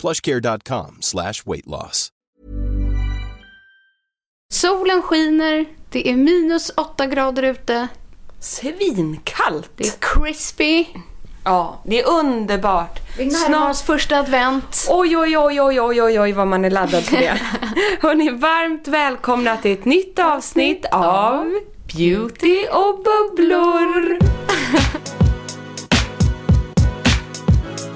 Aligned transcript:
plushcare.com 0.00 0.98
slash 1.00 1.42
weight 1.46 1.66
loss. 1.66 2.08
Solen 4.52 5.02
skiner, 5.02 5.66
det 5.90 6.10
är 6.10 6.16
minus 6.16 6.72
åtta 6.76 7.06
grader 7.06 7.42
ute, 7.42 7.88
Svinkallt! 8.40 9.70
det 9.76 9.86
är 9.86 9.92
crispy. 10.00 10.86
Ja, 11.44 11.80
det 11.84 12.00
är 12.00 12.08
underbart. 12.08 13.00
Vi 13.18 13.30
oss 13.70 13.82
första 13.82 14.18
advent. 14.18 14.86
Oj, 14.90 15.16
oj, 15.16 15.38
oj, 15.38 15.60
oj, 15.60 15.80
oj, 15.80 16.02
oj, 16.02 16.20
oj, 16.20 16.32
vad 16.32 16.46
man 16.48 16.64
är 16.64 16.70
laddad 16.70 17.04
för 17.04 17.16
det. 17.16 17.40
Hörni, 18.00 18.30
varmt 18.30 18.88
välkomna 18.88 19.56
till 19.56 19.72
ett 19.72 19.84
nytt 19.84 20.18
avsnitt 20.18 20.86
av 20.92 21.60
Beauty 21.94 22.66
och 22.66 23.04
bubblor. 23.04 24.18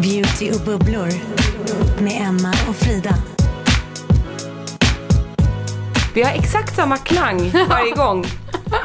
Beauty 0.03 0.51
och 0.51 0.61
bubblor 0.61 1.09
med 2.03 2.23
Emma 2.23 2.55
och 2.69 2.77
Frida. 2.77 3.15
Vi 6.15 6.23
har 6.23 6.31
exakt 6.33 6.77
samma 6.77 6.97
klang 6.97 7.51
varje 7.69 7.91
gång. 7.91 8.27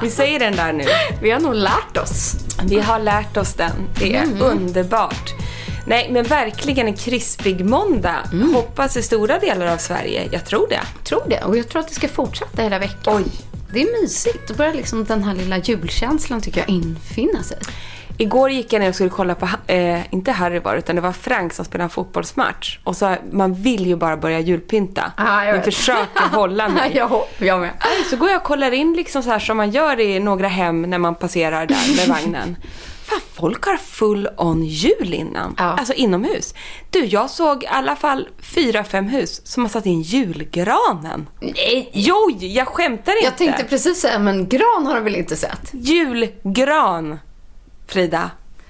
Vi 0.02 0.10
säger 0.10 0.40
den 0.40 0.56
där 0.56 0.74
nu. 0.74 0.84
Vi 1.22 1.32
har 1.32 1.40
nog 1.40 1.56
lärt 1.56 1.98
oss. 1.98 2.36
Vi 2.64 2.80
har 2.80 3.00
lärt 3.00 3.38
oss 3.38 3.54
den. 3.54 3.72
Det 4.00 4.16
är 4.16 4.42
underbart. 4.42 5.34
Nej, 5.88 6.10
men 6.12 6.24
verkligen 6.24 6.88
en 6.88 6.96
krispig 6.96 7.66
måndag. 7.66 8.24
Hoppas 8.54 8.98
i 8.98 9.02
stora 9.02 9.40
delar 9.40 9.68
av 9.68 9.78
Sverige. 9.78 10.30
Jag 10.32 10.46
tror 10.46 10.68
det. 10.70 10.82
Tror 11.04 11.24
det. 11.30 11.44
Och 11.44 11.58
jag 11.58 11.70
tror 11.70 11.80
att 11.80 11.88
det 11.88 11.96
ska 11.96 12.08
fortsätta 12.08 12.62
hela 12.62 12.80
veckan. 12.80 13.16
Oj. 13.18 13.26
Det 13.74 13.82
är 13.82 14.02
mysigt. 14.02 14.48
Då 14.48 14.54
börjar 14.54 14.74
liksom 14.74 15.06
den 15.06 15.24
här 15.24 15.36
lilla 15.36 15.58
julkänslan 15.58 16.42
tycker 16.42 16.60
jag 16.60 16.70
infinna 16.70 17.44
sig. 17.44 17.58
Igår 18.18 18.52
gick 18.52 18.74
jag 18.74 18.80
ner 18.80 18.90
och 18.90 18.96
skulle 18.96 19.10
kolla 19.10 19.36
på, 19.36 19.50
eh, 19.68 20.14
inte 20.14 20.32
Harry 20.32 20.60
var 20.60 20.76
utan 20.76 20.96
det 20.96 21.02
var 21.02 21.12
Frank 21.12 21.54
som 21.54 21.66
spelade 21.66 21.84
en 21.84 21.90
fotbollsmatch. 21.90 22.80
Och 22.84 22.96
så, 22.98 23.16
man 23.32 23.54
vill 23.54 23.86
ju 23.88 23.96
bara 23.96 24.18
börja 24.18 24.40
julpynta. 24.40 25.12
Ah, 25.18 25.44
jag 25.44 25.54
men 25.56 25.64
försöker 25.64 26.24
hålla 26.24 26.70
mig. 26.70 26.92
jag, 26.96 27.24
jag 27.38 27.60
med. 27.60 27.72
Så 28.10 28.18
går 28.18 28.30
jag 28.30 28.38
och 28.38 28.44
kollar 28.44 28.72
in 28.72 28.94
liksom 28.94 29.24
så 29.24 29.30
här 29.30 29.40
som 29.40 29.58
man 29.58 29.72
gör 29.72 30.00
i 30.00 30.20
några 30.20 30.48
hem 30.48 30.82
när 30.82 30.98
man 30.98 31.16
passerar 31.16 31.66
där 31.66 31.98
med 31.98 32.08
vagnen. 32.08 32.56
Fan, 33.06 33.20
folk 33.34 33.66
har 33.66 33.78
full 33.78 34.30
on 34.38 34.64
jul 34.64 35.14
innan. 35.14 35.56
Ja. 35.58 35.64
Alltså 35.64 35.94
inomhus. 35.94 36.54
Du, 36.90 37.06
jag 37.06 37.30
såg 37.30 37.64
i 37.64 37.68
alla 37.68 37.96
fall 37.96 38.28
fyra, 38.42 38.84
fem 38.84 39.08
hus 39.08 39.48
som 39.48 39.64
har 39.64 39.70
satt 39.70 39.86
in 39.86 40.02
julgranen. 40.02 41.28
Nej. 41.42 41.90
Jo, 41.94 42.32
jag 42.40 42.68
skämtar 42.68 43.12
inte. 43.16 43.26
Jag 43.26 43.38
tänkte 43.38 43.64
precis 43.64 44.02
säga, 44.02 44.20
men 44.20 44.50
gran 44.50 44.86
har 44.86 44.96
du 44.96 45.02
väl 45.02 45.16
inte 45.16 45.36
sett? 45.36 45.70
Julgran, 45.74 47.20
Frida. 47.88 48.30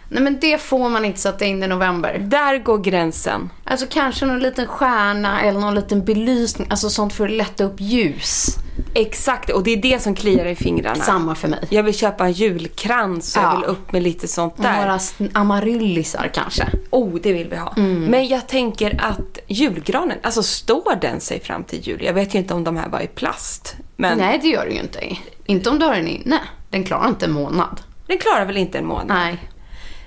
Nej, 0.09 0.23
men 0.23 0.39
det 0.39 0.61
får 0.61 0.89
man 0.89 1.05
inte 1.05 1.19
sätta 1.19 1.45
in 1.45 1.63
i 1.63 1.67
november. 1.67 2.17
Där 2.19 2.57
går 2.57 2.77
gränsen. 2.77 3.49
Alltså 3.63 3.85
kanske 3.89 4.25
någon 4.25 4.39
liten 4.39 4.67
stjärna 4.67 5.41
eller 5.41 5.59
någon 5.59 5.75
liten 5.75 6.05
belysning. 6.05 6.67
Alltså 6.69 6.89
sånt 6.89 7.13
för 7.13 7.25
att 7.25 7.31
lätta 7.31 7.63
upp 7.63 7.75
ljus. 7.81 8.45
Exakt, 8.93 9.49
och 9.49 9.63
det 9.63 9.71
är 9.71 9.77
det 9.77 10.01
som 10.01 10.15
kliar 10.15 10.45
i 10.45 10.55
fingrarna. 10.55 11.03
Samma 11.03 11.35
för 11.35 11.47
mig. 11.47 11.59
Jag 11.69 11.83
vill 11.83 11.93
köpa 11.97 12.25
en 12.25 12.31
julkrans 12.31 13.35
och 13.37 13.43
jag 13.43 13.53
Ja. 13.53 13.55
vill 13.59 13.65
upp 13.69 13.91
med 13.91 14.03
lite 14.03 14.27
sånt 14.27 14.57
där. 14.57 14.77
Några 14.79 14.99
amaryllisar 15.33 16.29
kanske. 16.33 16.67
Oh, 16.89 17.15
det 17.23 17.33
vill 17.33 17.49
vi 17.49 17.55
ha. 17.55 17.73
Mm. 17.77 18.01
Men 18.03 18.27
jag 18.27 18.47
tänker 18.47 18.99
att 19.03 19.39
julgranen, 19.47 20.17
alltså 20.23 20.43
står 20.43 20.95
den 21.01 21.19
sig 21.21 21.39
fram 21.39 21.63
till 21.63 21.79
jul? 21.87 22.03
Jag 22.03 22.13
vet 22.13 22.35
ju 22.35 22.39
inte 22.39 22.53
om 22.53 22.63
de 22.63 22.77
här 22.77 22.89
var 22.89 22.99
i 23.01 23.07
plast. 23.07 23.75
Men 23.95 24.17
Nej, 24.17 24.39
det 24.41 24.47
gör 24.47 24.65
du 24.65 24.71
ju 24.71 24.79
inte. 24.79 24.99
Inte 25.45 25.69
om 25.69 25.79
du 25.79 25.85
har 25.85 25.95
den 25.95 26.07
inne. 26.07 26.39
Den 26.69 26.83
klarar 26.83 27.07
inte 27.07 27.25
en 27.25 27.31
månad. 27.31 27.81
Den 28.07 28.17
klarar 28.17 28.45
väl 28.45 28.57
inte 28.57 28.77
en 28.77 28.85
månad? 28.85 29.07
Nej. 29.07 29.37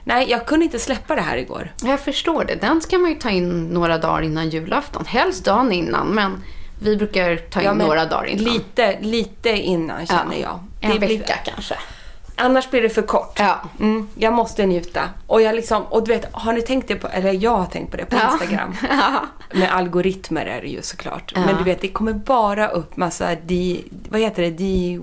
Nej, 0.04 0.30
jag 0.30 0.46
kunde 0.46 0.64
inte 0.64 0.78
släppa 0.78 1.14
det 1.14 1.20
här 1.20 1.36
igår. 1.36 1.72
Jag 1.84 2.00
förstår 2.00 2.44
det. 2.44 2.54
Den 2.54 2.80
ska 2.80 2.98
man 2.98 3.10
ju 3.10 3.16
ta 3.16 3.30
in 3.30 3.68
några 3.68 3.98
dagar 3.98 4.22
innan 4.22 4.50
julafton. 4.50 5.04
Helst 5.06 5.44
dagen 5.44 5.72
innan, 5.72 6.06
men 6.08 6.44
vi 6.82 6.96
brukar 6.96 7.36
ta 7.36 7.60
in 7.60 7.66
Ja, 7.66 7.74
några 7.74 8.04
dagar 8.06 8.24
innan. 8.26 8.44
Lite, 8.52 8.98
lite 9.00 9.50
innan 9.50 10.06
känner 10.06 10.36
jag. 10.36 10.64
En 10.80 10.90
Det 10.92 10.98
blir- 10.98 11.18
vecka 11.18 11.34
kanske. 11.44 11.74
Annars 12.38 12.70
blir 12.70 12.82
det 12.82 12.88
för 12.88 13.02
kort. 13.02 13.36
Ja. 13.38 13.60
Mm, 13.80 14.08
jag 14.14 14.32
måste 14.32 14.66
njuta. 14.66 15.00
Och 15.26 15.42
jag 15.42 15.54
liksom, 15.54 15.82
och 15.82 16.04
du 16.04 16.12
vet, 16.14 16.28
har 16.32 16.52
ni 16.52 16.62
tänkt 16.62 16.88
det 16.88 16.94
på, 16.94 17.08
eller 17.08 17.32
jag 17.32 17.56
har 17.56 17.66
tänkt 17.66 17.90
på 17.90 17.96
det 17.96 18.04
på 18.04 18.16
Ja. 18.16 18.32
Instagram. 18.32 18.76
Ja. 18.90 19.20
Med 19.52 19.72
algoritmer 19.74 20.46
är 20.46 20.60
det 20.60 20.68
ju 20.68 20.82
såklart. 20.82 21.32
Ja. 21.34 21.40
Men 21.46 21.56
du 21.56 21.64
vet, 21.64 21.80
det 21.80 21.88
kommer 21.88 22.12
bara 22.12 22.68
upp 22.68 22.96
massa 22.96 23.34
di, 23.34 23.84
vad 24.08 24.20
heter 24.20 24.42
det, 24.42 24.50
di, 24.50 25.00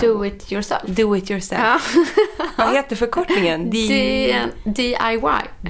Do 0.00 0.24
it 0.26 0.52
yourself. 0.52 0.82
do 0.86 1.16
it 1.16 1.30
yourself. 1.30 1.94
Vad 2.58 2.74
heter 2.74 2.96
förkortningen? 2.96 3.70
Di, 3.70 3.88
D- 3.88 4.48
DIY. 4.64 5.20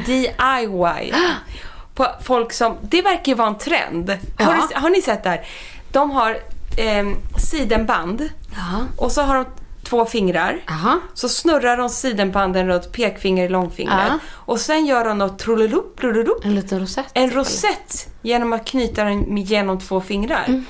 DIY. 0.07 1.13
På 1.95 2.07
folk 2.23 2.53
som, 2.53 2.77
det 2.83 3.03
verkar 3.03 3.33
ju 3.33 3.35
vara 3.35 3.49
en 3.49 3.59
trend. 3.59 4.11
Har, 4.39 4.55
du, 4.55 4.75
har 4.81 4.91
ni 4.91 5.03
sett 5.03 5.23
det 5.23 5.29
här? 5.31 5.47
De 5.93 6.11
har 6.11 6.31
eh, 6.77 7.07
sidenband 7.37 8.29
Ja. 8.57 8.81
och 8.97 9.13
så 9.13 9.23
har 9.23 9.35
de 9.35 9.45
två 9.91 10.07
fingrar. 10.07 10.63
Aha. 10.69 11.01
Så 11.15 11.29
snurrar 11.29 11.77
de 11.77 11.89
sidenbanden 11.89 12.67
runt 12.67 12.93
pekfinger 12.93 13.45
och 13.45 13.51
långfingret. 13.51 14.09
Ja. 14.09 14.19
Och 14.29 14.61
sen 14.61 14.87
gör 14.87 15.05
de 15.05 15.19
något 15.19 15.39
trollelup, 15.39 16.01
trollelup. 16.01 16.45
En 16.45 16.55
liten 16.55 16.81
rosett. 16.81 17.07
En 17.15 17.31
rosett 17.31 18.09
genom 18.23 18.53
att 18.53 18.67
knyta 18.67 19.05
den 19.05 19.37
genom 19.37 19.79
två 19.79 20.01
fingrar. 20.01 20.65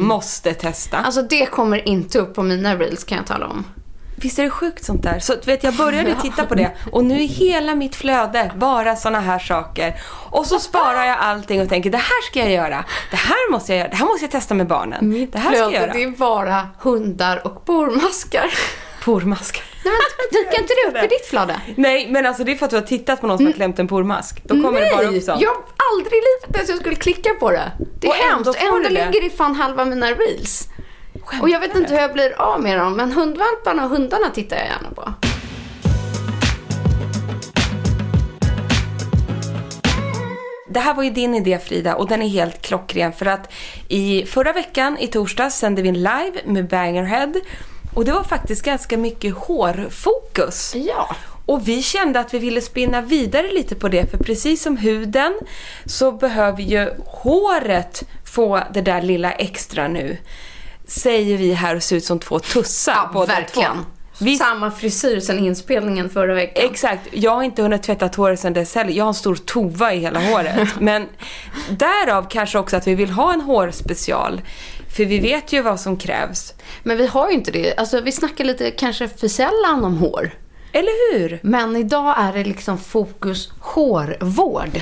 Måste 0.00 0.54
testa. 0.54 0.98
Alltså 0.98 1.22
det 1.22 1.46
kommer 1.46 1.88
inte 1.88 2.18
upp 2.18 2.34
på 2.34 2.42
mina 2.42 2.76
reels 2.76 3.04
kan 3.04 3.18
jag 3.18 3.26
tala 3.26 3.46
om. 3.46 3.64
Visst 4.18 4.38
är 4.38 4.42
det 4.42 4.50
sjukt 4.50 4.84
sånt 4.84 5.02
där? 5.02 5.18
Så 5.18 5.34
vet, 5.44 5.64
jag 5.64 5.74
började 5.74 6.14
titta 6.22 6.46
på 6.46 6.54
det 6.54 6.70
och 6.92 7.04
nu 7.04 7.14
är 7.22 7.26
hela 7.28 7.74
mitt 7.74 7.96
flöde 7.96 8.52
bara 8.56 8.96
såna 8.96 9.20
här 9.20 9.38
saker. 9.38 9.94
Och 10.30 10.46
så 10.46 10.58
sparar 10.58 11.04
jag 11.04 11.18
allting 11.18 11.60
och 11.62 11.68
tänker 11.68 11.90
det 11.90 11.98
här 11.98 12.22
ska 12.30 12.38
jag 12.38 12.52
göra. 12.52 12.84
Det 13.10 13.16
här 13.16 13.50
måste 13.50 13.72
jag 13.72 13.78
göra. 13.78 13.88
Det 13.88 13.96
här 13.96 14.06
måste 14.06 14.24
jag 14.24 14.30
testa 14.30 14.54
med 14.54 14.66
barnen. 14.66 15.28
det 15.32 15.38
här 15.38 15.50
ska 15.52 15.60
jag 15.60 15.72
göra. 15.72 15.92
det 15.92 16.02
är 16.02 16.10
bara 16.10 16.68
hundar 16.78 17.46
och 17.46 17.64
pormaskar. 17.64 18.54
Pormaskar. 19.04 19.64
Nej, 19.84 19.94
men 20.18 20.42
dyker 20.42 20.60
inte 20.62 20.74
det 20.74 20.98
upp 20.98 21.04
i 21.04 21.14
ditt 21.14 21.26
flöde? 21.26 21.60
Nej, 21.76 22.06
men 22.10 22.26
alltså 22.26 22.44
det 22.44 22.52
är 22.52 22.56
för 22.56 22.64
att 22.64 22.70
du 22.70 22.76
har 22.76 22.82
tittat 22.82 23.20
på 23.20 23.26
någon 23.26 23.36
som 23.38 23.46
har 23.46 23.52
klämt 23.52 23.78
en 23.78 23.88
pormask. 23.88 24.42
Då 24.44 24.62
kommer 24.62 24.80
det 24.80 24.90
bara 24.96 25.06
upp 25.06 25.22
sånt. 25.22 25.40
jag 25.42 25.50
har 25.50 25.62
aldrig 25.92 26.12
i 26.12 26.22
livet 26.26 26.56
ens 26.56 26.68
jag 26.68 26.78
skulle 26.78 26.96
klicka 26.96 27.30
på 27.40 27.50
det. 27.50 27.72
Det 28.00 28.06
är 28.06 28.10
Och 28.10 28.16
ändå 28.16 28.50
hemskt. 28.52 28.62
Ändå 28.62 28.88
det. 28.88 28.88
ligger 28.88 29.26
i 29.26 29.30
fan 29.30 29.54
halva 29.54 29.84
mina 29.84 30.06
reels. 30.10 30.68
Skämtar 31.26 31.42
Och 31.42 31.48
jag 31.48 31.60
vet 31.60 31.76
inte 31.76 31.92
hur 31.92 32.00
jag 32.00 32.12
blir 32.12 32.40
av 32.40 32.60
med 32.60 32.78
dem, 32.78 32.96
men 32.96 33.12
hundvalparna 33.12 33.84
och 33.84 33.90
hundarna 33.90 34.30
tittar 34.30 34.56
jag 34.56 34.66
gärna 34.66 34.90
på. 34.94 35.12
det 40.68 40.80
här 40.80 40.94
var 40.94 41.02
ju 41.02 41.10
din 41.10 41.34
idé 41.34 41.58
Frida 41.58 41.94
och 41.94 42.08
den 42.08 42.22
är 42.22 42.28
helt 42.28 42.62
klockren 42.62 43.12
för 43.12 43.26
att 43.26 43.52
i 43.88 44.26
förra 44.26 44.52
veckan, 44.52 44.98
i 44.98 45.06
torsdags, 45.06 45.56
sände 45.58 45.82
vi 45.82 45.88
en 45.88 45.94
live 45.94 46.40
med 46.44 46.68
Bangerhead 46.68 47.32
och 47.94 48.04
det 48.04 48.12
var 48.12 48.22
faktiskt 48.22 48.64
ganska 48.64 48.96
mycket 48.96 49.34
hårfokus. 49.34 50.74
Ja. 50.74 51.16
Och 51.46 51.68
vi 51.68 51.82
kände 51.82 52.20
att 52.20 52.34
vi 52.34 52.38
ville 52.38 52.60
spinna 52.60 53.00
vidare 53.00 53.52
lite 53.52 53.74
på 53.74 53.88
det 53.88 54.10
för 54.10 54.18
precis 54.18 54.62
som 54.62 54.76
huden 54.76 55.34
så 55.86 56.12
behöver 56.12 56.62
ju 56.62 56.90
håret 57.06 58.02
få 58.24 58.60
det 58.74 58.80
där 58.80 59.02
lilla 59.02 59.32
extra 59.32 59.88
nu. 59.88 60.16
Säger 60.86 61.38
vi 61.38 61.52
här 61.52 61.76
och 61.76 61.82
ser 61.82 61.96
ut 61.96 62.04
som 62.04 62.18
två 62.18 62.38
tussar 62.38 62.92
Ja, 62.92 63.10
båda 63.12 63.26
verkligen. 63.26 63.72
två. 63.76 63.82
Visst, 64.18 64.42
Samma 64.42 64.70
frisyr 64.70 65.20
sen 65.20 65.38
inspelningen 65.38 66.10
förra 66.10 66.34
veckan. 66.34 66.64
Exakt. 66.70 67.00
Jag 67.12 67.30
har 67.30 67.42
inte 67.42 67.62
hunnit 67.62 67.82
tvätta 67.82 68.10
håret 68.16 68.40
sedan 68.40 68.52
dess 68.52 68.74
heller. 68.74 68.92
Jag 68.92 69.04
har 69.04 69.08
en 69.08 69.14
stor 69.14 69.34
tova 69.34 69.94
i 69.94 69.98
hela 69.98 70.20
håret. 70.20 70.68
Men 70.80 71.06
därav 71.70 72.26
kanske 72.30 72.58
också 72.58 72.76
att 72.76 72.86
vi 72.86 72.94
vill 72.94 73.10
ha 73.10 73.32
en 73.32 73.40
hårspecial. 73.40 74.40
För 74.96 75.04
vi 75.04 75.18
vet 75.18 75.52
ju 75.52 75.62
vad 75.62 75.80
som 75.80 75.96
krävs. 75.96 76.54
Men 76.82 76.96
vi 76.96 77.06
har 77.06 77.28
ju 77.28 77.34
inte 77.34 77.50
det. 77.50 77.74
Alltså 77.76 78.00
vi 78.00 78.12
snackar 78.12 78.44
lite 78.44 78.70
kanske 78.70 79.08
för 79.08 79.28
sällan 79.28 79.84
om 79.84 79.96
hår. 79.98 80.30
Eller 80.72 81.12
hur? 81.18 81.38
Men 81.42 81.76
idag 81.76 82.14
är 82.18 82.32
det 82.32 82.44
liksom 82.44 82.78
fokus 82.78 83.50
hårvård. 83.60 84.80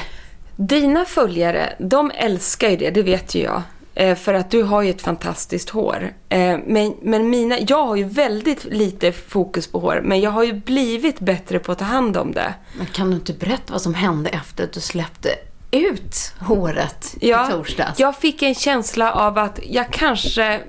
Dina 0.56 1.04
följare, 1.04 1.72
de 1.78 2.10
älskar 2.14 2.70
ju 2.70 2.76
det, 2.76 2.90
det 2.90 3.02
vet 3.02 3.34
ju 3.34 3.42
jag. 3.42 3.62
Eh, 3.94 4.16
För 4.16 4.34
att 4.34 4.50
du 4.50 4.62
har 4.62 4.82
ju 4.82 4.90
ett 4.90 5.02
fantastiskt 5.02 5.70
hår. 5.70 6.12
Eh, 6.28 6.58
Men, 6.66 6.94
men 7.02 7.30
mina, 7.30 7.58
jag 7.58 7.86
har 7.86 7.96
ju 7.96 8.04
väldigt 8.04 8.64
lite 8.64 9.12
fokus 9.12 9.66
på 9.66 9.78
hår. 9.78 10.00
Men 10.04 10.20
jag 10.20 10.30
har 10.30 10.42
ju 10.44 10.52
blivit 10.52 11.20
bättre 11.20 11.58
på 11.58 11.72
att 11.72 11.78
ta 11.78 11.84
hand 11.84 12.16
om 12.16 12.32
det. 12.32 12.54
Men 12.78 12.86
kan 12.86 13.10
du 13.10 13.16
inte 13.16 13.32
berätta 13.32 13.72
vad 13.72 13.82
som 13.82 13.94
hände 13.94 14.30
efter 14.30 14.64
att 14.64 14.72
du 14.72 14.80
släppte 14.80 15.28
ut 15.70 16.32
håret 16.40 17.14
i 17.20 17.34
torsdags? 17.50 18.00
jag 18.00 18.16
fick 18.16 18.42
en 18.42 18.54
känsla 18.54 19.12
av 19.12 19.38
att 19.38 19.60
jag 19.64 19.90
kanske 19.90 20.60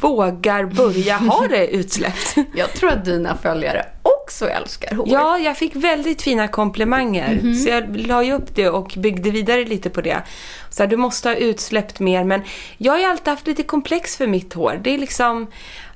vågar 0.00 0.64
börja 0.64 1.16
ha 1.16 1.46
det 1.48 1.66
utsläppt. 1.68 2.34
Jag 2.54 2.72
tror 2.72 2.90
att 2.90 3.04
dina 3.04 3.36
följare 3.36 3.86
också 4.28 4.48
älskar 4.48 4.94
hår. 4.94 5.08
Ja, 5.08 5.38
jag 5.38 5.56
fick 5.56 5.76
väldigt 5.76 6.22
fina 6.22 6.48
komplimanger. 6.48 7.54
Så 7.54 7.68
jag 7.68 7.96
la 7.96 8.22
ju 8.22 8.32
upp 8.32 8.54
det 8.54 8.68
och 8.68 8.94
byggde 8.96 9.30
vidare 9.30 9.64
lite 9.64 9.90
på 9.90 10.00
det. 10.00 10.22
Så 10.70 10.82
här, 10.82 10.90
du 10.90 10.96
måste 10.96 11.28
ha 11.28 11.36
utsläppt 11.36 12.00
mer. 12.00 12.24
Men 12.24 12.42
jag 12.78 12.92
har 12.92 12.98
ju 12.98 13.04
alltid 13.04 13.28
haft 13.28 13.46
lite 13.46 13.62
komplex 13.62 14.16
för 14.16 14.26
mitt 14.26 14.54
hår. 14.54 14.80
Det 14.82 14.94
är 14.94 14.98
liksom 14.98 15.46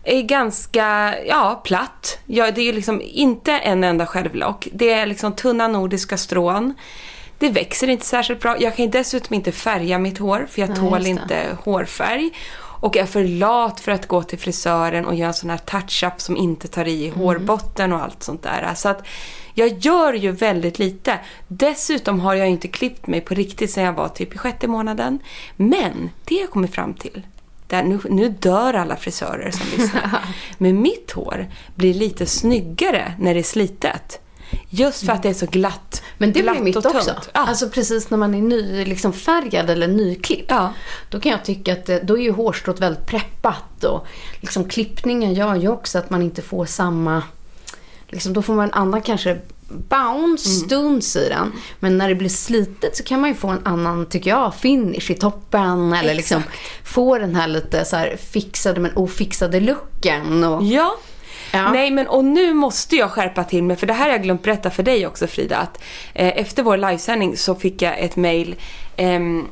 är 0.04 0.22
ganska, 0.22 1.14
ja, 1.26 1.60
platt. 1.64 2.18
Ja, 2.26 2.50
det 2.50 2.60
är 2.60 2.64
ju 2.64 2.72
liksom 2.72 3.00
inte 3.04 3.52
en 3.52 3.84
enda 3.84 4.06
självlock. 4.06 4.68
Det 4.72 4.90
är 4.90 5.06
liksom 5.06 5.32
tunna 5.32 5.68
nordiska 5.68 6.16
strån. 6.16 6.74
Det 7.38 7.48
växer 7.48 7.88
inte 7.88 8.06
särskilt 8.06 8.40
bra. 8.40 8.56
Jag 8.60 8.76
kan 8.76 8.90
dessutom 8.90 9.34
inte 9.34 9.52
färga 9.52 9.98
mitt 9.98 10.18
hår 10.18 10.46
för 10.50 10.60
jag 10.60 10.68
Nej, 10.68 10.78
tål 10.78 11.06
inte 11.06 11.56
hårfärg. 11.64 12.30
Och 12.82 12.96
är 12.96 13.06
för 13.06 13.24
lat 13.24 13.80
för 13.80 13.92
att 13.92 14.06
gå 14.08 14.22
till 14.22 14.38
frisören 14.38 15.06
och 15.06 15.14
göra 15.14 15.28
en 15.28 15.34
sån 15.34 15.50
här 15.50 15.58
touch-up 15.58 16.20
som 16.20 16.36
inte 16.36 16.68
tar 16.68 16.88
i 16.88 17.06
Mm. 17.08 17.18
hårbotten 17.20 17.92
och 17.92 18.02
allt 18.02 18.22
sånt 18.22 18.42
där. 18.42 18.74
Så 18.74 18.88
att 18.88 19.06
jag 19.54 19.78
gör 19.78 20.12
ju 20.12 20.32
väldigt 20.32 20.78
lite. 20.78 21.18
Dessutom 21.48 22.20
har 22.20 22.34
jag 22.34 22.48
inte 22.48 22.68
klippt 22.68 23.06
mig 23.06 23.20
på 23.20 23.34
riktigt 23.34 23.70
sedan 23.70 23.84
jag 23.84 23.92
var 23.92 24.08
typ 24.08 24.34
i 24.34 24.38
sjätte 24.38 24.68
månaden. 24.68 25.18
Men 25.56 26.10
det 26.24 26.34
jag 26.34 26.50
kommer 26.50 26.68
fram 26.68 26.94
till, 26.94 27.26
där 27.66 27.82
nu, 27.82 28.00
nu 28.10 28.28
dör 28.28 28.74
alla 28.74 28.96
frisörer 28.96 29.50
som 29.50 29.66
lyssnar. 29.76 30.24
Men 30.58 30.82
mitt 30.82 31.10
hår 31.10 31.46
blir 31.74 31.94
lite 31.94 32.26
snyggare 32.26 33.14
när 33.18 33.34
det 33.34 33.40
är 33.40 33.44
slitet. 33.44 34.20
Just 34.74 35.06
för 35.06 35.12
att 35.12 35.22
det 35.22 35.28
är 35.28 35.34
så 35.34 35.46
glatt. 35.46 36.02
Men 36.18 36.32
det 36.32 36.40
glatt 36.40 36.54
blir 36.54 36.64
mitt 36.64 36.76
också. 36.76 37.14
Ja. 37.34 37.40
Alltså 37.40 37.68
precis 37.68 38.10
när 38.10 38.18
man 38.18 38.34
är 38.34 38.42
ny, 38.42 38.84
liksom 38.84 39.12
färgad 39.12 39.70
eller 39.70 39.88
nyklippt. 39.88 40.50
Ja. 40.50 40.72
Då 41.10 41.20
kan 41.20 41.32
jag 41.32 41.44
tycka 41.44 41.72
att 41.72 41.88
eh, 41.88 41.96
då 42.02 42.18
är 42.18 42.22
ju 42.22 42.30
hårstrået 42.32 42.80
väldigt 42.80 43.06
preppat 43.06 43.84
och 43.84 44.06
liksom 44.40 44.68
klippningen 44.68 45.34
gör 45.34 45.54
ju 45.54 45.68
också 45.68 45.98
att 45.98 46.10
man 46.10 46.22
inte 46.22 46.42
får 46.42 46.66
samma, 46.66 47.22
liksom 48.08 48.32
då 48.32 48.42
får 48.42 48.54
man 48.54 48.64
en 48.64 48.72
annan 48.74 49.02
kanske 49.02 49.38
bounce, 49.68 50.48
Mm. 50.48 50.60
stuns 50.66 51.16
i 51.16 51.28
den. 51.28 51.52
Men 51.80 51.98
när 51.98 52.08
det 52.08 52.14
blir 52.14 52.28
slitet 52.28 52.96
så 52.96 53.02
kan 53.02 53.20
man 53.20 53.30
ju 53.30 53.36
få 53.36 53.48
en 53.48 53.66
annan, 53.66 54.06
tycker 54.06 54.30
jag, 54.30 54.54
finish 54.54 55.10
i 55.10 55.14
toppen. 55.14 55.92
Eller 55.92 56.14
liksom 56.14 56.42
få 56.84 57.18
den 57.18 57.34
här 57.36 57.48
lite 57.48 57.84
så 57.84 57.96
här 57.96 58.16
fixade 58.16 58.80
men 58.80 58.96
ofixade 58.96 59.60
looken. 59.60 60.44
Och, 60.44 60.62
Ja. 60.64 60.96
Ja. 61.52 61.72
Nej, 61.72 61.90
men 61.90 62.06
och 62.08 62.24
nu 62.24 62.54
måste 62.54 62.96
jag 62.96 63.10
skärpa 63.10 63.44
till 63.44 63.62
mig, 63.62 63.76
för 63.76 63.86
det 63.86 63.92
här 63.92 64.04
har 64.04 64.10
jag 64.12 64.22
glömt 64.22 64.42
berätta 64.42 64.70
för 64.70 64.82
dig 64.82 65.06
också 65.06 65.26
Frida. 65.26 65.56
Att, 65.56 65.82
eh, 66.14 66.32
efter 66.40 66.62
vår 66.62 66.76
livesändning 66.76 67.36
så 67.36 67.54
fick 67.54 67.82
jag 67.82 67.98
ett 68.00 68.16
mail. 68.16 68.54
ehm, 68.96 69.46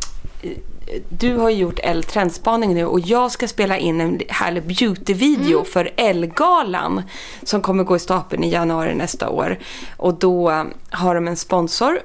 du 1.09 1.37
har 1.37 1.51
ju 1.51 1.57
gjort 1.57 1.79
L 1.83 2.03
trendspaning 2.05 2.75
nu 2.75 2.85
och 2.87 3.01
jag 3.01 3.31
ska 3.31 3.49
spela 3.49 3.79
in 3.79 4.01
en 4.01 4.21
härlig 4.29 4.63
beautyvideo 4.67 5.59
Mm. 5.59 5.65
för 5.65 5.91
L-galan 5.97 7.03
som 7.43 7.61
kommer 7.63 7.85
gå 7.85 7.97
i 7.97 7.99
stapeln 7.99 8.45
i 8.45 8.51
januari 8.51 8.95
nästa 8.95 9.29
år. 9.29 9.59
Och 9.97 10.15
då 10.15 10.51
eh, 10.51 10.65
har 10.91 11.15
de 11.15 11.29
en 11.29 11.37
sponsor 11.37 11.93
eh, 11.93 12.01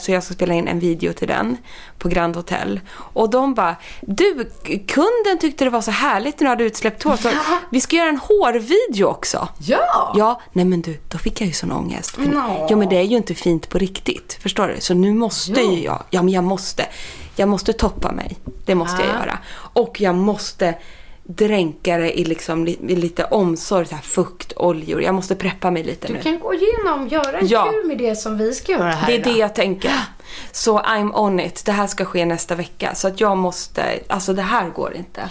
så 0.00 0.12
jag 0.12 0.22
ska 0.22 0.34
spela 0.34 0.54
in 0.54 0.68
en 0.68 0.78
video 0.80 1.12
till 1.12 1.28
den 1.28 1.56
på 1.98 2.08
Grand 2.08 2.36
Hotel. 2.36 2.80
Och 2.96 3.30
de 3.30 3.54
bara, 3.54 3.76
du 4.00 4.50
kunden 4.86 5.38
tyckte 5.40 5.64
det 5.64 5.70
var 5.70 5.80
så 5.80 5.90
härligt 5.90 6.40
när 6.40 6.44
du 6.46 6.48
hade 6.48 6.64
utsläppt 6.64 7.02
hår 7.02 7.16
så 7.22 7.28
vi 7.70 7.80
ska 7.80 7.96
göra 7.96 8.08
en 8.08 8.18
hårvideo 8.18 9.06
också. 9.06 9.48
Ja! 9.58 10.12
Ja, 10.16 10.40
nej 10.52 10.64
men 10.64 10.82
du, 10.82 11.00
då 11.08 11.18
fick 11.18 11.40
jag 11.40 11.46
ju 11.46 11.52
sån 11.52 11.72
ångest. 11.72 12.16
Nå. 12.18 12.66
Ja 12.70 12.76
men 12.76 12.88
det 12.88 12.96
är 12.96 13.02
ju 13.02 13.16
inte 13.16 13.34
fint 13.34 13.68
på 13.68 13.78
riktigt, 13.78 14.38
förstår 14.42 14.68
du? 14.68 14.80
Så 14.80 14.94
nu 14.94 15.14
måste 15.14 15.60
Ja. 15.60 15.72
ju 15.72 15.82
jag, 15.84 16.02
ja 16.10 16.22
men 16.22 16.34
jag 16.34 16.44
måste, 16.44 16.86
jag 17.36 17.48
måste 17.48 17.72
toppa 17.72 18.12
mig. 18.12 18.36
Det 18.64 18.74
måste 18.74 19.02
jag 19.02 19.10
Ja. 19.10 19.18
göra. 19.20 19.38
Och 19.56 20.00
jag 20.00 20.14
måste 20.14 20.74
dränka 21.26 21.96
det 21.96 22.18
i, 22.20 22.24
liksom, 22.24 22.64
li- 22.64 22.78
i 22.88 22.96
lite 22.96 23.24
omsorg, 23.24 23.86
så 23.86 23.94
här 23.94 24.02
fukt, 24.02 24.52
oljor. 24.56 25.02
Jag 25.02 25.14
måste 25.14 25.34
preppa 25.34 25.70
mig 25.70 25.84
lite 25.84 26.06
Du 26.06 26.12
nu. 26.14 26.22
kan 26.22 26.38
gå 26.40 26.54
igenom, 26.54 27.08
göra 27.08 27.38
en 27.38 27.46
Ja. 27.46 27.64
tur 27.72 27.88
med 27.88 27.98
det 27.98 28.16
som 28.16 28.38
vi 28.38 28.54
ska 28.54 28.72
göra 28.72 28.90
här 28.90 29.06
Det 29.06 29.12
är 29.14 29.18
idag. 29.18 29.32
det 29.32 29.38
jag 29.38 29.54
tänker. 29.54 29.92
Så 30.52 30.78
I'm 30.80 31.14
on 31.14 31.40
it. 31.40 31.62
Det 31.64 31.72
här 31.72 31.86
ska 31.86 32.04
ske 32.04 32.24
nästa 32.26 32.54
vecka. 32.54 32.94
Så 32.94 33.08
att 33.08 33.20
jag 33.20 33.36
måste, 33.36 33.84
alltså 34.08 34.32
det 34.32 34.42
här 34.42 34.68
går 34.70 34.94
inte. 34.96 35.30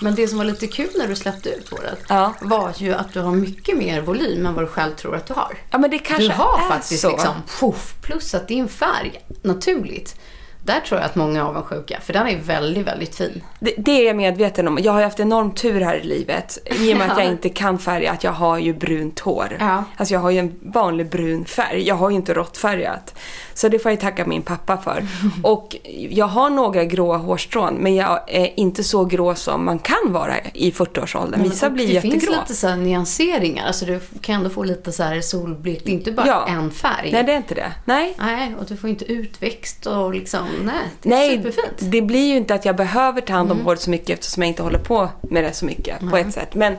Men 0.00 0.14
det 0.14 0.28
som 0.28 0.38
var 0.38 0.44
lite 0.44 0.66
kul 0.66 0.88
när 0.98 1.08
du 1.08 1.16
släppte 1.16 1.48
ut 1.48 1.70
håret 1.70 1.98
Ja. 2.08 2.34
var 2.40 2.72
ju 2.76 2.94
att 2.94 3.12
du 3.12 3.20
har 3.20 3.32
mycket 3.32 3.76
mer 3.78 4.00
volym 4.00 4.46
än 4.46 4.54
vad 4.54 4.64
du 4.64 4.68
själv 4.68 4.94
tror 4.94 5.16
att 5.16 5.26
du 5.26 5.34
har. 5.34 5.58
Ja 5.70 5.78
men 5.78 5.90
det 5.90 5.98
kanske 5.98 6.28
du 6.28 6.32
har 6.34 6.58
är 6.58 6.68
faktiskt 6.68 7.00
så. 7.02 7.10
liksom 7.10 7.34
puff, 7.60 7.94
plus 8.02 8.34
att 8.34 8.48
din 8.48 8.68
färg 8.68 9.20
naturligt. 9.42 10.16
Där 10.64 10.80
tror 10.80 11.00
jag 11.00 11.06
att 11.06 11.14
många 11.16 11.40
är 11.40 11.44
avundsjuka, 11.44 12.00
för 12.02 12.12
den 12.12 12.26
är 12.28 12.36
väldigt, 12.38 12.86
väldigt 12.86 13.14
fin. 13.16 13.42
Det, 13.60 13.74
det 13.78 13.90
är 13.90 14.06
jag 14.06 14.16
medveten 14.16 14.68
om. 14.68 14.78
Jag 14.82 14.92
har 14.92 14.98
ju 15.00 15.04
haft 15.04 15.20
enorm 15.20 15.50
tur 15.54 15.80
här 15.80 15.96
i 15.96 16.04
livet. 16.04 16.58
I 16.80 16.94
och 16.94 16.98
med 16.98 17.10
att 17.10 17.18
Ja. 17.18 17.22
jag 17.24 17.32
inte 17.32 17.48
kan 17.48 17.78
färga, 17.78 18.12
att 18.12 18.24
jag 18.24 18.32
har 18.32 18.58
ju 18.58 18.74
brunt 18.74 19.20
hår. 19.20 19.56
Ja. 19.60 19.84
Alltså 19.96 20.14
jag 20.14 20.20
har 20.20 20.30
ju 20.30 20.38
en 20.38 20.54
vanlig 20.62 21.10
brun 21.10 21.44
färg. 21.44 21.82
Jag 21.82 21.94
har 21.94 22.10
ju 22.10 22.16
inte 22.16 22.34
råttfärgat. 22.34 23.14
Så 23.54 23.68
det 23.68 23.78
får 23.78 23.90
jag 23.90 24.00
tacka 24.00 24.26
min 24.26 24.42
pappa 24.42 24.76
för. 24.76 25.06
Och 25.42 25.76
jag 26.10 26.26
har 26.26 26.50
några 26.50 26.84
gråa 26.84 27.16
hårstrån, 27.16 27.74
men 27.74 27.94
jag 27.94 28.20
är 28.26 28.60
inte 28.60 28.84
så 28.84 29.04
grå 29.04 29.34
som 29.34 29.64
man 29.64 29.78
kan 29.78 30.12
vara 30.12 30.34
i 30.54 30.70
40-årsåldern. 30.70 31.42
Vissa 31.42 31.70
blir 31.70 31.86
det 31.86 31.92
jättegrå. 31.92 32.20
finns 32.20 32.30
lite 32.30 32.54
så 32.54 32.68
här 32.68 32.76
nyanseringar, 32.76 33.66
alltså 33.66 33.84
du 33.84 34.00
kan 34.20 34.34
ändå 34.34 34.50
få 34.50 34.64
lite 34.64 34.92
så 34.92 35.02
här 35.02 35.20
solblekt, 35.20 35.84
det 35.84 35.90
är 35.90 35.94
inte 35.94 36.12
bara 36.12 36.26
Ja. 36.26 36.46
en 36.48 36.70
färg. 36.70 37.12
Nej, 37.12 37.22
det 37.24 37.32
är 37.32 37.36
inte 37.36 37.54
det. 37.54 37.72
Nej. 37.84 38.14
Nej, 38.18 38.54
och 38.60 38.64
du 38.66 38.76
får 38.76 38.90
inte 38.90 39.04
utväxt 39.12 39.86
och 39.86 40.14
liksom, 40.14 40.46
nej, 40.64 40.74
det 41.02 41.08
är 41.08 41.10
Nej, 41.10 41.30
superfint. 41.36 41.80
Mm. 41.80 41.90
det 41.90 42.02
blir 42.02 42.26
ju 42.28 42.36
inte 42.36 42.54
att 42.54 42.64
jag 42.64 42.76
behöver 42.76 43.20
ta 43.20 43.32
hand 43.32 43.52
om 43.52 43.60
håret 43.60 43.80
så 43.80 43.90
mycket 43.90 44.10
eftersom 44.10 44.42
jag 44.42 44.48
inte 44.48 44.62
håller 44.62 44.78
på 44.78 45.08
med 45.22 45.44
det 45.44 45.52
så 45.52 45.64
mycket 45.64 46.10
på 46.10 46.16
ett 46.16 46.32
sätt. 46.34 46.54
Men 46.54 46.76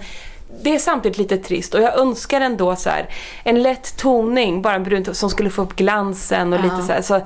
det 0.63 0.75
är 0.75 0.79
samtidigt 0.79 1.17
lite 1.17 1.37
trist 1.37 1.73
och 1.73 1.81
jag 1.81 1.99
önskar 1.99 2.41
ändå 2.41 2.75
så 2.75 2.89
här 2.89 3.09
en 3.43 3.63
lätt 3.63 3.97
toning, 3.97 4.61
bara 4.61 4.75
en 4.75 4.83
brun 4.83 5.15
som 5.15 5.29
skulle 5.29 5.49
få 5.49 5.61
upp 5.61 5.75
glansen 5.75 6.53
och 6.53 6.59
Ja. 6.59 6.63
lite 6.63 6.81
så 6.87 6.93
här. 6.93 7.01
Så 7.01 7.21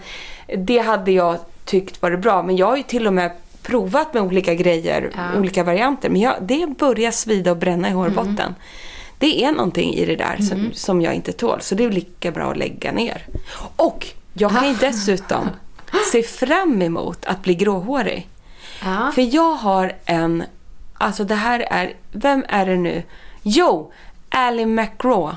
det 0.58 0.78
hade 0.78 1.12
jag 1.12 1.38
tyckt 1.66 2.02
var 2.02 2.16
bra. 2.18 2.44
Men 2.44 2.58
jag 2.58 2.66
har 2.68 2.78
ju 2.78 2.84
till 2.84 3.08
och 3.08 3.14
med 3.14 3.32
provat 3.62 4.14
med 4.14 4.24
olika 4.24 4.54
grejer, 4.54 5.12
Ja. 5.16 5.40
olika 5.40 5.64
varianter. 5.64 6.10
Men 6.10 6.22
jag, 6.22 6.36
det 6.42 6.68
börjar 6.78 7.12
svida 7.12 7.52
och 7.52 7.58
bränna 7.58 7.90
i 7.90 7.92
hårbotten. 7.92 8.40
Mm. 8.40 8.54
Det 9.20 9.44
är 9.44 9.52
någonting 9.52 9.94
i 9.94 10.06
det 10.06 10.16
där 10.16 10.38
som, 10.50 10.70
som 10.74 11.02
jag 11.02 11.14
inte 11.14 11.32
tål. 11.32 11.62
Så 11.62 11.76
det 11.76 11.84
är 11.86 11.90
lika 11.92 12.32
bra 12.32 12.52
att 12.52 12.58
lägga 12.58 12.92
ner. 12.92 13.26
Och 13.76 14.08
jag 14.34 14.52
kan 14.52 14.68
ju 14.68 14.74
dessutom 14.80 15.50
se 16.12 16.24
fram 16.24 16.82
emot 16.82 17.26
att 17.26 17.42
bli 17.42 17.56
gråhårig. 17.56 18.30
Ja. 18.84 19.12
För 19.16 19.36
jag 19.36 19.54
har 19.54 19.94
en, 20.06 20.44
alltså 20.94 21.24
det 21.24 21.36
här 21.36 21.60
är, 21.60 21.94
vem 22.12 22.46
är 22.50 22.66
det 22.66 22.78
nu? 22.78 23.04
Jo, 23.42 23.92
Ally 24.30 24.66
McRaw. 24.66 25.36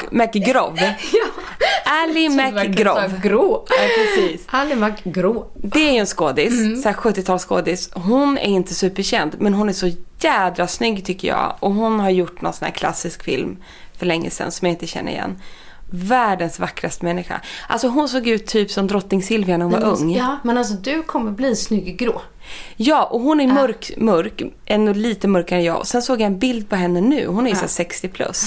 Ja. 3.03 3.09
Grå. 3.23 3.65
Ja, 3.69 3.77
precis. 3.97 4.47
Ally 4.51 4.75
McGrå. 4.75 5.47
Det 5.55 5.89
är 5.89 5.93
ju 5.93 5.99
en 5.99 6.07
skådis, 6.07 6.53
Mm. 6.61 6.83
så 6.83 6.89
här 6.89 6.97
70-talsskådis. 6.97 7.91
Hon 7.95 8.39
är 8.39 8.49
inte 8.49 8.75
superkänd, 8.75 9.37
men 9.39 9.55
hon 9.55 9.69
är 9.69 9.73
så 9.73 9.91
jädra 10.21 10.67
snygg 10.67 11.05
tycker 11.07 11.29
jag. 11.29 11.55
Och 11.61 11.75
hon 11.75 12.01
har 12.01 12.11
gjort 12.11 12.41
någon 12.43 12.53
sån 12.53 12.65
här 12.67 12.73
klassisk 12.73 13.25
film 13.25 13.57
för 13.99 14.07
länge 14.07 14.31
sedan 14.31 14.53
som 14.53 14.67
jag 14.67 14.75
inte 14.75 14.87
känner 14.87 15.13
igen. 15.13 15.39
Världens 15.91 16.59
vackraste 16.59 17.05
människa. 17.05 17.41
Alltså 17.69 17.89
hon 17.89 18.09
såg 18.09 18.27
ut 18.27 18.47
typ 18.47 18.71
som 18.71 18.87
drottning 18.87 19.23
Silvia 19.23 19.57
när 19.57 19.65
hon 19.65 19.73
var 19.73 19.81
ung. 19.85 20.15
Ja, 20.17 20.37
men 20.45 20.59
alltså 20.59 20.75
du 20.75 21.03
kommer 21.03 21.31
bli 21.31 21.57
snygg 21.57 21.99
grå. 21.99 22.23
Ja, 22.77 23.05
och 23.05 23.21
hon 23.21 23.41
är 23.41 23.47
mörk, 23.47 23.93
mörk, 23.97 24.43
ändå 24.67 24.93
lite 24.93 25.29
mörkare 25.29 25.59
än 25.59 25.65
jag. 25.65 25.87
Sen 25.87 26.03
såg 26.03 26.21
jag 26.21 26.27
en 26.27 26.39
bild 26.39 26.69
på 26.69 26.77
henne 26.77 27.01
nu, 27.01 27.27
hon 27.27 27.47
är 27.47 27.51
ju 27.51 27.57
här 27.57 27.67
60 27.67 28.09
plus. 28.09 28.47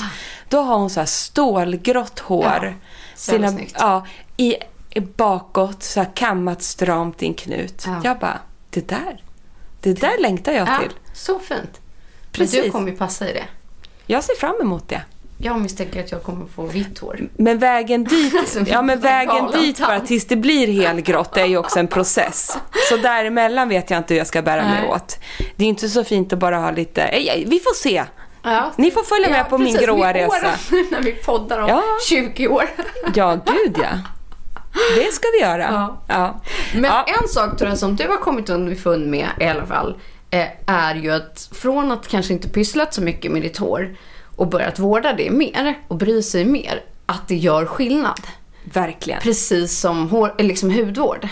Då 0.50 0.62
har 0.62 0.78
hon 0.78 0.90
så 0.90 1.00
här 1.00 1.08
stålgrått 1.08 2.20
hår. 2.20 2.46
Ja, 2.46 2.74
Sina, 3.16 3.52
snyggt. 3.52 3.76
ja, 3.80 4.06
i, 4.38 4.56
bakåt, 5.16 5.84
så 5.84 6.00
här 6.00 6.10
kammat 6.16 6.64
stramt 6.64 7.24
i 7.24 7.26
en 7.26 7.34
knut. 7.34 7.84
Ja. 7.86 8.02
Jag 8.04 8.20
bara, 8.20 8.40
det 8.70 8.88
där, 8.88 9.24
det 9.82 9.94
där 9.94 10.22
längtar 10.22 10.52
jag 10.52 10.68
Ja, 10.68 10.80
till. 10.80 10.92
så 11.14 11.40
fint. 11.40 11.82
Precis. 12.32 12.56
Men 12.56 12.64
du 12.66 12.72
kommer 12.72 12.92
ju 12.92 12.98
passa 12.98 13.30
i 13.30 13.34
det. 13.34 13.46
Jag 14.06 14.24
ser 14.24 14.36
fram 14.36 14.56
emot 14.62 14.90
det. 14.90 15.02
Jag 15.38 15.62
misstänker 15.62 16.00
att 16.04 16.12
jag 16.12 16.24
kommer 16.24 16.46
få 16.46 16.66
vitt 16.66 17.00
hår. 17.00 17.20
Men 17.38 17.60
vägen 17.60 18.04
dit, 18.10 18.36
Alltså, 18.40 18.60
ja, 18.60 18.82
men 18.82 19.00
vägen 19.00 19.52
dit 19.52 19.80
bara 19.80 20.00
tills 20.00 20.26
det 20.26 20.36
blir 20.36 20.68
helgrått 20.82 21.38
är 21.38 21.46
ju 21.46 21.58
också 21.58 21.80
en 21.80 21.88
process. 21.88 22.58
Så 22.90 22.98
däremellan 22.98 23.70
vet 23.70 23.90
jag 23.90 23.98
inte 23.98 24.14
hur 24.14 24.20
jag 24.20 24.28
ska 24.28 24.42
bära 24.42 24.64
mig 24.64 24.82
Nej. 24.82 24.90
åt. 24.90 25.20
Det 25.56 25.64
är 25.66 25.70
inte 25.70 25.90
så 25.90 26.04
fint 26.04 26.34
att 26.34 26.40
bara 26.40 26.58
ha 26.58 26.72
lite, 26.72 27.02
eh, 27.04 27.44
vi 27.48 27.60
får 27.60 27.74
se. 27.74 28.04
Ja. 28.44 28.72
Ni 28.76 28.92
får 28.92 29.04
följa 29.04 29.30
med 29.30 29.50
på 29.50 29.58
min 29.58 29.74
precis, 29.74 29.88
gråa 29.88 29.98
med 29.98 30.16
resa. 30.16 30.52
när 30.92 31.02
vi 31.02 31.12
poddar 31.12 31.60
om 31.60 31.70
Ja. 31.70 31.84
20 32.10 32.48
år. 32.48 32.64
Ja, 33.16 33.38
gud 33.46 33.78
ja. 33.82 33.90
Det 34.96 35.14
ska 35.14 35.28
vi 35.34 35.40
göra. 35.42 35.64
Ja. 35.72 36.02
Ja. 36.08 36.42
Men 36.74 36.84
Ja. 36.84 37.06
en 37.22 37.28
sak 37.28 37.58
tror 37.58 37.70
jag 37.70 37.80
som 37.80 37.96
du 37.96 38.08
har 38.08 38.18
kommit 38.18 38.50
underfund 38.50 39.08
med 39.08 39.28
i 39.40 39.44
alla 39.46 39.66
fall 39.66 39.98
eh, 40.32 40.48
är 40.68 40.96
ju 40.96 41.12
att 41.12 41.50
från 41.52 41.92
att 41.92 42.08
kanske 42.08 42.34
inte 42.34 42.50
pysslat 42.50 42.94
så 42.94 43.02
mycket 43.02 43.32
med 43.32 43.42
ditt 43.42 43.58
hår 43.58 43.96
och 44.36 44.48
börjat 44.48 44.80
vårda 44.80 45.14
det 45.14 45.32
mer 45.32 45.80
och 45.88 45.96
bry 45.98 46.22
sig 46.24 46.46
mer, 46.46 46.82
att 47.06 47.28
det 47.28 47.36
gör 47.36 47.66
skillnad. 47.66 48.20
Verkligen. 48.74 49.20
Precis 49.22 49.80
som 49.80 50.10
hår, 50.10 50.34
eh, 50.38 50.46
liksom 50.46 50.72
hudvård. 50.72 51.28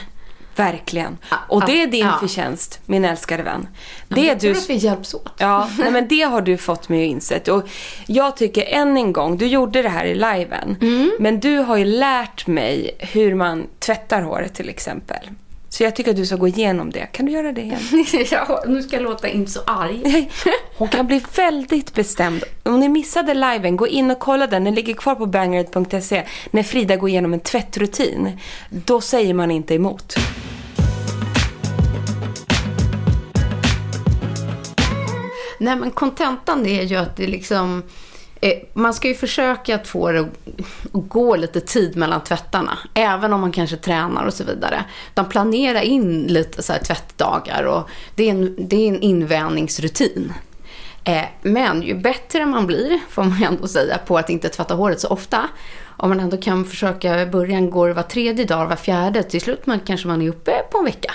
Verkligen. 0.56 1.18
Och 1.50 1.66
det 1.66 1.82
är 1.82 1.88
din 1.88 2.06
Ja. 2.06 2.18
förtjänst, 2.20 2.80
min 2.86 3.06
älskade 3.06 3.44
vän. 3.44 3.68
Det 4.08 4.22
jag 4.22 4.40
tror 4.40 4.54
du 4.54 4.60
att 4.60 4.70
vi 4.70 4.74
hjälps 4.76 5.14
åt. 5.14 5.34
Ja, 5.38 5.70
nej, 5.80 5.92
men 5.92 6.08
det 6.08 6.22
har 6.22 6.42
du 6.42 6.58
fått 6.58 6.90
mig 6.90 7.04
att 7.04 7.12
inse. 7.12 7.52
Och 7.52 7.68
jag 8.08 8.38
tycker 8.38 8.62
än 8.66 8.98
en 8.98 9.14
gång, 9.14 9.38
du 9.38 9.46
gjorde 9.48 9.82
det 9.82 9.90
här 9.90 10.06
i 10.06 10.14
liven, 10.16 10.78
Mm. 10.82 11.12
men 11.20 11.40
du 11.40 11.58
har 11.58 11.78
ju 11.78 11.86
lärt 11.86 12.48
mig 12.48 12.92
hur 13.00 13.36
man 13.36 13.68
tvättar 13.80 14.22
håret 14.22 14.54
till 14.54 14.70
exempel. 14.70 15.30
Så 15.74 15.84
jag 15.84 15.96
tycker 15.96 16.12
att 16.12 16.18
du 16.18 16.26
ska 16.26 16.36
gå 16.36 16.48
igenom 16.48 16.90
det. 16.92 17.06
Kan 17.06 17.26
du 17.26 17.32
göra 17.32 17.52
det 17.52 17.62
igen? 17.62 17.80
ja, 18.32 18.64
nu 18.68 18.84
ska 18.84 18.96
jag 18.96 19.04
låta 19.04 19.28
inte 19.28 19.52
så 19.52 19.60
arg. 19.66 20.30
Hon 20.78 20.88
kan 20.88 21.08
bli 21.08 21.24
väldigt 21.36 21.94
bestämd. 21.94 22.44
Om 22.64 22.80
ni 22.80 22.90
missade 22.90 23.34
liven, 23.34 23.78
gå 23.78 23.88
in 23.88 24.12
och 24.12 24.20
kolla 24.20 24.48
den. 24.48 24.64
Den 24.64 24.76
ligger 24.76 24.94
kvar 24.94 25.16
på 25.16 25.26
bangeret.se. 25.26 26.24
När 26.52 26.64
Frida 26.64 26.96
går 26.96 27.10
igenom 27.10 27.34
en 27.34 27.40
tvättrutin. 27.40 28.40
Då 28.70 29.02
säger 29.02 29.34
man 29.34 29.52
inte 29.52 29.76
emot. 29.76 30.16
Nej 35.58 35.76
men 35.76 35.92
kontentan 35.92 36.66
är 36.66 36.84
ju 36.84 36.96
att 36.96 37.18
det 37.18 37.28
liksom 37.28 37.84
Eh, 38.42 38.58
man 38.74 38.94
ska 38.94 39.08
ju 39.08 39.16
försöka 39.16 39.76
att 39.76 39.88
få 39.88 40.12
det 40.12 40.20
att 40.20 40.30
gå 40.92 41.36
lite 41.36 41.62
tid 41.62 41.98
mellan 41.98 42.24
tvättarna. 42.24 42.78
Även 42.94 43.34
om 43.34 43.42
man 43.42 43.52
kanske 43.52 43.78
tränar 43.78 44.26
och 44.26 44.34
så 44.34 44.44
vidare. 44.44 44.84
Utan 45.12 45.30
planera 45.30 45.84
in 45.84 46.24
lite 46.24 46.64
så 46.64 46.74
här 46.74 46.80
tvättdagar 46.80 47.64
och 47.64 47.90
det 48.16 48.24
är 48.24 48.32
en, 48.32 48.56
det 48.68 48.76
är 48.76 48.88
en 48.88 49.02
invävningsrutin. 49.02 50.34
Eh, 51.04 51.26
men 51.42 51.82
ju 51.82 51.96
bättre 51.96 52.46
man 52.46 52.68
blir, 52.68 53.00
får 53.10 53.24
man 53.24 53.44
ändå 53.44 53.68
säga, 53.68 53.98
på 53.98 54.18
att 54.18 54.30
inte 54.30 54.50
tvätta 54.50 54.74
håret 54.74 55.00
så 55.00 55.08
ofta. 55.08 55.50
Om 55.98 56.10
man 56.10 56.20
ändå 56.20 56.38
kan 56.38 56.66
försöka, 56.66 57.22
i 57.22 57.26
början 57.26 57.70
går 57.70 57.88
det 57.88 57.94
var 57.94 58.04
tredje 58.04 58.46
dag, 58.46 58.68
var 58.68 58.76
fjärde, 58.76 59.24
till 59.24 59.42
slut 59.42 59.66
man, 59.66 59.80
kanske 59.80 60.08
man 60.08 60.22
är 60.22 60.30
uppe 60.30 60.52
på 60.72 60.78
en 60.78 60.86
vecka. 60.86 61.12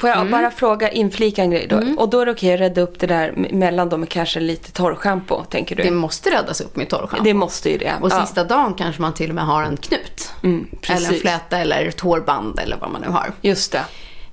Får 0.00 0.08
jag 0.10 0.18
Mm. 0.18 0.30
bara 0.30 0.50
fråga, 0.50 0.90
inflika 0.90 1.42
en 1.42 1.50
grej 1.50 1.66
då? 1.70 1.80
Och 1.96 2.08
då 2.10 2.20
är 2.20 2.26
det 2.26 2.32
okej 2.32 2.54
att 2.54 2.60
rädda 2.60 2.80
upp 2.80 2.98
det 2.98 3.06
där 3.06 3.32
mellan 3.52 3.88
dem 3.88 4.00
med 4.00 4.08
kanske 4.08 4.40
lite 4.40 4.72
torrschampo, 4.72 5.44
tänker 5.44 5.76
du? 5.76 5.82
Det 5.82 5.90
måste 5.90 6.30
räddas 6.30 6.60
upp 6.60 6.76
med 6.76 6.88
torrschampo. 6.88 7.24
Det 7.24 7.34
måste 7.34 7.70
ju 7.70 7.78
det. 7.78 7.92
Och 8.00 8.10
Ja. 8.12 8.20
sista 8.26 8.44
dagen 8.44 8.74
kanske 8.74 9.02
man 9.02 9.14
till 9.14 9.28
och 9.28 9.34
med 9.34 9.44
har 9.46 9.62
en 9.62 9.76
knut. 9.76 10.32
Mm, 10.42 10.66
eller 10.88 11.08
en 11.14 11.20
fläta 11.20 11.58
eller 11.58 11.86
ett 11.86 12.00
hårband 12.00 12.58
eller 12.58 12.76
vad 12.80 12.90
man 12.90 13.00
nu 13.00 13.08
har. 13.08 13.32
Just 13.40 13.72
det. 13.72 13.82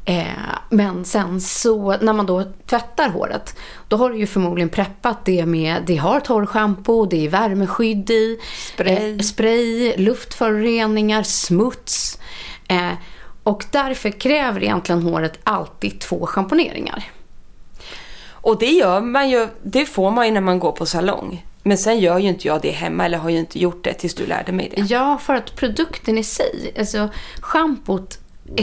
Eh, 0.05 0.25
men 0.69 1.05
sen 1.05 1.41
så 1.41 1.95
när 2.01 2.13
man 2.13 2.25
då 2.25 2.43
tvättar 2.65 3.09
håret, 3.09 3.55
då 3.87 3.97
har 3.97 4.09
du 4.09 4.17
ju 4.17 4.27
förmodligen 4.27 4.69
preppat 4.69 5.25
det 5.25 5.45
med, 5.45 5.83
det 5.87 5.95
har 5.95 6.19
torrschampo, 6.19 7.05
det 7.05 7.25
är 7.25 7.29
värmeskydd 7.29 8.09
i, 8.09 8.39
Spray. 8.73 9.13
eh, 9.13 9.19
spray 9.19 9.93
luftföroreningar, 9.97 11.23
smuts. 11.23 12.19
Eh, 12.67 12.91
och 13.47 13.65
därför 13.71 14.09
kräver 14.09 14.63
egentligen 14.63 15.01
håret 15.01 15.39
alltid 15.43 15.99
två 15.99 16.25
schamponeringar. 16.25 17.03
Och 18.29 18.59
det 18.59 18.71
gör 18.71 19.01
man 19.01 19.29
ju, 19.29 19.47
det 19.63 19.85
får 19.85 20.11
man 20.11 20.25
ju 20.25 20.31
när 20.31 20.41
man 20.41 20.59
går 20.59 20.71
på 20.71 20.85
salong. 20.85 21.45
Men 21.63 21.77
sen 21.77 21.99
gör 21.99 22.19
ju 22.19 22.27
inte 22.27 22.47
jag 22.47 22.61
det 22.61 22.71
hemma, 22.71 23.05
eller 23.05 23.17
har 23.17 23.29
ju 23.29 23.37
inte 23.37 23.59
gjort 23.59 23.83
det 23.83 23.93
tills 23.93 24.13
du 24.13 24.25
lärde 24.25 24.51
mig 24.51 24.71
det. 24.75 24.81
Ja, 24.81 25.17
för 25.17 25.35
att 25.35 25.55
produkten 25.55 26.17
i 26.17 26.23
sig, 26.23 26.73
alltså 26.79 27.09
schampot, 27.41 28.17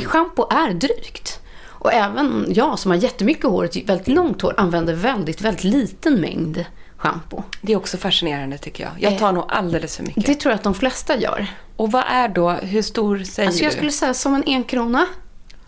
schampo 0.04 0.46
är 0.50 0.74
drygt. 0.74 1.40
Och 1.66 1.92
även 1.92 2.46
jag 2.48 2.78
som 2.78 2.90
har 2.90 2.98
jättemycket 2.98 3.44
hår, 3.44 3.86
väldigt 3.86 4.08
långt 4.08 4.42
hår, 4.42 4.54
använder 4.56 4.94
väldigt, 4.94 5.40
väldigt 5.40 5.64
liten 5.64 6.20
mängd 6.20 6.64
schampo. 7.04 7.42
Det 7.60 7.72
är 7.72 7.76
också 7.76 7.96
fascinerande 7.96 8.58
tycker 8.58 8.84
jag. 8.84 8.92
Jag 8.98 9.18
tar 9.18 9.32
nog 9.32 9.44
alldeles 9.48 9.96
för 9.96 10.02
mycket. 10.02 10.26
Det 10.26 10.34
tror 10.34 10.50
jag 10.52 10.56
att 10.58 10.64
de 10.64 10.74
flesta 10.74 11.16
gör. 11.16 11.46
Och 11.76 11.92
vad 11.92 12.04
är 12.08 12.28
då, 12.28 12.50
hur 12.50 12.82
stor 12.82 13.18
säger 13.18 13.48
Alltså 13.48 13.62
jag 13.62 13.72
du? 13.72 13.76
skulle 13.76 13.90
säga 13.92 14.14
som 14.14 14.34
en 14.34 14.42
enkrona. 14.46 15.06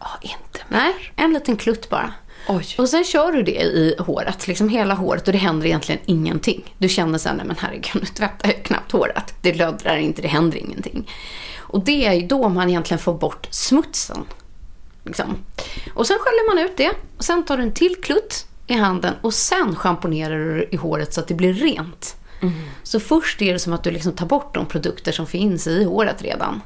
Ja, 0.01 0.09
inte. 0.23 0.61
Nej, 0.69 0.93
en 1.17 1.33
liten 1.33 1.57
klutt 1.57 1.91
bara. 1.91 2.13
Oj. 2.49 2.67
Och 2.79 2.89
sen 2.89 3.05
kör 3.05 3.33
du 3.33 3.43
det 3.43 3.61
i 3.61 3.95
håret, 3.99 4.49
liksom 4.49 4.69
hela 4.69 4.95
håret 4.95 5.27
och 5.27 5.33
det 5.33 5.39
händer 5.39 5.67
egentligen 5.67 6.01
ingenting. 6.07 6.75
Du 6.79 6.89
känner 6.89 7.19
sen, 7.19 7.37
nej 7.37 7.47
men 7.47 7.57
herregud, 7.59 7.95
nu 7.95 8.07
tvättar 8.07 8.49
jag 8.49 8.63
knappt 8.65 8.93
håret. 8.93 9.35
Det 9.43 9.55
löddrar 9.55 9.97
inte, 9.97 10.23
det 10.23 10.29
händer 10.29 10.59
ingenting. 10.59 11.11
Och 11.59 11.85
det 11.85 12.07
är 12.07 12.13
ju 12.13 12.27
då 12.27 12.49
man 12.49 12.69
egentligen 12.69 12.99
får 12.99 13.15
bort 13.15 13.49
smutsen. 13.51 14.25
Liksom. 15.05 15.37
Och 15.95 16.07
sen 16.07 16.19
sköljer 16.21 16.55
man 16.55 16.65
ut 16.65 16.77
det 16.77 16.91
och 17.17 17.25
sen 17.25 17.45
tar 17.45 17.57
du 17.57 17.63
en 17.63 17.73
till 17.75 17.97
klutt 18.03 18.47
i 18.67 18.75
handen 18.75 19.15
och 19.21 19.35
sen 19.35 19.77
schamponerar 19.77 20.39
du 20.39 20.69
i 20.71 20.77
håret 20.77 21.15
så 21.15 21.21
att 21.21 21.29
det 21.29 21.35
blir 21.35 21.53
rent. 21.55 22.17
Så 22.83 23.01
först 23.01 23.43
är 23.43 23.53
det 23.53 23.59
som 23.59 23.73
att 23.73 23.83
du 23.83 23.91
liksom 23.91 24.13
tar 24.13 24.27
bort 24.27 24.55
de 24.55 24.67
produkter 24.67 25.13
som 25.13 25.27
finns 25.27 25.67
i 25.67 25.85
håret 25.85 26.23
redan. 26.23 26.61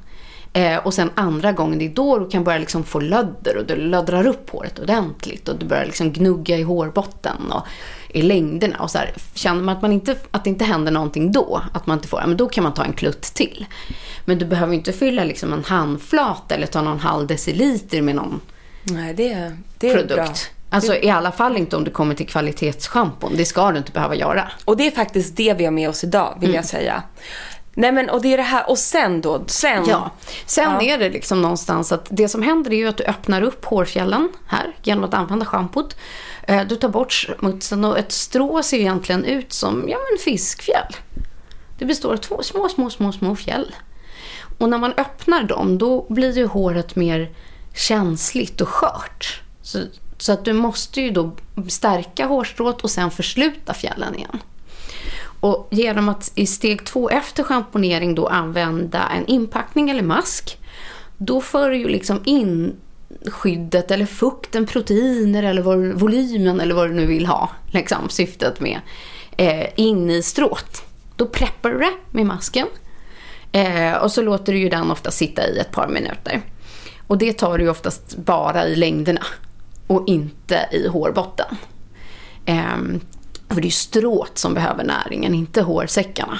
Eh, 0.52 0.76
och 0.76 0.94
sen 0.94 1.10
andra 1.14 1.52
gången, 1.52 1.78
det 1.78 1.86
är 1.86 1.94
då 1.94 2.18
du 2.18 2.28
kan 2.28 2.44
börja 2.44 2.58
liksom 2.58 2.84
få 2.84 3.00
lödder 3.00 3.56
och 3.56 3.66
du 3.66 3.76
löddrar 3.76 4.26
upp 4.26 4.50
håret 4.50 4.78
ordentligt 4.78 5.48
och 5.48 5.58
du 5.58 5.66
börjar 5.66 5.84
liksom 5.84 6.12
gnugga 6.12 6.56
i 6.56 6.62
hårbotten 6.62 7.52
och 7.52 7.66
i 8.08 8.22
längderna. 8.22 8.76
Och 8.78 8.90
så 8.90 8.98
här, 8.98 9.12
känner 9.34 9.62
man 9.62 9.76
att, 9.76 9.82
man 9.82 9.92
inte, 9.92 10.16
att 10.30 10.44
det 10.44 10.50
inte 10.50 10.64
händer 10.64 10.92
någonting 10.92 11.32
då, 11.32 11.62
att 11.72 11.86
man 11.86 11.98
inte 11.98 12.08
får, 12.08 12.20
ja, 12.20 12.26
men 12.26 12.36
då 12.36 12.48
kan 12.48 12.64
man 12.64 12.74
ta 12.74 12.84
en 12.84 12.92
klutt 12.92 13.22
till. 13.22 13.66
Men 14.24 14.38
du 14.38 14.46
behöver 14.46 14.74
inte 14.74 14.92
fylla 14.92 15.24
liksom 15.24 15.52
en 15.52 15.64
handflata 15.64 16.54
eller 16.54 16.66
ta 16.66 16.82
någon 16.82 17.00
halv 17.00 17.26
deciliter 17.26 18.02
med 18.02 18.14
någon 18.14 18.40
Nej, 18.82 19.14
det, 19.14 19.56
det 19.78 19.90
är 19.90 19.94
produkt. 19.94 20.14
bra. 20.14 20.34
Alltså 20.70 20.94
i 20.96 21.10
alla 21.10 21.32
fall 21.32 21.56
inte 21.56 21.76
om 21.76 21.84
det 21.84 21.90
kommer 21.90 22.14
till 22.14 22.28
kvalitetsschampon. 22.28 23.32
Det 23.36 23.44
ska 23.44 23.70
du 23.72 23.78
inte 23.78 23.92
behöva 23.92 24.14
göra. 24.14 24.50
Och 24.64 24.76
det 24.76 24.86
är 24.86 24.90
faktiskt 24.90 25.36
det 25.36 25.54
vi 25.54 25.64
har 25.64 25.72
med 25.72 25.88
oss 25.88 26.04
idag, 26.04 26.36
vill 26.40 26.48
Mm. 26.48 26.56
jag 26.56 26.64
säga. 26.64 27.02
Nej 27.74 27.92
men, 27.92 28.10
och 28.10 28.22
det 28.22 28.32
är 28.32 28.36
det 28.36 28.42
här, 28.42 28.70
och 28.70 28.78
sen 28.78 29.20
då, 29.20 29.44
sen. 29.46 29.84
Ja. 29.88 30.10
Sen 30.46 30.72
Ja. 30.80 30.82
är 30.94 30.98
det 30.98 31.10
liksom 31.10 31.42
någonstans 31.42 31.92
att 31.92 32.06
det 32.10 32.28
som 32.28 32.42
händer 32.42 32.72
är 32.72 32.76
ju 32.76 32.88
att 32.88 32.96
du 32.96 33.04
öppnar 33.04 33.42
upp 33.42 33.64
hårfjällen 33.64 34.28
här 34.46 34.76
genom 34.82 35.04
att 35.04 35.14
använda 35.14 35.44
schampot. 35.46 35.96
Eh, 36.42 36.66
Du 36.66 36.76
tar 36.76 36.88
bort 36.88 37.12
smutsen 37.12 37.84
och 37.84 37.98
ett 37.98 38.12
strå 38.12 38.62
ser 38.62 38.76
egentligen 38.78 39.24
ut 39.24 39.52
som 39.52 39.84
ja, 39.88 39.96
men 40.10 40.18
fiskfjäll. 40.24 40.96
Det 41.78 41.84
består 41.84 42.12
av 42.12 42.16
två 42.16 42.42
små, 42.42 42.68
små, 42.68 42.90
små, 42.90 43.12
små 43.12 43.36
fjäll. 43.36 43.74
Och 44.58 44.68
när 44.68 44.78
man 44.78 44.92
öppnar 44.96 45.42
dem 45.42 45.78
då 45.78 46.06
blir 46.08 46.38
ju 46.38 46.46
håret 46.46 46.96
mer 46.96 47.30
känsligt 47.74 48.60
och 48.60 48.68
skört. 48.68 49.42
Så, 49.62 49.78
så 50.20 50.32
att 50.32 50.44
du 50.44 50.52
måste 50.52 51.00
ju 51.00 51.10
då 51.10 51.32
stärka 51.68 52.26
hårstrået 52.26 52.80
och 52.80 52.90
sen 52.90 53.10
försluta 53.10 53.74
fjällen 53.74 54.14
igen. 54.14 54.38
Och 55.40 55.68
genom 55.70 56.08
att 56.08 56.32
i 56.34 56.46
steg 56.46 56.84
två 56.84 57.10
efter 57.10 57.42
schamponering 57.42 58.14
då 58.14 58.26
använda 58.26 59.08
en 59.16 59.26
inpackning 59.26 59.90
eller 59.90 60.02
mask, 60.02 60.58
då 61.16 61.40
för 61.40 61.70
du 61.70 61.76
ju 61.76 61.88
liksom 61.88 62.20
in 62.24 62.76
skyddet 63.26 63.90
eller 63.90 64.06
fukten, 64.06 64.66
proteiner 64.66 65.42
eller 65.42 65.62
vad, 65.62 65.78
volymen 65.78 66.60
eller 66.60 66.74
vad 66.74 66.88
du 66.88 66.94
nu 66.94 67.06
vill 67.06 67.26
ha, 67.26 67.50
liksom 67.72 68.08
syftet 68.08 68.60
med, 68.60 68.80
eh, 69.36 69.66
in 69.76 70.10
i 70.10 70.22
strået. 70.22 70.82
Då 71.16 71.26
preppar 71.26 71.70
du 71.70 71.78
det 71.78 71.92
med 72.10 72.26
masken. 72.26 72.66
Eh, 73.52 73.94
och 73.94 74.12
så 74.12 74.22
låter 74.22 74.52
du 74.52 74.58
ju 74.58 74.68
den 74.68 74.90
ofta 74.90 75.10
sitta 75.10 75.48
i 75.48 75.58
ett 75.58 75.72
par 75.72 75.88
minuter. 75.88 76.40
Och 77.06 77.18
det 77.18 77.32
tar 77.32 77.58
du 77.58 77.64
ju 77.64 77.70
oftast 77.70 78.16
bara 78.16 78.66
i 78.66 78.76
längderna 78.76 79.26
och 79.90 80.08
inte 80.08 80.68
i 80.72 80.88
hårbotten. 80.88 81.56
Eh, 82.44 82.76
för 83.48 83.54
det 83.54 83.60
är 83.60 83.64
ju 83.64 83.70
stråt 83.70 84.38
som 84.38 84.54
behöver 84.54 84.84
näringen, 84.84 85.34
inte 85.34 85.62
hårsäckarna. 85.62 86.38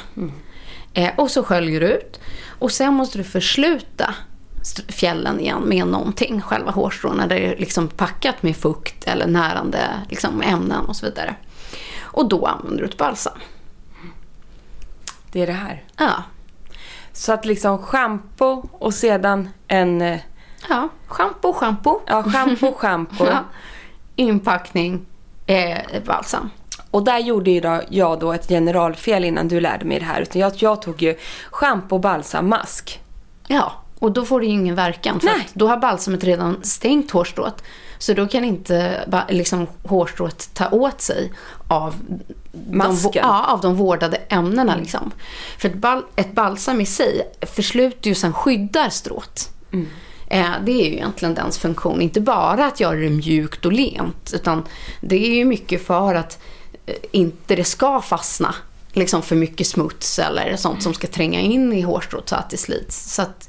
Eh, 0.93 1.11
och 1.17 1.31
så 1.31 1.43
sköljer 1.43 1.81
du 1.81 1.87
ut. 1.87 2.21
Och 2.47 2.73
sen 2.73 2.95
måste 2.95 3.19
du 3.19 3.25
försluta 3.25 4.15
fjällen 4.89 5.41
igen 5.41 5.63
med 5.63 5.87
någonting, 5.87 6.41
själva 6.41 6.71
hårstråna. 6.71 7.27
Där 7.27 7.37
det 7.37 7.47
är 7.47 7.57
liksom 7.57 7.89
packat 7.89 8.43
med 8.43 8.57
fukt 8.57 9.05
eller 9.05 9.27
närande 9.27 9.81
liksom, 10.09 10.43
ämnen 10.43 10.87
och 10.87 10.97
så 10.97 11.07
vidare. 11.07 11.35
Och 12.01 12.29
då 12.29 12.47
använder 12.47 12.83
du 12.83 12.89
ett 12.89 12.99
balsam. 12.99 13.39
Det 15.33 15.43
är 15.43 15.47
det 15.47 15.53
här. 15.53 15.85
Ja, 15.97 16.23
Så 17.13 17.33
att 17.33 17.45
liksom 17.45 17.79
schampo 17.79 18.69
och 18.73 18.95
sedan 18.95 19.49
en... 19.69 20.19
ja. 20.69 20.89
shampoo, 21.07 21.53
shampoo. 21.53 22.01
Ja, 22.07 22.23
schampo, 22.23 22.73
schampo. 22.73 23.25
Ja. 23.31 23.45
Inpackning, 24.17 25.07
eh, 25.47 25.79
balsam. 26.07 26.51
Och 26.91 27.05
där 27.05 27.19
gjorde 27.19 27.51
ju 27.51 27.61
då, 27.61 27.81
jag 27.89 28.21
då 28.21 28.33
ett 28.33 28.49
generalfel 28.49 29.25
innan 29.25 29.49
du 29.49 29.61
lärde 29.61 29.85
mig 29.85 29.99
det 29.99 30.05
här. 30.05 30.21
Utan 30.21 30.41
jag, 30.41 30.53
jag 30.57 30.83
tog 30.83 31.03
ju 31.03 31.17
schampo, 31.51 31.99
balsam, 31.99 32.49
mask. 32.49 33.01
Ja, 33.47 33.73
och 33.99 34.13
då 34.13 34.25
får 34.25 34.41
det 34.41 34.47
ju 34.47 34.53
ingen 34.53 34.75
verkan. 34.75 35.21
För 35.21 35.27
Nej. 35.27 35.49
då 35.53 35.69
har 35.69 35.77
balsamet 35.77 36.25
redan 36.25 36.57
stängt 36.63 37.11
hårstrået. 37.11 37.63
Så 37.99 38.13
då 38.15 38.27
kan 38.27 38.45
inte 38.45 39.05
liksom, 39.29 39.67
hårstrået 39.85 40.55
ta 40.55 40.69
åt 40.71 41.01
sig 41.01 41.33
av 41.69 41.95
de, 42.53 42.77
Masken. 42.79 43.23
ja, 43.27 43.45
av 43.47 43.61
de 43.61 43.77
vårdade 43.77 44.17
ämnena. 44.17 44.77
Liksom. 44.77 45.11
För 45.59 45.69
ett, 45.69 45.75
bal, 45.75 46.05
ett 46.17 46.33
balsam 46.33 46.81
i 46.81 46.87
sig 46.87 47.33
försluter 47.43 48.09
ju 48.09 48.15
sen 48.15 48.33
skyddar 48.33 48.89
strået. 48.89 49.53
Eh, 49.73 49.81
det 50.65 50.73
är 50.73 50.87
ju 50.87 50.93
egentligen 50.93 51.35
dens 51.35 51.59
funktion. 51.59 52.03
Inte 52.03 52.21
bara 52.21 52.67
att 52.67 52.81
göra 52.81 52.97
det 52.97 53.11
mjukt 53.11 53.65
och 53.65 53.73
lent. 53.73 54.31
Utan 54.35 54.65
det 55.01 55.27
är 55.27 55.35
ju 55.35 55.45
mycket 55.45 55.87
för 55.87 56.15
att 56.15 56.39
eh, 56.87 56.95
inte 57.13 57.57
det 57.57 57.65
ska 57.65 58.01
fastna 58.01 58.55
liksom 58.93 59.23
för 59.23 59.37
mycket 59.37 59.67
smuts 59.67 60.19
eller 60.19 60.57
sånt 60.57 60.83
som 60.83 60.95
ska 60.95 61.07
tränga 61.07 61.41
in 61.41 61.73
i 61.73 61.81
hårstrået 61.81 62.29
så 62.29 62.37
att 62.37 62.51
det 62.51 62.57
slits. 62.57 63.15
Så 63.15 63.23
att 63.23 63.49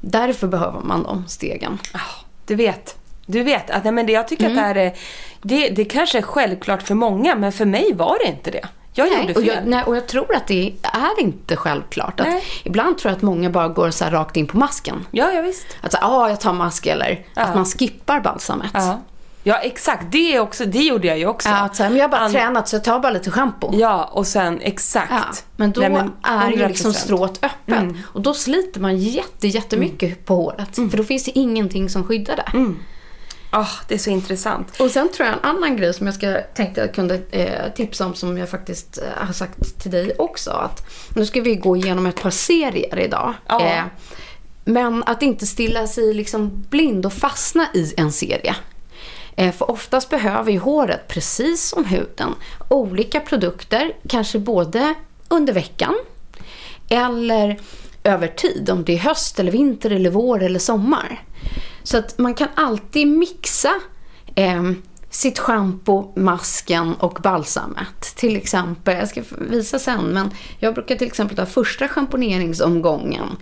därför 0.00 0.46
behöver 0.46 0.80
man 0.80 1.02
de 1.02 1.24
stegen. 1.28 1.78
Ah, 1.92 2.24
Du 2.46 2.54
vet. 2.54 2.96
Du 3.26 3.42
vet. 3.42 3.70
Att, 3.70 3.84
nej, 3.84 3.92
men 3.92 4.06
det, 4.06 4.12
jag 4.12 4.28
tycker 4.28 4.46
att 4.46 4.54
det 4.54 4.60
här 4.60 4.74
är... 4.74 4.96
Det, 5.42 5.68
det 5.68 5.84
kanske 5.84 6.18
är 6.18 6.22
självklart 6.22 6.82
för 6.82 6.94
många, 6.94 7.34
men 7.34 7.52
för 7.52 7.64
mig 7.64 7.92
var 7.92 8.18
det 8.24 8.30
inte 8.30 8.50
det. 8.50 8.68
Jag 8.98 9.08
gjorde 9.08 9.24
Nej, 9.24 9.34
fel. 9.34 9.36
och, 9.36 9.44
jag, 9.56 9.66
nej, 9.66 9.84
och 9.84 9.96
jag 9.96 10.06
tror 10.06 10.34
att 10.34 10.46
det 10.46 10.72
är 10.82 11.20
inte 11.20 11.56
självklart. 11.56 12.20
Att 12.20 12.26
Nej. 12.26 12.42
ibland 12.64 12.98
tror 12.98 13.10
jag 13.10 13.16
att 13.16 13.22
många 13.22 13.50
bara 13.50 13.68
går 13.68 13.90
så 13.90 14.04
här 14.04 14.10
rakt 14.10 14.36
in 14.36 14.46
på 14.46 14.58
masken. 14.58 15.06
Ja, 15.10 15.32
ja 15.32 15.40
visst. 15.42 15.66
Att 15.80 15.92
säga, 15.92 16.04
ah, 16.06 16.28
jag 16.28 16.40
tar 16.40 16.52
mask 16.52 16.86
eller 16.86 17.24
Ja. 17.34 17.42
att 17.42 17.54
man 17.54 17.64
skippar 17.64 18.20
balsamet. 18.20 18.70
Ja. 18.74 19.00
ja, 19.42 19.56
exakt. 19.58 20.04
Det, 20.12 20.40
också, 20.40 20.64
det 20.64 20.78
gjorde 20.82 21.06
jag 21.06 21.18
ju 21.18 21.26
också. 21.26 21.48
Ja, 21.48 21.56
att 21.64 21.76
säga, 21.76 21.88
men 21.88 21.98
jag 21.98 22.04
har 22.04 22.10
bara 22.10 22.20
An- 22.20 22.32
tränat 22.32 22.68
så 22.68 22.76
jag 22.76 22.84
tar 22.84 22.98
bara 23.00 23.12
lite 23.12 23.30
schampo. 23.30 23.70
Ja, 23.72 24.04
och 24.04 24.26
sen 24.26 24.60
exakt. 24.60 25.10
Ja, 25.10 25.24
men 25.56 25.72
då 25.72 25.80
Nej, 25.80 25.90
men 25.90 26.12
är 26.22 26.50
ju 26.50 26.68
liksom 26.68 26.90
100%. 26.90 26.94
strået 26.94 27.44
öppet. 27.44 27.84
Och 28.04 28.20
då 28.20 28.34
sliter 28.34 28.80
man 28.80 28.96
jätte, 28.98 29.48
jättemycket 29.48 30.24
på 30.24 30.34
håret. 30.36 30.74
För 30.90 30.96
då 30.96 31.04
finns 31.04 31.24
det 31.24 31.38
ingenting 31.38 31.88
som 31.90 32.04
skyddar 32.04 32.36
det. 32.36 32.74
Ah, 33.50 33.68
det 33.88 33.94
är 33.94 33.98
så 33.98 34.10
intressant. 34.10 34.80
Och 34.80 34.90
sen 34.90 35.08
tror 35.08 35.28
jag 35.28 35.38
en 35.38 35.44
annan 35.44 35.76
grej 35.76 35.94
som 35.94 36.06
jag 36.06 36.14
ska, 36.14 36.40
tänkte 36.54 36.80
jag 36.80 36.94
kunde 36.94 37.20
eh, 37.30 37.72
tipsa 37.74 38.06
om 38.06 38.14
som 38.14 38.38
jag 38.38 38.48
faktiskt 38.48 38.98
eh, 38.98 39.26
har 39.26 39.32
sagt 39.32 39.82
till 39.82 39.90
dig 39.90 40.12
också. 40.18 40.50
Att 40.50 40.86
nu 41.14 41.26
ska 41.26 41.40
vi 41.40 41.56
gå 41.56 41.76
igenom 41.76 42.06
ett 42.06 42.22
par 42.22 42.30
serier 42.30 42.98
idag. 42.98 43.34
Ja. 43.46 43.66
Eh, 43.66 43.84
men 44.64 45.04
att 45.06 45.22
inte 45.22 45.46
stilla 45.46 45.86
sig 45.86 46.14
liksom 46.14 46.64
blind 46.70 47.06
och 47.06 47.12
fastna 47.12 47.66
i 47.74 47.94
en 47.96 48.12
serie. 48.12 48.56
Eh, 49.36 49.52
för 49.52 49.70
oftast 49.70 50.10
behöver 50.10 50.52
ju 50.52 50.58
håret, 50.58 51.08
precis 51.08 51.68
som 51.68 51.84
huden, 51.84 52.34
olika 52.68 53.20
produkter. 53.20 53.92
Kanske 54.08 54.38
både 54.38 54.94
under 55.28 55.52
veckan 55.52 55.94
eller 56.88 57.60
över 58.04 58.28
tid. 58.28 58.70
Om 58.70 58.84
det 58.84 58.94
är 58.94 58.98
höst 58.98 59.40
eller 59.40 59.52
vinter 59.52 59.90
eller 59.90 60.10
vår 60.10 60.42
eller 60.42 60.58
sommar. 60.58 61.22
Så 61.88 61.98
att 61.98 62.18
man 62.18 62.34
kan 62.34 62.48
alltid 62.54 63.06
mixa 63.08 63.70
eh, 64.34 64.62
sitt 65.10 65.38
schampo, 65.38 66.12
masken 66.16 66.94
och 66.94 67.18
balsamet. 67.22 68.16
Till 68.16 68.36
exempel, 68.36 68.96
jag 68.96 69.08
ska 69.08 69.22
visa 69.38 69.78
sen, 69.78 70.04
men 70.04 70.30
jag 70.58 70.74
brukar 70.74 70.96
till 70.96 71.06
exempel 71.06 71.36
ta 71.36 71.46
första 71.46 71.88
schamponeringsomgången 71.88 73.36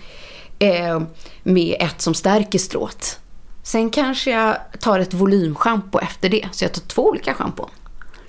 eh, 0.58 1.02
med 1.42 1.76
ett 1.80 2.00
som 2.00 2.14
stärker 2.14 2.58
strået. 2.58 3.20
Sen 3.62 3.90
kanske 3.90 4.30
jag 4.30 4.56
tar 4.80 4.98
ett 4.98 5.14
volymschampo 5.14 5.98
efter 5.98 6.28
det, 6.28 6.48
så 6.52 6.64
jag 6.64 6.72
tar 6.72 6.82
två 6.82 7.08
olika 7.08 7.34
schampon. 7.34 7.70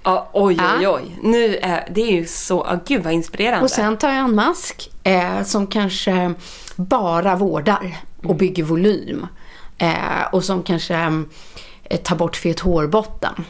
Ja, 0.04 0.30
oj, 0.34 0.58
oj, 0.80 0.88
oj. 0.88 1.20
Nu 1.24 1.56
är, 1.56 1.90
det 1.92 2.02
är 2.02 2.12
ju 2.12 2.26
så... 2.26 2.64
Ah, 2.64 2.80
gud, 2.86 3.04
vad 3.04 3.14
inspirerande. 3.14 3.64
Och 3.64 3.72
sen 3.72 3.98
tar 3.98 4.10
jag 4.10 4.18
en 4.18 4.36
mask 4.36 4.92
eh, 5.04 5.44
som 5.44 5.68
kanske 5.68 6.34
bara 6.76 7.36
vårdar 7.36 7.98
och 8.24 8.36
bygger 8.36 8.64
volym. 8.64 9.28
Eh, 9.78 10.24
och 10.32 10.44
som 10.44 10.64
kanske 10.64 10.96
eh, 11.84 11.98
tar 11.98 12.16
bort 12.16 12.36
fet 12.36 12.60
hårbotten. 12.60 13.46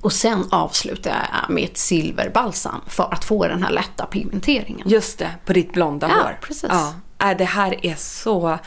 Och 0.00 0.12
sen 0.12 0.44
avslutar 0.50 1.10
jag 1.10 1.54
med 1.54 1.64
ett 1.64 1.78
silverbalsam 1.78 2.80
för 2.86 3.14
att 3.14 3.24
få 3.24 3.46
den 3.48 3.62
här 3.62 3.70
lätta 3.70 4.06
pigmenteringen. 4.06 4.88
Just 4.88 5.18
det, 5.18 5.30
på 5.44 5.52
ditt 5.52 5.72
blonda 5.72 6.08
Ja, 6.08 6.14
hår. 6.14 6.38
precis. 6.42 6.70
Ja, 6.70 6.94
äh, 7.30 7.36
det 7.36 7.44
här 7.44 7.86
är 7.86 7.94
så... 7.94 8.58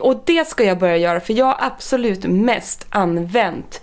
Och 0.00 0.22
det 0.26 0.48
ska 0.48 0.64
jag 0.64 0.78
börja 0.78 0.96
göra 0.96 1.20
för 1.20 1.32
jag 1.32 1.46
har 1.46 1.56
absolut 1.60 2.24
mest 2.24 2.86
använt 2.90 3.80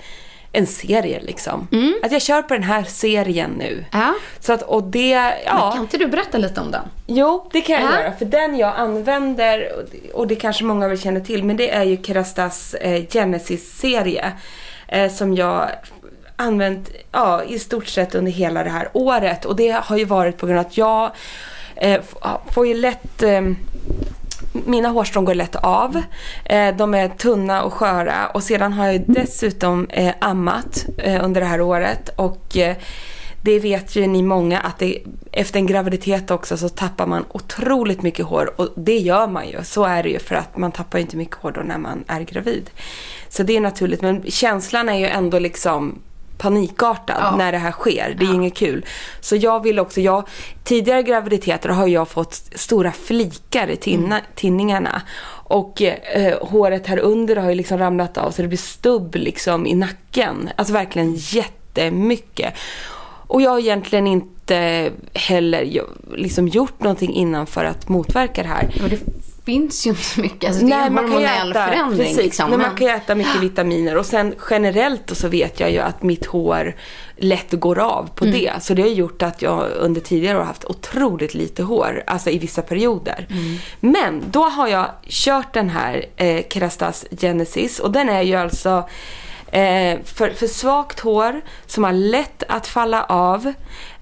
en 0.57 0.67
serie 0.67 1.19
liksom. 1.21 1.67
Att 2.03 2.11
jag 2.11 2.21
kör 2.21 2.41
på 2.41 2.53
den 2.53 2.63
här 2.63 2.83
serien 2.83 3.51
nu. 3.57 3.71
Mm. 3.73 3.85
Ja. 3.91 4.13
Så 4.39 4.53
att, 4.53 4.61
och 4.61 4.83
det, 4.83 5.15
Men 5.15 5.31
ja. 5.45 5.71
Kan 5.71 5.81
inte 5.81 5.97
du 5.97 6.07
berätta 6.07 6.37
lite 6.37 6.61
om 6.61 6.71
den? 6.71 6.81
Jo, 7.07 7.49
det 7.53 7.61
kan 7.61 7.75
jag 7.81 7.83
Ja. 7.93 7.99
göra. 8.01 8.11
För 8.11 8.25
den 8.25 8.57
jag 8.57 8.73
använder, 8.77 9.71
och 10.13 10.27
det- 10.27 10.35
kanske 10.35 10.63
många 10.63 10.87
väl 10.87 10.99
känner 10.99 11.19
till, 11.21 11.43
men 11.43 11.57
det 11.57 11.69
är 11.71 11.83
ju 11.83 12.03
Kerastas 12.03 12.73
eh, 12.73 13.03
Genesis-serie. 13.09 14.31
Eh, 14.87 15.11
som 15.11 15.35
jag 15.35 15.69
använt 16.35 16.89
ja, 17.11 17.43
i 17.43 17.59
stort 17.59 17.87
sett 17.87 18.15
under 18.15 18.31
hela 18.31 18.63
det 18.63 18.69
här 18.69 18.89
året. 18.93 19.45
Och 19.45 19.55
det 19.55 19.71
har 19.83 19.97
ju 19.97 20.05
varit 20.05 20.37
på 20.37 20.45
grund 20.45 20.59
av 20.59 20.65
att 20.65 20.77
jag 20.77 21.11
eh, 21.75 22.01
får 22.51 22.67
ju 22.67 22.73
lätt... 22.73 23.23
Eh, 23.23 23.41
mina 24.65 24.89
hårstrån 24.89 25.25
går 25.25 25.33
lätt 25.33 25.55
av. 25.55 26.01
Eh, 26.45 26.75
de 26.75 26.93
är 26.93 27.09
tunna 27.09 27.63
och 27.63 27.73
sköra. 27.73 28.27
Och 28.27 28.43
sedan 28.43 28.73
har 28.73 28.87
jag 28.87 29.03
dessutom 29.07 29.87
eh, 29.89 30.13
ammat 30.21 30.85
eh, 30.97 31.25
under 31.25 31.41
det 31.41 31.47
här 31.47 31.61
året. 31.61 32.09
Och 32.15 32.57
det 33.41 33.59
vet 33.59 33.95
ju 33.95 34.07
ni 34.07 34.21
många 34.21 34.59
att 34.59 34.79
det, 34.79 35.03
efter 35.31 35.59
en 35.59 35.67
graviditet 35.67 36.31
också 36.31 36.57
så 36.57 36.69
tappar 36.69 37.07
man 37.07 37.25
otroligt 37.31 38.01
mycket 38.01 38.25
hår. 38.25 38.61
Och 38.61 38.69
det 38.75 38.97
gör 38.97 39.27
man 39.27 39.49
ju. 39.49 39.63
Så 39.63 39.83
är 39.83 40.03
det 40.03 40.09
ju 40.09 40.19
för 40.19 40.35
att 40.35 40.57
man 40.57 40.71
tappar 40.71 40.97
ju 40.97 41.01
inte 41.01 41.17
mycket 41.17 41.35
hår 41.35 41.51
då 41.51 41.61
när 41.61 41.77
man 41.77 42.03
är 42.07 42.21
gravid. 42.21 42.69
Så 43.29 43.43
det 43.43 43.57
är 43.57 43.61
naturligt. 43.61 44.01
Men 44.01 44.23
känslan 44.31 44.89
är 44.89 44.97
ju 44.97 45.07
ändå 45.07 45.39
liksom 45.39 45.99
panikartad 46.37 47.15
Ja. 47.19 47.35
när 47.35 47.51
det 47.51 47.57
här 47.57 47.71
sker. 47.71 48.15
Det 48.19 48.25
är 48.25 48.27
ju 48.27 48.33
inget 48.33 48.55
kul. 48.55 48.85
Så 49.19 49.35
jag 49.35 49.63
vill 49.63 49.79
också, 49.79 50.01
jag, 50.01 50.23
tidigare 50.63 51.03
graviditeter 51.03 51.69
har 51.69 51.87
jag 51.87 52.07
fått 52.07 52.33
stora 52.55 52.91
flikar 52.91 53.67
i 53.67 53.75
tinna, 53.75 54.21
tinningarna. 54.35 55.01
Och 55.47 55.81
eh, 55.81 56.37
håret 56.47 56.87
här 56.87 56.99
under 56.99 57.35
har 57.35 57.49
ju 57.49 57.55
liksom 57.55 57.77
ramlat 57.77 58.17
av 58.17 58.31
så 58.31 58.41
det 58.41 58.47
blir 58.47 58.57
stubb 58.57 59.15
liksom 59.15 59.67
i 59.67 59.75
nacken. 59.75 60.49
Alltså 60.55 60.73
verkligen 60.73 61.15
jättemycket. 61.15 62.53
Och 63.27 63.41
jag 63.41 63.51
har 63.51 63.59
egentligen 63.59 64.07
inte 64.07 64.89
heller 65.13 65.83
liksom 66.15 66.47
gjort 66.47 66.79
någonting 66.79 67.13
innan 67.13 67.47
för 67.47 67.65
att 67.65 67.89
motverka 67.89 68.43
det 68.43 68.49
här. 68.49 68.73
Finns 69.45 69.85
ju 69.85 69.89
inte 69.89 70.03
så 70.03 70.21
mycket. 70.21 70.49
Alltså, 70.49 70.65
det 70.65 70.73
är 70.73 70.87
en 70.87 70.95
kan 70.95 71.03
hormonell 71.05 71.51
äta, 71.51 71.65
förändring. 71.67 71.99
precis, 71.99 72.17
liksom. 72.17 72.49
men 72.49 72.59
Men- 72.59 72.67
man 72.67 72.77
kan 72.77 72.87
ju 72.87 72.93
äta 72.93 73.15
mycket 73.15 73.35
vitaminer 73.41 73.97
och 73.97 74.05
sen 74.05 74.35
generellt 74.49 75.17
så 75.17 75.27
vet 75.27 75.59
jag 75.59 75.71
ju 75.71 75.79
att 75.79 76.03
mitt 76.03 76.25
hår 76.25 76.75
lätt 77.17 77.51
går 77.51 77.79
av 77.79 78.09
på 78.15 78.25
Mm. 78.25 78.37
det. 78.39 78.51
Så 78.61 78.73
det 78.73 78.81
har 78.81 78.89
gjort 78.89 79.21
att 79.21 79.41
jag 79.41 79.67
under 79.79 80.01
tidigare 80.01 80.37
år 80.39 80.43
haft 80.43 80.65
otroligt 80.65 81.33
lite 81.33 81.63
hår, 81.63 82.03
alltså 82.07 82.29
i 82.29 82.37
vissa 82.39 82.61
perioder. 82.61 83.27
Mm. 83.29 83.57
Men 83.79 84.23
då 84.31 84.43
har 84.43 84.67
jag 84.67 84.85
kört 85.07 85.53
den 85.53 85.69
här 85.69 86.05
eh, 86.15 86.43
Kerastas 86.49 87.05
Genesis 87.21 87.79
och 87.79 87.91
den 87.91 88.09
är 88.09 88.21
ju 88.21 88.35
alltså 88.35 88.89
eh, 89.51 89.99
för, 90.03 90.29
för 90.29 90.47
svagt 90.47 90.99
hår 90.99 91.41
som 91.65 91.83
har 91.83 91.93
lätt 91.93 92.43
att 92.49 92.67
falla 92.67 93.03
av 93.03 93.53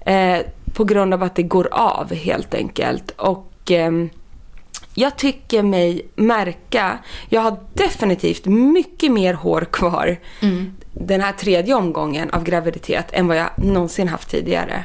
eh, 0.06 0.38
på 0.74 0.84
grund 0.84 1.14
av 1.14 1.22
att 1.22 1.34
det 1.36 1.42
går 1.42 1.68
av 1.72 2.14
helt 2.14 2.54
enkelt. 2.54 3.10
Och 3.16 3.52
ehm, 3.70 4.10
jag 4.94 5.16
tycker 5.16 5.62
mig 5.62 6.06
märka, 6.14 6.98
jag 7.28 7.40
har 7.40 7.56
definitivt 7.74 8.46
mycket 8.46 9.12
mer 9.12 9.34
hår 9.34 9.66
kvar 9.70 10.16
den 10.92 11.20
här 11.20 11.32
tredje 11.32 11.74
omgången 11.74 12.30
av 12.30 12.44
graviditet 12.44 13.06
än 13.12 13.28
vad 13.28 13.36
jag 13.36 13.50
någonsin 13.56 14.08
haft 14.08 14.30
tidigare. 14.30 14.84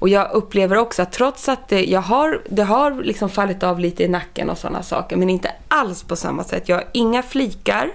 Och 0.00 0.08
jag 0.08 0.32
upplever 0.32 0.76
också 0.76 1.02
att 1.02 1.12
trots 1.12 1.48
att 1.48 1.68
det, 1.68 1.84
jag 1.84 2.00
har, 2.00 2.42
det 2.48 2.62
har 2.62 3.02
liksom 3.02 3.28
fallit 3.28 3.62
av 3.62 3.80
lite 3.80 4.04
i 4.04 4.08
nacken 4.08 4.50
och 4.50 4.58
sådana 4.58 4.82
saker, 4.82 5.16
men 5.16 5.30
inte 5.30 5.52
alls 5.68 6.02
på 6.02 6.16
samma 6.16 6.44
sätt. 6.44 6.68
Jag 6.68 6.76
har 6.76 6.84
inga 6.92 7.22
flikar. 7.22 7.90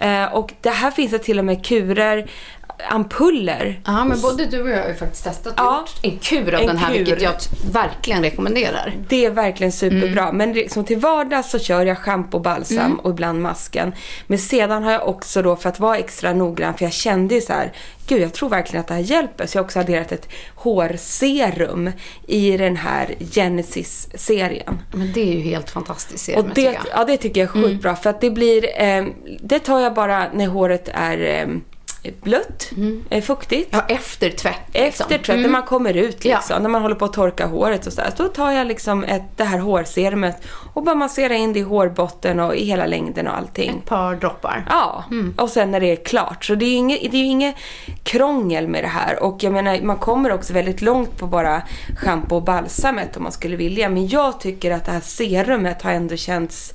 Eh, 0.00 0.24
och 0.24 0.52
det 0.60 0.70
här 0.70 0.90
finns 0.90 1.10
det 1.10 1.18
till 1.18 1.38
och 1.38 1.44
med 1.44 1.66
kurer, 1.66 2.30
ampuller. 2.90 3.80
Ja, 3.86 4.04
men 4.04 4.20
både 4.20 4.46
du 4.46 4.62
och 4.62 4.70
jag 4.70 4.82
har 4.82 4.88
ju 4.88 4.94
faktiskt 4.94 5.24
testat 5.24 5.54
Ja. 5.56 5.84
en 6.02 6.18
kur 6.18 6.54
av 6.54 6.60
En 6.60 6.66
den 6.66 6.76
här, 6.76 6.88
kur. 6.92 6.98
vilket 6.98 7.22
jag 7.22 7.34
verkligen 7.72 8.22
rekommenderar. 8.22 8.94
Det 9.08 9.24
är 9.26 9.30
verkligen 9.30 9.72
superbra. 9.72 10.32
Men 10.32 10.52
liksom 10.52 10.84
till 10.84 10.98
vardags 10.98 11.50
så 11.50 11.58
kör 11.58 11.86
jag 11.86 11.98
schampo, 11.98 12.38
balsam 12.38 12.94
och 13.00 13.10
ibland 13.10 13.40
masken. 13.42 13.92
Men 14.26 14.38
sedan 14.38 14.82
har 14.82 14.92
jag 14.92 15.08
också 15.08 15.42
då, 15.42 15.56
för 15.56 15.68
att 15.68 15.80
vara 15.80 15.98
extra 15.98 16.32
noggrann, 16.32 16.74
för 16.74 16.84
jag 16.84 16.92
kände 16.92 17.34
ju 17.34 17.40
så 17.40 17.52
här, 17.52 17.72
gud 18.06 18.20
jag 18.22 18.32
tror 18.32 18.48
verkligen 18.48 18.80
att 18.80 18.88
det 18.88 18.94
här 18.94 19.00
hjälper. 19.00 19.46
Så 19.46 19.56
jag 19.58 19.62
har 19.62 19.64
också 19.66 19.78
adderat 19.80 20.12
ett 20.12 20.28
hårserum 20.54 21.90
i 22.26 22.56
den 22.56 22.76
här 22.76 23.14
Genesis-serien. 23.32 24.78
Men 24.92 25.12
det 25.12 25.20
är 25.20 25.34
ju 25.34 25.40
helt 25.40 25.70
fantastiskt 25.70 26.28
Och 26.28 26.34
serum, 26.34 26.48
det, 26.48 26.54
tycker 26.54 26.72
jag. 26.72 27.00
ja, 27.00 27.04
det 27.04 27.16
tycker 27.16 27.40
jag 27.40 27.56
är 27.56 27.62
sjukt 27.62 27.82
bra. 27.82 27.96
För 27.96 28.10
att 28.10 28.20
det 28.20 28.30
blir, 28.30 28.82
eh, 28.82 29.04
det 29.40 29.58
tar 29.58 29.80
jag 29.80 29.94
bara 29.94 30.26
när 30.32 30.46
håret 30.46 30.88
är 30.92 31.18
eh, 31.18 31.46
blött, 32.22 32.70
eh, 33.10 33.22
fuktigt. 33.22 33.68
Ja, 33.72 33.84
efter 33.88 34.30
tvätt. 34.30 34.54
liksom. 34.72 34.86
Efter 35.06 35.18
tvätt, 35.18 35.40
när 35.40 35.48
man 35.48 35.62
kommer 35.62 35.94
ut 35.96 36.24
Ja. 36.24 36.36
liksom, 36.36 36.62
när 36.62 36.68
man 36.70 36.82
håller 36.82 36.94
på 36.94 37.04
att 37.04 37.12
torka 37.12 37.46
håret 37.46 37.86
och 37.86 37.92
sådär. 37.92 38.12
Då 38.16 38.28
tar 38.28 38.50
jag 38.52 38.66
liksom 38.66 39.04
ett, 39.04 39.22
det 39.36 39.44
här 39.44 39.58
hårserumet 39.58 40.36
och 40.74 40.82
bara 40.82 40.94
masserar 40.94 41.34
in 41.34 41.52
det 41.52 41.58
i 41.58 41.62
hårbotten 41.62 42.40
och 42.40 42.54
i 42.56 42.64
hela 42.64 42.86
längden 42.86 43.28
och 43.28 43.36
allting. 43.36 43.70
Ett 43.82 43.88
par 43.88 44.14
droppar. 44.14 44.66
Ja, 44.70 45.04
och 45.36 45.50
sen 45.50 45.70
när 45.70 45.80
det 45.80 45.86
är 45.92 45.96
klart. 46.04 46.44
Så 46.44 46.54
det 46.54 46.64
är 46.64 46.68
ju 46.70 46.74
inget, 46.76 47.00
det 47.00 47.16
är 47.16 47.22
ju 47.22 47.26
inget 47.26 47.54
krångel 48.02 48.68
med 48.68 48.84
det 48.84 48.88
här. 48.88 49.22
Och 49.22 49.42
jag 49.42 49.52
menar, 49.52 49.80
man 49.82 49.96
kommer 49.96 50.32
också 50.32 50.52
väldigt 50.52 50.82
långt 50.82 51.18
på 51.18 51.26
bara 51.26 51.62
schampo 51.96 52.36
och 52.36 52.42
balsamet 52.42 53.16
om 53.16 53.22
man 53.22 53.32
skulle 53.32 53.56
vilja. 53.56 53.88
Men 53.88 54.06
jag 54.08 54.40
tycker 54.40 54.70
att 54.70 54.84
det 54.84 54.92
här 54.92 55.00
serumet 55.00 55.82
har 55.82 55.92
ändå 55.92 56.16
känts 56.16 56.74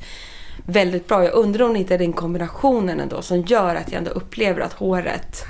väldigt 0.67 1.07
bra. 1.07 1.23
Jag 1.23 1.33
undrar 1.33 1.65
om 1.65 1.73
det 1.73 1.79
inte 1.79 1.93
är 1.93 1.97
den 1.97 2.13
kombinationen 2.13 2.99
ändå 2.99 3.21
som 3.21 3.41
gör 3.41 3.75
att 3.75 3.91
jag 3.91 3.97
ändå 3.97 4.11
upplever 4.11 4.61
att 4.61 4.73
håret 4.73 5.45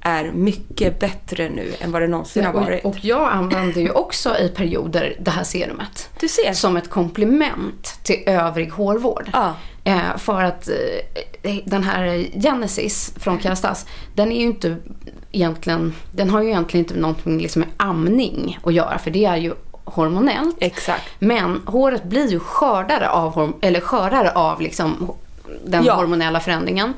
är 0.00 0.32
mycket 0.32 0.98
bättre 1.00 1.48
nu 1.48 1.72
än 1.80 1.92
vad 1.92 2.02
det 2.02 2.08
någonsin 2.08 2.44
har 2.44 2.52
varit. 2.52 2.84
Och, 2.84 2.90
och 2.90 3.04
jag 3.04 3.32
använder 3.32 3.80
ju 3.80 3.90
också 3.90 4.38
i 4.38 4.48
perioder 4.48 5.16
det 5.20 5.30
här 5.30 5.44
serumet. 5.44 6.10
Du 6.20 6.28
ser. 6.28 6.52
Som 6.52 6.76
ett 6.76 6.90
komplement 6.90 7.98
till 8.02 8.22
övrig 8.26 8.70
hårvård. 8.70 9.30
Ja. 9.32 9.54
Eh, 9.84 10.16
för 10.16 10.42
att 10.42 10.68
eh, 10.68 11.56
den 11.64 11.82
här 11.82 12.26
Genesis 12.42 13.14
från 13.16 13.40
Kerastas, 13.40 13.86
den 14.14 14.32
är 14.32 14.36
ju 14.36 14.42
inte 14.42 14.76
egentligen, 15.32 15.94
den 16.12 16.30
har 16.30 16.42
ju 16.42 16.48
egentligen 16.48 16.84
inte 16.84 16.96
någonting 16.96 17.38
liksom 17.38 17.60
med 17.60 17.68
amning 17.76 18.58
att 18.62 18.74
göra, 18.74 18.98
för 18.98 19.10
det 19.10 19.24
är 19.24 19.36
ju 19.36 19.54
hormonellt. 19.84 20.56
Exakt. 20.60 21.04
Men 21.18 21.62
håret 21.66 22.04
blir 22.04 22.28
ju 22.30 22.40
skördare 22.40 23.08
av, 23.10 23.52
eller 23.60 23.80
skörare 23.80 24.30
av 24.30 24.60
liksom 24.60 25.12
den 25.64 25.84
Ja. 25.84 25.94
hormonella 25.94 26.40
förändringen. 26.40 26.94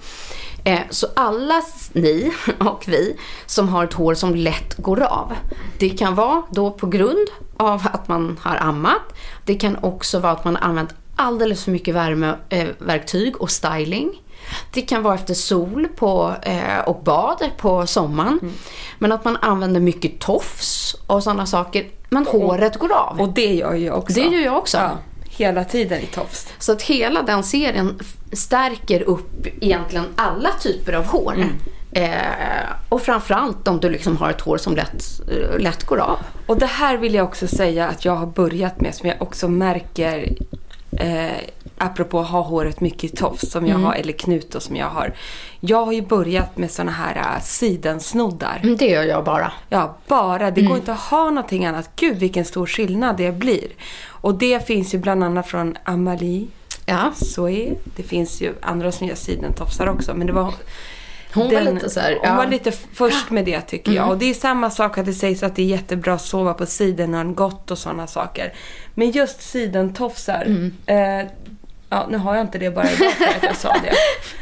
Eh, 0.64 0.81
så 0.90 1.07
alla 1.16 1.62
ni 1.92 2.33
och 2.59 2.85
vi 2.87 3.16
som 3.46 3.68
har 3.68 3.85
ett 3.85 3.92
hår 3.94 4.14
som 4.14 4.35
lätt 4.35 4.77
går 4.77 5.03
av. 5.03 5.33
Det 5.79 5.88
kan 5.90 6.14
vara 6.14 6.42
då 6.51 6.70
på 6.70 6.87
grund 6.87 7.29
av 7.57 7.83
att 7.92 8.09
man 8.09 8.38
har 8.42 8.57
ammat. 8.57 9.03
Det 9.44 9.55
kan 9.55 9.77
också 9.83 10.18
vara 10.18 10.33
att 10.33 10.44
man 10.44 10.57
har 10.57 10.62
använt 10.68 10.94
alldeles 11.17 11.65
för 11.65 11.71
mycket 11.71 11.95
värmeverktyg 11.95 13.35
eh, 13.35 13.41
och 13.41 13.51
styling. 13.51 14.23
Det 14.71 14.83
kan 14.83 15.03
vara 15.03 15.15
efter 15.15 15.35
sol 15.35 15.89
på, 15.97 16.35
eh, 16.43 16.79
och 16.87 17.03
bad 17.03 17.51
på 17.57 17.87
sommaren. 17.87 18.53
Men 18.99 19.13
att 19.13 19.25
man 19.25 19.37
använder 19.37 19.81
mycket 19.81 20.21
tofs 20.21 20.97
och 21.07 21.23
sådana 21.23 21.47
saker. 21.47 21.87
Men 22.09 22.27
håret 22.27 22.79
går 22.79 22.93
av. 22.93 23.21
Och 23.21 23.29
det 23.29 23.55
gör 23.55 23.75
jag 23.75 23.99
också. 23.99 24.15
Det 24.15 24.27
gör 24.27 24.45
jag 24.45 24.59
också. 24.59 24.77
Ja, 24.77 24.99
hela 25.25 25.65
tiden 25.65 26.01
i 26.01 26.07
tofs. 26.07 26.49
Så 26.59 26.73
att 26.73 26.83
hela 26.83 27.23
den 27.23 27.43
serien 27.43 27.99
stärker 28.33 29.03
upp 29.03 29.47
egentligen 29.61 30.07
alla 30.17 30.51
typer 30.61 30.93
av 30.93 31.05
hår. 31.05 31.35
Mm. 31.35 31.51
Eh, 31.93 32.67
och 32.89 33.03
framförallt 33.03 33.69
om 33.69 33.81
du 33.81 33.91
liksom 33.91 34.17
har 34.17 34.31
ett 34.31 34.41
hår 34.41 34.57
som 34.57 34.77
lätt, 34.77 35.05
eh, 35.31 35.59
lätt 35.59 35.85
går 35.85 35.99
av. 35.99 36.19
Och 36.47 36.59
det 36.59 36.67
här 36.67 36.97
vill 36.97 37.15
jag 37.15 37.25
också 37.25 37.47
säga 37.47 37.89
att 37.89 38.05
jag 38.05 38.17
har 38.17 38.27
börjat 38.27 38.81
med 38.81 38.95
som 38.95 39.09
jag 39.09 39.23
också 39.23 39.49
märker 39.49 40.37
eh, 41.01 41.33
apropå 41.79 42.21
att 42.21 42.29
ha 42.29 42.41
håret 42.41 42.81
mycket 42.81 43.05
i 43.05 43.17
tofs 43.17 43.51
som 43.51 43.67
jag 43.67 43.79
har, 43.79 43.95
eller 43.95 44.13
knut 44.13 44.51
då, 44.53 44.61
som 44.61 44.77
jag 44.77 44.87
har. 44.87 45.15
Jag 45.61 45.85
har 45.85 45.93
ju 45.93 46.03
börjat 46.03 46.59
med 46.59 46.71
såna 46.71 46.93
här 46.93 47.17
äh, 47.17 47.43
sidensnoddar. 47.43 48.61
Mm, 48.63 48.77
Det 48.77 48.87
gör 48.87 49.03
jag 49.03 49.25
bara. 49.25 49.53
Ja, 49.69 49.97
bara. 50.09 50.51
Det 50.51 50.63
går 50.63 50.77
inte 50.77 50.93
att 50.93 51.01
ha 51.01 51.31
någonting 51.31 51.67
annat. 51.67 51.91
Gud 51.97 52.17
vilken 52.19 52.45
stor 52.45 52.67
skillnad 52.67 53.17
det 53.17 53.33
blir. 53.33 53.67
Och 54.09 54.35
det 54.35 54.67
finns 54.67 54.95
ju 54.95 54.99
bland 54.99 55.25
annat 55.25 55.47
från 55.47 55.77
Amalie 55.85 56.47
Ja. 56.89 57.13
Zoe. 57.17 57.75
Det 57.97 58.03
finns 58.03 58.41
ju 58.43 58.55
andra 58.63 58.93
som 58.93 59.07
gör 59.07 59.15
sidentofsar 59.15 59.87
också. 59.87 60.15
Men 60.15 60.27
det 60.27 60.33
var 60.33 60.55
Hon 61.37 61.55
var 61.55 61.61
lite 61.72 61.90
så 61.90 62.01
här, 62.01 62.11
Hon 62.11 62.20
ja. 62.22 62.29
Mm. 62.29 62.37
var 62.37 62.46
lite 62.46 62.72
först 62.92 63.31
med 63.31 63.44
det 63.44 63.61
tycker 63.61 63.92
jag. 63.92 64.09
Och 64.09 64.18
det 64.18 64.31
är 64.31 64.35
samma 64.35 64.70
sak 64.70 64.99
att 64.99 65.07
det 65.07 65.12
sägs 65.12 65.42
att 65.42 65.57
det 65.57 65.62
är 65.62 65.66
jättebra 65.66 66.14
att 66.14 66.22
sova 66.22 66.55
på 66.55 66.66
sidan 66.66 67.35
gott 67.35 67.70
och 67.70 67.79
sådana 67.79 68.07
saker. 68.07 68.53
Men 68.94 69.11
just 69.11 69.42
sidentofsar. 69.42 70.42
Mm. 70.46 70.75
Eh, 70.87 71.27
ja, 71.90 72.07
nu 72.11 72.18
har 72.18 72.35
jag 72.35 72.44
inte 72.44 72.59
det 72.59 72.70
bara 72.70 72.90
idag 72.90 73.12
för 73.12 73.25
att 73.25 73.42
jag 73.42 73.57
sa 73.57 73.72
det. 73.72 73.92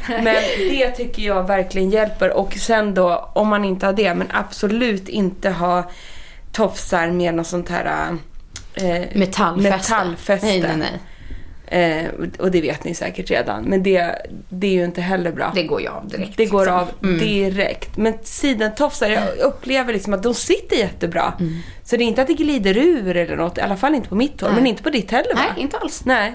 Men 0.22 0.34
det 0.70 0.90
tycker 0.90 1.22
jag 1.22 1.46
verkligen 1.46 1.90
hjälper. 1.90 2.30
Och 2.36 2.52
sen 2.52 2.94
då, 2.94 3.30
om 3.34 3.48
man 3.48 3.64
inte 3.64 3.86
har 3.86 3.92
det, 3.92 4.14
men 4.14 4.26
absolut 4.32 5.08
inte 5.08 5.50
ha 5.50 5.90
tofsar 6.52 7.10
med 7.10 7.34
något 7.34 7.46
sånt 7.46 7.68
här 7.68 8.16
eh, 8.74 9.02
Metallfäste. 9.14 9.70
metallfäste. 9.76 10.46
Nej, 10.46 10.60
nej, 10.60 10.76
nej. 10.76 11.00
Eh, 11.74 12.06
och 12.38 12.50
det 12.50 12.60
vet 12.60 12.84
ni 12.84 12.94
säkert 12.94 13.30
redan. 13.30 13.64
Men 13.64 13.82
det, 13.82 14.14
det 14.48 14.66
är 14.66 14.72
ju 14.72 14.84
inte 14.84 15.00
heller 15.00 15.32
bra. 15.32 15.52
Det 15.54 15.62
går 15.62 15.80
ju 15.80 15.88
av 15.88 16.08
direkt. 16.08 16.36
Det 16.36 16.46
går 16.46 16.60
liksom. 16.60 16.76
av 16.76 17.18
direkt. 17.18 17.96
Men 17.96 18.14
sidentofsar, 18.22 19.10
jag 19.10 19.38
upplever 19.38 19.92
liksom 19.92 20.14
att 20.14 20.22
de 20.22 20.34
sitter 20.34 20.76
jättebra. 20.76 21.32
Så 21.84 21.96
det 21.96 22.04
är 22.04 22.06
inte 22.06 22.22
att 22.22 22.28
det 22.28 22.34
glider 22.34 22.76
ur 22.76 23.16
eller 23.16 23.36
något. 23.36 23.58
I 23.58 23.60
alla 23.60 23.76
fall 23.76 23.94
inte 23.94 24.08
på 24.08 24.14
mitt 24.14 24.40
hår. 24.40 24.50
Men 24.50 24.66
inte 24.66 24.82
på 24.82 24.90
ditt 24.90 25.10
heller 25.10 25.34
va? 25.34 25.40
Nej, 25.54 25.62
inte 25.62 25.76
alls. 25.76 26.04
Nej. 26.04 26.34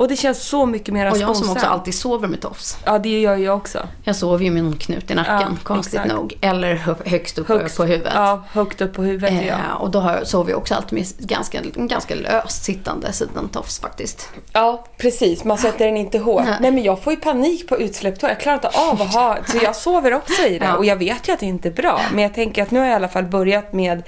Och 0.00 0.08
det 0.08 0.16
känns 0.16 0.42
så 0.42 0.66
mycket 0.66 0.94
mer 0.94 1.10
Och 1.10 1.18
jag 1.18 1.36
som 1.36 1.50
också 1.50 1.66
alltid 1.66 1.94
sover 1.94 2.28
med 2.28 2.40
tofs. 2.40 2.78
Ja, 2.84 2.98
det 2.98 3.20
gör 3.20 3.36
jag 3.36 3.56
också. 3.56 3.88
Jag 4.04 4.16
sover 4.16 4.44
ju 4.44 4.50
med 4.50 4.64
någon 4.64 4.76
knut 4.76 5.10
i 5.10 5.14
nacken, 5.14 5.34
Ja, 5.50 5.56
konstigt 5.62 5.94
exakt. 5.94 6.14
nog. 6.14 6.38
Eller 6.40 6.74
hö- 6.74 6.94
högst 7.04 7.38
upp 7.38 7.46
på 7.46 7.84
huvudet. 7.84 8.12
Ja, 8.14 8.44
högt 8.52 8.80
upp 8.80 8.94
på 8.94 9.02
huvudet 9.02 9.44
ja. 9.46 9.54
Eh, 9.54 9.80
och 9.80 9.90
då 9.90 10.00
har 10.00 10.24
sover 10.24 10.50
jag 10.50 10.58
också 10.58 10.74
alltid 10.74 10.92
med 10.98 11.06
ganska, 11.28 11.60
ganska 11.74 12.14
löst 12.14 12.64
sittande 12.64 13.12
sidentofs 13.12 13.80
faktiskt. 13.80 14.28
Ja, 14.52 14.84
precis. 14.96 15.44
Man 15.44 15.58
sätter 15.58 15.86
den 15.86 15.96
inte 15.96 16.18
hårt. 16.18 16.44
Nej. 16.60 16.72
men 16.72 16.82
jag 16.82 17.02
får 17.02 17.12
ju 17.12 17.18
panik 17.20 17.68
på 17.68 17.78
utsläppt 17.80 18.22
hår. 18.22 18.30
Jag 18.30 18.40
klarar 18.40 18.56
inte 18.56 18.68
av 18.68 19.02
att 19.02 19.14
ha... 19.14 19.38
Så 19.46 19.58
jag 19.62 19.76
sover 19.76 20.14
också 20.14 20.42
i 20.42 20.58
det. 20.58 20.64
Ja. 20.64 20.76
Och 20.76 20.84
jag 20.84 20.96
vet 20.96 21.28
ju 21.28 21.32
att 21.32 21.40
det 21.40 21.46
inte 21.46 21.68
är 21.68 21.72
bra. 21.72 22.00
Men 22.12 22.22
jag 22.22 22.34
tänker 22.34 22.62
att 22.62 22.70
nu 22.70 22.78
har 22.78 22.86
jag 22.86 22.92
i 22.92 22.96
alla 22.96 23.08
fall 23.08 23.24
börjat 23.24 23.72
med 23.72 24.02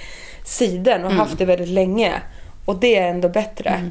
siden 0.44 1.04
och 1.04 1.12
haft 1.12 1.38
det 1.38 1.44
väldigt 1.44 1.68
länge. 1.68 2.12
Och 2.64 2.76
det 2.76 2.96
är 2.98 3.08
ändå 3.08 3.28
bättre. 3.28 3.90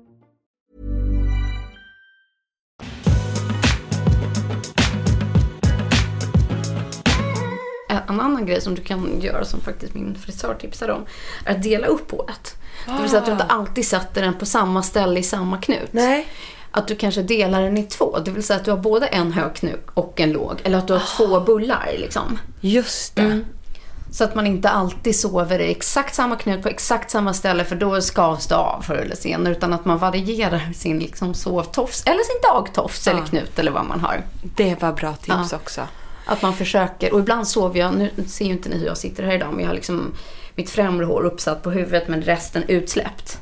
En 8.13 8.19
annan 8.19 8.45
grej 8.45 8.61
som 8.61 8.75
du 8.75 8.81
kan 8.81 9.21
göra 9.21 9.45
som 9.45 9.61
faktiskt 9.61 9.93
min 9.93 10.15
frisör 10.15 10.55
tipsade 10.55 10.93
om 10.93 11.05
är 11.45 11.55
att 11.55 11.63
dela 11.63 11.87
upp 11.87 12.11
håret. 12.11 12.55
Det 12.85 13.01
vill 13.01 13.09
säga 13.09 13.19
att 13.19 13.25
du 13.25 13.31
inte 13.31 13.43
alltid 13.43 13.87
sätter 13.87 14.21
den 14.21 14.33
på 14.33 14.45
samma 14.45 14.83
ställe 14.83 15.19
i 15.19 15.23
samma 15.23 15.57
knut. 15.57 15.89
Nej. 15.91 16.27
Att 16.71 16.87
du 16.87 16.95
kanske 16.95 17.21
delar 17.21 17.61
den 17.61 17.77
i 17.77 17.83
två. 17.83 18.19
Det 18.25 18.31
vill 18.31 18.43
säga 18.43 18.59
att 18.59 18.65
du 18.65 18.71
har 18.71 18.77
både 18.77 19.05
en 19.05 19.31
hög 19.31 19.53
knut 19.53 19.87
och 19.93 20.19
en 20.19 20.31
låg. 20.31 20.61
Eller 20.63 20.77
att 20.77 20.87
du 20.87 20.93
har 20.93 21.17
två 21.17 21.39
bullar 21.39 21.89
liksom. 21.97 22.39
Just 22.61 23.15
det. 23.15 23.21
Mm. 23.21 23.45
Så 24.11 24.23
att 24.23 24.35
man 24.35 24.47
inte 24.47 24.69
alltid 24.69 25.19
sover 25.19 25.59
i 25.59 25.71
exakt 25.71 26.15
samma 26.15 26.35
knut 26.35 26.63
på 26.63 26.69
exakt 26.69 27.11
samma 27.11 27.33
ställe 27.33 27.65
för 27.65 27.75
då 27.75 28.01
skavs 28.01 28.47
det 28.47 28.55
av 28.55 28.81
förr 28.81 28.95
eller 28.95 29.15
senare. 29.15 29.53
Utan 29.53 29.73
att 29.73 29.85
man 29.85 29.97
varierar 29.97 30.73
sin 30.73 30.99
liksom 30.99 31.33
sovtofs 31.33 32.03
eller 32.05 32.23
sin 32.23 32.41
dagtofs 32.43 33.07
eller 33.07 33.21
knut 33.21 33.59
eller 33.59 33.71
vad 33.71 33.85
man 33.85 33.99
har. 33.99 34.23
Det 34.55 34.81
var 34.81 34.93
bra 34.93 35.13
tips 35.13 35.53
också. 35.53 35.81
Att 36.25 36.41
man 36.41 36.53
försöker, 36.53 37.13
och 37.13 37.19
ibland 37.19 37.47
sover 37.47 37.79
jag, 37.79 37.93
nu 37.93 38.09
ser 38.27 38.45
ju 38.45 38.51
inte 38.51 38.69
ni 38.69 38.77
hur 38.77 38.85
jag 38.85 38.97
sitter 38.97 39.23
här 39.23 39.33
idag, 39.33 39.49
men 39.51 39.59
jag 39.59 39.67
har 39.67 39.75
liksom 39.75 40.13
mitt 40.55 40.69
främre 40.69 41.05
hår 41.05 41.21
uppsatt 41.25 41.63
på 41.63 41.71
huvudet 41.71 42.07
men 42.07 42.21
resten 42.21 42.63
utsläppt. 42.67 43.39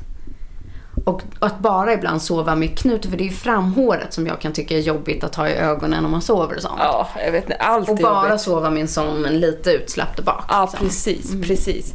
Och 1.04 1.22
att 1.38 1.58
bara 1.58 1.92
ibland 1.92 2.22
sova 2.22 2.54
med 2.54 2.78
knut, 2.78 3.06
för 3.06 3.16
det 3.16 3.22
är 3.22 3.28
ju 3.28 3.34
framhåret 3.34 4.12
som 4.12 4.26
jag 4.26 4.40
kan 4.40 4.52
tycka 4.52 4.76
är 4.76 4.80
jobbigt 4.80 5.24
att 5.24 5.34
ha 5.34 5.48
i 5.48 5.52
ögonen 5.52 6.04
om 6.04 6.10
man 6.10 6.22
sover 6.22 6.56
och 6.56 6.62
sånt. 6.62 6.78
Ja, 6.78 7.08
jag 7.24 7.32
vet 7.32 7.44
inte. 7.44 7.56
Allt 7.56 7.88
och 7.88 7.96
bara 7.96 8.28
jobbigt. 8.28 8.40
sova 8.40 8.70
med 8.70 8.80
en 8.80 8.88
sån 8.88 9.22
men 9.22 9.40
lite 9.40 9.70
utsläppt 9.70 10.16
där 10.16 10.22
bak. 10.22 10.44
Ja, 10.48 10.62
liksom. 10.62 10.86
precis, 10.86 11.32
precis. 11.42 11.94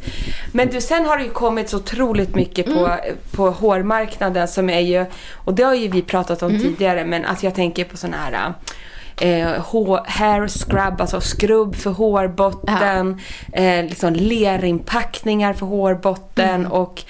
Men 0.52 0.68
du, 0.68 0.80
sen 0.80 1.06
har 1.06 1.16
det 1.16 1.24
ju 1.24 1.30
kommit 1.30 1.70
så 1.70 1.76
otroligt 1.76 2.34
mycket 2.34 2.66
på, 2.66 2.96
på 3.30 3.50
hårmarknaden 3.50 4.48
som 4.48 4.70
är 4.70 4.80
ju, 4.80 5.06
och 5.44 5.54
det 5.54 5.62
har 5.62 5.74
ju 5.74 5.88
vi 5.88 6.02
pratat 6.02 6.42
om 6.42 6.58
tidigare, 6.58 7.04
men 7.04 7.24
alltså 7.24 7.46
jag 7.46 7.54
tänker 7.54 7.84
på 7.84 7.96
sådana 7.96 8.16
här 8.16 8.54
eh, 9.20 9.48
hair 10.06 10.48
scrub, 10.48 11.00
alltså 11.00 11.20
skrubb 11.20 11.76
för 11.76 11.90
hårbotten, 11.90 13.20
eh, 13.52 13.84
liksom 13.84 14.12
lerinpackningar 14.12 15.52
för 15.52 15.66
hårbotten 15.66 16.66
och 16.66 17.04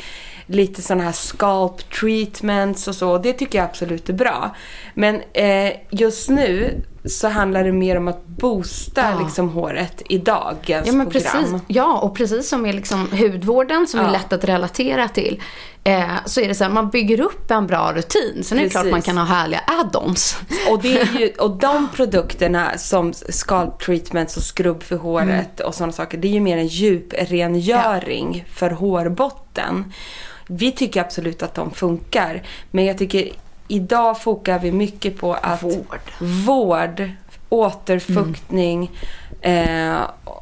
lite 0.47 0.83
sådana 0.83 1.05
här 1.05 1.13
scalp 1.13 1.91
treatments 2.01 2.89
och 2.89 2.95
så. 2.95 3.19
Det 3.19 3.33
tycker 3.33 3.59
jag 3.59 3.65
absolut 3.65 4.09
är 4.09 4.13
bra. 4.13 4.55
Men 4.95 5.23
eh, 5.33 5.73
just 5.91 6.29
nu 6.29 6.83
så 7.09 7.29
handlar 7.29 7.65
det 7.65 7.73
mer 7.73 7.97
om 7.97 8.09
att 8.09 8.27
boosta 8.27 9.11
Ja. 9.11 9.21
liksom 9.25 9.49
håret 9.49 10.03
i 10.09 10.19
dagens 10.19 10.87
Ja, 10.87 10.93
men 10.93 11.11
program. 11.11 11.33
precis. 11.33 11.61
Ja, 11.67 11.99
och 11.99 12.17
precis 12.17 12.49
som 12.49 12.63
med 12.63 12.75
liksom 12.75 13.09
hudvården 13.13 13.87
som 13.87 14.01
är 14.01 14.05
Ja. 14.05 14.11
lätt 14.11 14.33
att 14.33 14.45
relatera 14.45 15.09
till. 15.09 15.43
Eh, 15.85 16.11
så 16.27 16.41
är 16.41 16.49
det 16.49 16.55
så 16.55 16.65
här, 16.65 16.71
man 16.71 16.91
bygger 16.91 17.21
upp 17.21 17.51
en 17.51 17.67
bra 17.67 17.93
rutin. 17.95 18.45
Sen 18.45 18.59
är 18.59 18.63
det 18.63 18.69
klart 18.71 18.83
Precis. 18.83 18.93
man 18.93 19.03
kan 19.03 19.19
ha 19.19 19.25
härliga 19.25 19.61
add-ons. 19.67 20.37
Och, 20.71 20.83
det 20.83 21.01
är 21.01 21.19
ju, 21.21 21.29
och 21.39 21.51
de 21.61 21.89
produkterna 21.95 22.79
som 22.79 23.13
scalp 23.13 23.79
treatments 23.81 24.37
och 24.37 24.43
skrubb 24.43 24.83
för 24.83 24.97
håret 24.97 25.61
och 25.61 25.75
sådana 25.75 25.93
saker, 25.93 26.19
det 26.19 26.29
är 26.29 26.33
ju 26.33 26.41
mer 26.41 26.57
en 26.59 26.67
djuprengöring 26.67 28.45
för 28.53 28.71
hårbotten. 28.71 29.93
Vi 30.49 30.73
tycker 30.73 31.01
absolut 31.01 31.43
att 31.43 31.55
de 31.55 31.71
funkar, 31.71 32.43
men 32.71 32.85
jag 32.85 32.99
tycker 32.99 33.29
idag 33.69 34.21
fokar 34.23 34.59
vi 34.59 34.73
mycket 34.73 35.19
på 35.19 35.35
att 35.35 35.63
Vård. 35.63 36.01
vård 36.47 37.11
återfuktning 37.49 38.91
eh, 39.41 39.97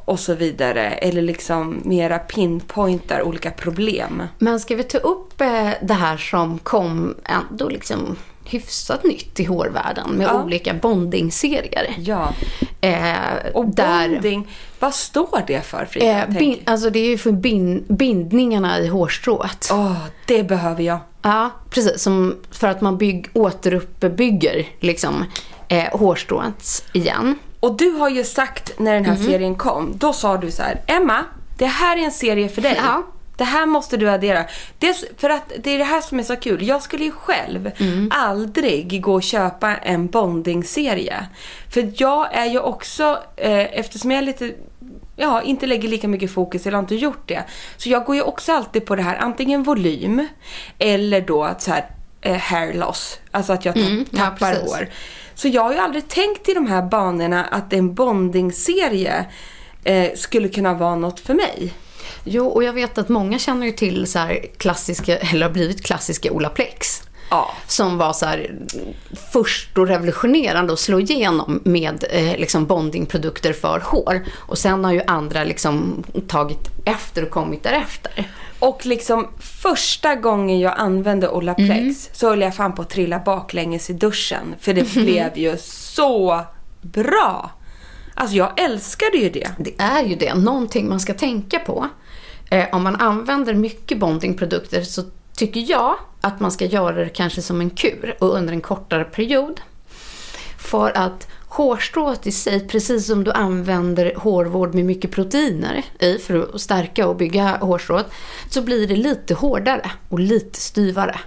och 0.05 0.19
så 0.19 0.33
vidare. 0.33 0.81
Eller 0.91 1.21
liksom 1.21 1.81
mera 1.83 2.19
pinpointar 2.19 3.21
olika 3.21 3.51
problem. 3.51 4.23
Men 4.37 4.59
ska 4.59 4.75
vi 4.75 4.83
ta 4.83 4.97
upp 4.97 5.41
eh, 5.41 5.69
det 5.81 5.93
här 5.93 6.17
som 6.17 6.59
kom 6.59 7.15
ändå 7.25 7.69
liksom 7.69 8.15
hyfsat 8.47 9.03
nytt 9.03 9.39
i 9.39 9.43
hårvärlden 9.43 10.09
med 10.11 10.27
Ja. 10.27 10.43
olika 10.43 10.73
bonding-serier. 10.73 11.93
Ja. 11.97 12.33
Eh, 12.81 13.51
Och 13.53 13.65
där, 13.65 14.09
bonding, 14.09 14.47
vad 14.79 14.93
står 14.93 15.43
det 15.47 15.61
för 15.61 15.85
Frida? 15.85 16.23
eh, 16.23 16.29
bin, 16.29 16.59
alltså 16.65 16.89
det 16.89 16.99
är 16.99 17.07
ju 17.09 17.17
för 17.17 17.31
bin, 17.31 17.85
bindningarna 17.89 18.79
i 18.79 18.87
hårstrået. 18.87 19.69
Åh, 19.71 19.97
det 20.27 20.43
behöver 20.43 20.83
jag. 20.83 20.97
Ja, 21.27 21.49
precis. 21.69 22.01
Som 22.03 22.35
för 22.51 22.67
att 22.67 22.81
man 22.81 22.97
bygg, 22.97 23.27
återuppbygger 23.33 24.65
liksom, 24.79 25.25
eh, 25.67 25.83
hårstrået 25.99 26.85
igen. 26.93 27.35
Och 27.59 27.77
du 27.77 27.89
har 27.91 28.09
ju 28.09 28.23
sagt 28.23 28.79
när 28.79 28.93
den 28.93 29.05
här 29.05 29.15
Mhm. 29.15 29.23
serien 29.25 29.55
kom, 29.55 29.93
då 29.97 30.13
sa 30.13 30.37
du 30.37 30.51
så 30.51 30.63
här, 30.63 30.81
Emma, 30.87 31.23
det 31.57 31.65
här 31.65 31.97
är 31.97 32.01
en 32.01 32.11
serie 32.11 32.49
för 32.49 32.61
dig. 32.61 32.79
Ja. 32.85 33.03
Det 33.37 33.43
här 33.43 33.65
måste 33.65 33.97
du 33.97 34.09
addera. 34.09 34.45
Dels 34.79 35.05
för 35.17 35.29
att 35.29 35.51
det 35.63 35.69
är 35.73 35.77
det 35.77 35.83
här 35.83 36.01
som 36.01 36.19
är 36.19 36.23
så 36.23 36.35
kul. 36.35 36.67
Jag 36.67 36.81
skulle 36.81 37.03
ju 37.03 37.11
själv 37.11 37.71
Mm. 37.79 38.11
aldrig 38.13 39.01
gå 39.01 39.13
och 39.13 39.23
köpa 39.23 39.75
en 39.75 40.07
bonding-serie. 40.07 41.25
För 41.69 41.91
jag 41.95 42.33
är 42.35 42.45
ju 42.45 42.59
också, 42.59 43.17
eh, 43.35 43.79
eftersom 43.79 44.11
jag 44.11 44.17
är 44.17 44.25
lite 44.25 44.51
ja, 45.15 45.41
inte 45.41 45.65
lägger 45.65 45.89
lika 45.89 46.07
mycket 46.07 46.31
fokus, 46.31 46.65
eller 46.65 46.77
har 46.77 46.83
inte 46.83 46.95
gjort 46.95 47.23
det. 47.27 47.43
Så 47.77 47.89
jag 47.89 48.05
går 48.05 48.15
ju 48.15 48.21
också 48.21 48.51
alltid 48.51 48.85
på 48.85 48.95
det 48.95 49.01
här, 49.01 49.15
antingen 49.17 49.63
volym 49.63 50.27
eller 50.79 51.21
då 51.21 51.43
att 51.43 51.61
så 51.61 51.71
här, 51.71 51.85
eh, 52.21 52.35
hair 52.37 52.73
loss. 52.73 53.19
Alltså 53.31 53.53
att 53.53 53.65
jag 53.65 53.73
tapp, 53.75 53.83
Mm, 53.83 54.05
ja, 54.11 54.17
tappar 54.17 54.51
precis. 54.53 54.69
hår. 54.73 54.87
Så 55.35 55.47
jag 55.47 55.61
har 55.61 55.73
ju 55.73 55.79
aldrig 55.79 56.07
tänkt 56.07 56.49
i 56.49 56.53
de 56.53 56.67
här 56.67 56.81
banorna 56.81 57.45
att 57.45 57.73
en 57.73 57.93
bonding-serie 57.93 59.25
eh, 59.83 60.11
skulle 60.15 60.49
kunna 60.49 60.73
vara 60.73 60.95
något 60.95 61.19
för 61.19 61.33
mig. 61.33 61.73
Jo, 62.23 62.47
och 62.47 62.63
jag 62.63 62.73
vet 62.73 62.97
att 62.97 63.09
många 63.09 63.39
känner 63.39 63.65
ju 63.65 63.71
till 63.71 64.07
så 64.07 64.35
klassiska, 64.57 65.17
eller 65.17 65.45
har 65.45 65.53
blivit 65.53 65.85
klassiska 65.85 66.31
Olaplex. 66.31 67.01
Ja. 67.29 67.53
Som 67.67 67.97
var 67.97 68.13
så 68.13 68.25
här 68.25 68.55
först 69.31 69.77
och 69.77 69.87
revolutionerande 69.87 70.73
att 70.73 70.79
slå 70.79 70.99
igenom 70.99 71.61
med 71.63 72.05
eh, 72.09 72.37
liksom 72.37 72.65
bondingprodukter 72.65 73.53
för 73.53 73.79
hår. 73.85 74.23
Och 74.35 74.57
sen 74.57 74.85
har 74.85 74.91
ju 74.93 75.01
andra 75.07 75.43
liksom 75.43 76.03
tagit 76.27 76.69
efter 76.85 77.23
och 77.23 77.29
kommit 77.29 77.63
därefter. 77.63 78.29
Och 78.59 78.85
liksom 78.85 79.27
första 79.39 80.15
gången 80.15 80.59
jag 80.59 80.73
använde 80.77 81.29
Olaplex 81.29 81.71
Mm. 81.71 81.95
så 82.13 82.29
höll 82.29 82.41
jag 82.41 82.55
fan 82.55 82.75
på 82.75 82.81
att 82.81 82.89
trilla 82.89 83.19
baklänges 83.19 83.89
i 83.89 83.93
duschen. 83.93 84.55
För 84.59 84.73
det 84.73 84.93
blev 84.93 85.37
ju 85.37 85.57
så 85.61 86.41
bra. 86.81 87.51
Alltså 88.13 88.35
jag 88.35 88.59
älskade 88.59 89.17
ju 89.17 89.29
det. 89.29 89.49
Det 89.57 89.73
är 89.77 90.03
ju 90.03 90.15
det, 90.15 90.33
någonting 90.33 90.89
man 90.89 90.99
ska 90.99 91.13
tänka 91.13 91.59
på. 91.59 91.87
Eh, 92.49 92.65
om 92.71 92.83
man 92.83 92.95
använder 92.95 93.53
mycket 93.53 93.99
bondingprodukter 93.99 94.81
så 94.81 95.03
tycker 95.35 95.71
jag 95.71 95.95
att 96.21 96.39
man 96.39 96.51
ska 96.51 96.65
göra 96.65 96.95
det 96.95 97.09
kanske 97.09 97.41
som 97.41 97.61
en 97.61 97.69
kur 97.69 98.15
och 98.19 98.35
under 98.35 98.53
en 98.53 98.61
kortare 98.61 99.03
period. 99.03 99.61
För 100.57 100.97
att 100.97 101.27
hårstrået 101.47 102.27
i 102.27 102.31
sig, 102.31 102.67
precis 102.67 103.07
som 103.07 103.23
du 103.23 103.31
använder 103.31 104.15
hårvård 104.15 104.73
med 104.73 104.85
mycket 104.85 105.11
proteiner 105.11 105.83
i 105.99 106.17
för 106.17 106.55
att 106.55 106.61
stärka 106.61 107.07
och 107.07 107.15
bygga 107.15 107.57
hårstrået, 107.57 108.07
så 108.49 108.61
blir 108.61 108.87
det 108.87 108.95
lite 108.95 109.33
hårdare 109.33 109.91
och 110.09 110.19
lite 110.19 110.59
styvare 110.59 111.19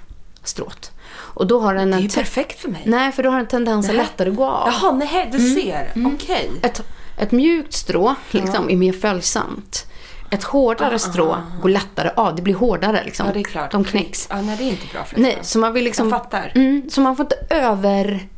strået. 0.44 0.92
Och 1.10 1.46
då 1.46 1.60
har 1.60 1.74
den 1.74 1.90
Det 1.90 1.96
är 1.96 2.00
ju 2.00 2.08
perfekt 2.08 2.60
för 2.60 2.68
mig. 2.68 2.82
Nej, 2.86 3.12
för 3.12 3.22
då 3.22 3.30
har 3.30 3.36
den 3.36 3.46
tendens 3.46 3.88
att 3.88 3.94
lättare 3.94 4.30
gå 4.30 4.44
av. 4.44 4.68
Jaha, 4.68 4.92
nej, 4.92 5.28
du 5.32 5.54
ser. 5.54 5.92
Okej. 6.14 6.50
Ett, 6.62 6.82
ett 7.18 7.32
mjukt 7.32 7.72
strå 7.72 8.14
liksom, 8.30 8.70
är 8.70 8.76
mer 8.76 8.92
följsamt. 8.92 9.86
Ett 10.30 10.44
hårdare 10.44 10.98
strå 10.98 11.36
går 11.62 11.68
lättare 11.68 12.10
av. 12.16 12.34
Det 12.34 12.42
blir 12.42 12.54
hårdare 12.54 13.04
liksom. 13.04 13.26
Ja, 13.26 13.32
det 13.32 13.40
är 13.40 13.44
klart. 13.44 13.70
De 13.70 13.84
knäcks. 13.84 14.26
Ja, 14.30 14.40
nej, 14.40 14.56
det 14.56 14.64
är 14.64 14.68
inte 14.68 14.86
bra 14.92 15.04
för 15.04 15.20
Nej, 15.20 15.38
så 15.42 15.58
man 15.58 15.72
vill 15.72 15.84
liksom... 15.84 16.08
Jag 16.08 16.20
fattar. 16.22 16.52
Mm, 16.54 16.90
så 16.90 17.00
man 17.00 17.16
får 17.16 17.24
inte 17.24 17.36
över... 17.50 18.28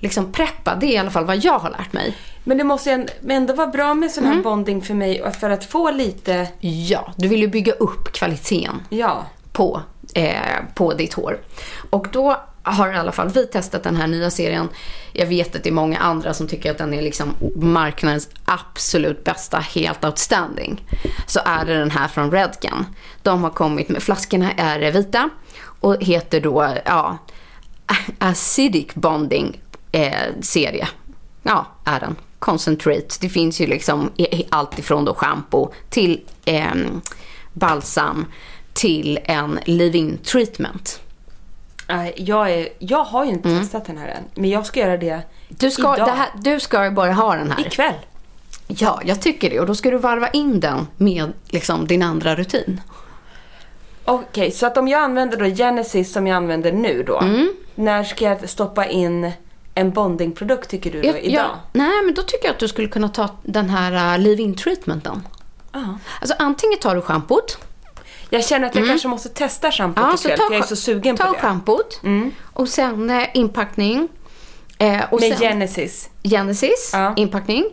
Liksom 0.00 0.32
preppa. 0.32 0.74
Det 0.74 0.86
är 0.86 0.92
i 0.92 0.98
alla 0.98 1.10
fall 1.10 1.24
vad 1.24 1.36
jag 1.44 1.58
har 1.58 1.70
lärt 1.70 1.92
mig. 1.92 2.16
Men 2.44 2.58
det 2.58 2.64
måste 2.64 3.06
ändå- 3.28 3.54
vara 3.54 3.66
bra 3.66 3.94
med 3.94 4.10
sån 4.10 4.24
här 4.24 4.32
Mm. 4.32 4.42
bonding 4.42 4.82
för 4.82 4.94
mig 4.94 5.32
för 5.40 5.50
att 5.50 5.64
få 5.64 5.90
lite, 5.90 6.48
Ja, 6.60 7.12
du 7.16 7.28
vill 7.28 7.40
ju 7.40 7.48
bygga 7.48 7.72
upp 7.72 8.12
kvaliteten 8.12 8.80
ja. 8.88 9.26
på, 9.52 9.80
eh, 10.14 10.32
på 10.74 10.94
ditt 10.94 11.14
hår. 11.14 11.38
Och 11.90 12.06
då 12.12 12.40
har 12.70 12.92
i 12.92 12.96
alla 12.96 13.12
fall 13.12 13.28
vi 13.28 13.46
testat 13.46 13.82
den 13.82 13.96
här 13.96 14.06
nya 14.06 14.30
serien. 14.30 14.68
Jag 15.12 15.26
vet 15.26 15.56
att 15.56 15.62
det 15.62 15.68
är 15.68 15.72
många 15.72 15.98
andra 15.98 16.34
som 16.34 16.48
tycker 16.48 16.70
att 16.70 16.78
den 16.78 16.94
är 16.94 17.02
liksom 17.02 17.34
marknadens 17.56 18.28
absolut 18.44 19.24
bästa, 19.24 19.58
helt 19.58 20.04
outstanding. 20.04 20.84
Så 21.26 21.40
är 21.44 21.64
det 21.64 21.78
den 21.78 21.90
här 21.90 22.08
från 22.08 22.30
Redken. 22.30 22.86
De 23.22 23.42
har 23.42 23.50
kommit 23.50 23.88
med, 23.88 24.02
flaskorna 24.02 24.52
är 24.52 24.92
vita 24.92 25.30
och 25.80 25.96
heter 26.00 26.40
då, 26.40 26.76
ja, 26.84 27.18
Acidic 28.18 28.94
Bonding 28.94 29.60
eh, 29.92 30.12
serie. 30.40 30.88
Ja, 31.42 31.66
är 31.84 32.00
den. 32.00 32.16
concentrate. 32.38 33.08
Det 33.20 33.28
finns 33.28 33.60
ju 33.60 33.66
liksom 33.66 34.10
allt 34.50 34.78
ifrån 34.78 35.04
då 35.04 35.14
shampoo 35.14 35.72
till 35.88 36.20
eh, 36.44 36.74
balsam 37.52 38.26
till 38.72 39.18
en 39.24 39.58
leave-in 39.64 40.18
treatment. 40.18 41.00
Nej, 41.88 42.14
jag, 42.16 42.50
är, 42.50 42.68
jag 42.78 43.04
har 43.04 43.24
ju 43.24 43.30
inte 43.30 43.58
testat 43.58 43.84
den 43.84 43.98
här 43.98 44.08
än. 44.08 44.22
Men 44.34 44.50
jag 44.50 44.66
ska 44.66 44.80
göra 44.80 44.96
det 44.96 45.22
Mm. 45.48 45.56
Du 45.60 45.70
ska, 45.70 45.94
idag. 45.94 46.08
det 46.08 46.12
här, 46.12 46.28
du 46.36 46.60
ska 46.60 46.90
bara 46.90 47.12
ha 47.12 47.36
den 47.36 47.50
här. 47.50 47.66
Ikväll. 47.66 47.94
Ja, 48.66 49.00
jag 49.04 49.22
tycker 49.22 49.50
det. 49.50 49.60
Och 49.60 49.66
då 49.66 49.74
ska 49.74 49.90
du 49.90 49.98
varva 49.98 50.28
in 50.28 50.60
den 50.60 50.86
med 50.96 51.32
liksom, 51.48 51.86
din 51.86 52.02
andra 52.02 52.36
rutin. 52.36 52.80
Okej, 54.04 54.50
så 54.50 54.66
att 54.66 54.76
om 54.76 54.88
jag 54.88 55.00
använder 55.00 55.36
då 55.36 55.44
Genesis 55.44 56.12
som 56.12 56.26
jag 56.26 56.36
använder 56.36 56.72
nu 56.72 57.02
då. 57.02 57.20
Mm. 57.20 57.52
När 57.74 58.04
ska 58.04 58.24
jag 58.24 58.48
stoppa 58.48 58.86
in 58.86 59.32
en 59.74 59.90
bondingprodukt 59.90 60.70
tycker 60.70 60.90
du 60.92 61.02
då, 61.02 61.08
Ja, 61.08 61.16
idag? 61.16 61.44
ja, 61.44 61.58
nej, 61.72 62.02
men 62.04 62.14
då 62.14 62.22
tycker 62.22 62.44
jag 62.46 62.52
att 62.52 62.58
du 62.58 62.68
skulle 62.68 62.88
kunna 62.88 63.08
ta 63.08 63.28
den 63.42 63.70
här 63.70 64.18
uh, 64.18 64.24
leave-in 64.24 64.54
treatmenten. 64.54 65.22
Ja. 65.72 65.98
Alltså 66.20 66.36
antingen 66.38 66.78
tar 66.78 66.94
du 66.94 67.00
schampot. 67.00 67.58
Jag 68.30 68.44
känner 68.44 68.66
att 68.68 68.74
jag 68.74 68.86
kanske 68.86 69.08
måste 69.08 69.28
testa 69.28 69.70
schampot 69.72 69.98
Mm. 70.04 70.10
Ja, 70.10 70.16
ikväll 70.18 70.38
ta, 70.38 70.46
för 70.46 70.54
jag 70.54 70.62
är 70.62 70.66
så 70.66 70.76
sugen 70.76 71.16
ta 71.16 71.24
på 71.26 71.32
det. 71.32 71.38
schampot. 71.38 72.00
Och 72.42 72.68
sen 72.68 73.10
eh, 73.10 73.26
inpackning. 73.34 74.08
Eh, 74.78 75.00
och 75.10 75.20
Med 75.20 75.30
sen, 75.30 75.38
Genesis. 75.48 76.08
Genesis, 76.22 76.90
Ja. 76.92 77.14
inpackning. 77.16 77.64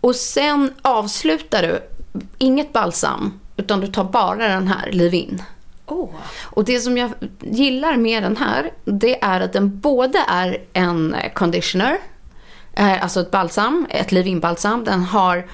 Och 0.00 0.16
sen 0.16 0.74
avslutar 0.82 1.62
du, 1.62 1.80
inget 2.38 2.72
balsam, 2.72 3.40
utan 3.56 3.80
du 3.80 3.86
tar 3.86 4.04
bara 4.04 4.48
den 4.48 4.68
här 4.68 4.90
leave-in. 4.92 5.42
Åh. 5.86 6.08
Och 6.42 6.64
det 6.64 6.80
som 6.80 6.96
jag 6.96 7.10
gillar 7.40 7.96
med 7.96 8.22
den 8.22 8.36
här, 8.36 8.72
det 8.84 9.22
är 9.24 9.40
att 9.40 9.52
den 9.52 9.80
både 9.80 10.18
är 10.28 10.58
en 10.72 11.16
conditioner, 11.34 11.98
eh, 12.72 13.02
alltså 13.02 13.20
ett 13.20 13.30
balsam, 13.30 13.86
ett 13.90 14.12
leave-in 14.12 14.40
balsam. 14.40 14.84
Den 14.84 15.02
har 15.02 15.46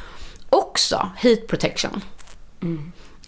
också 0.50 1.10
heat 1.16 1.46
protection. 1.48 2.02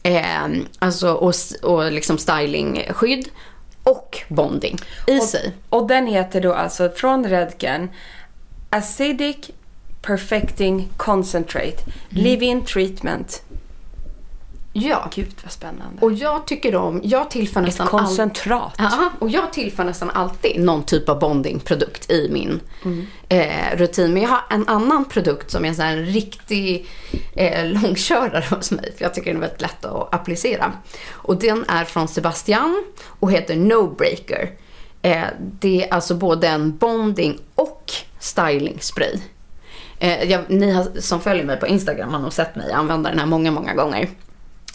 Eh, 0.02 0.48
alltså 0.78 1.12
och, 1.12 1.34
och 1.62 1.92
liksom 1.92 2.18
stylingskydd 2.18 3.28
och 3.82 4.18
bonding 4.28 4.78
i 5.06 5.20
sig. 5.20 5.52
Och 5.68 5.86
den 5.86 6.06
heter 6.06 6.40
då 6.40 6.52
alltså 6.54 6.90
från 6.90 7.28
Redken 7.28 7.90
Acidic 8.70 9.50
Perfecting 10.02 10.88
Concentrate 10.96 11.76
Mm. 12.10 12.24
Live-In 12.24 12.64
Treatment. 12.64 13.42
Ja. 14.72 15.08
Gud 15.14 15.35
vad 15.42 15.52
spännande. 15.52 16.00
Och 16.00 16.12
jag 16.12 16.46
tycker 16.46 16.74
om, 16.76 17.00
jag 17.04 17.30
tillför 17.30 17.61
Ett 17.61 17.66
nästan 17.66 17.87
all- 17.87 17.90
koncentrat. 17.90 18.74
Ja, 18.78 19.11
och 19.18 19.30
jag 19.30 19.52
tillför 19.52 19.85
nästan 19.85 20.11
alltid 20.11 20.61
någon 20.61 20.82
typ 20.82 21.08
av 21.08 21.18
bondingprodukt 21.18 22.11
i 22.11 22.28
min 22.32 22.61
eh, 23.28 23.76
rutin. 23.76 24.12
Men 24.12 24.22
jag 24.22 24.28
har 24.30 24.40
en 24.50 24.68
annan 24.68 25.04
produkt 25.04 25.50
som 25.50 25.64
är 25.64 25.68
en 25.68 25.74
sån 25.74 25.85
här 25.85 25.96
riktig 25.96 26.87
eh, 27.37 27.66
långkörare 27.66 28.44
hos 28.50 28.70
mig. 28.70 28.92
För 28.96 29.04
jag 29.04 29.14
tycker 29.14 29.26
den 29.35 29.37
är 29.37 29.40
väldigt 29.40 29.61
lätt 29.61 29.85
att 29.85 30.14
applicera. 30.14 30.72
Och 31.11 31.37
den 31.37 31.64
är 31.68 31.85
från 31.85 32.08
Sebastian 32.08 32.85
och 33.06 33.32
heter 33.32 33.56
No 33.56 33.87
Breaker. 33.94 34.50
Eh, 35.02 35.24
det 35.38 35.85
är 35.88 35.94
alltså 35.94 36.14
både 36.14 36.48
en 36.48 36.76
bonding 36.76 37.38
och 37.54 37.92
styling 38.18 38.78
spray. 38.80 39.18
Eh, 39.98 40.30
jag, 40.30 40.40
ni 40.48 40.70
har, 40.70 40.87
som 41.00 41.20
följer 41.20 41.44
mig 41.44 41.56
på 41.61 41.66
Instagram 41.66 42.12
har 42.12 42.20
nog 42.20 42.32
sett 42.32 42.56
mig 42.56 42.72
använda 42.72 43.11
den 43.11 43.18
här 43.18 43.26
många, 43.26 43.50
många 43.50 43.74
gånger. 43.74 44.08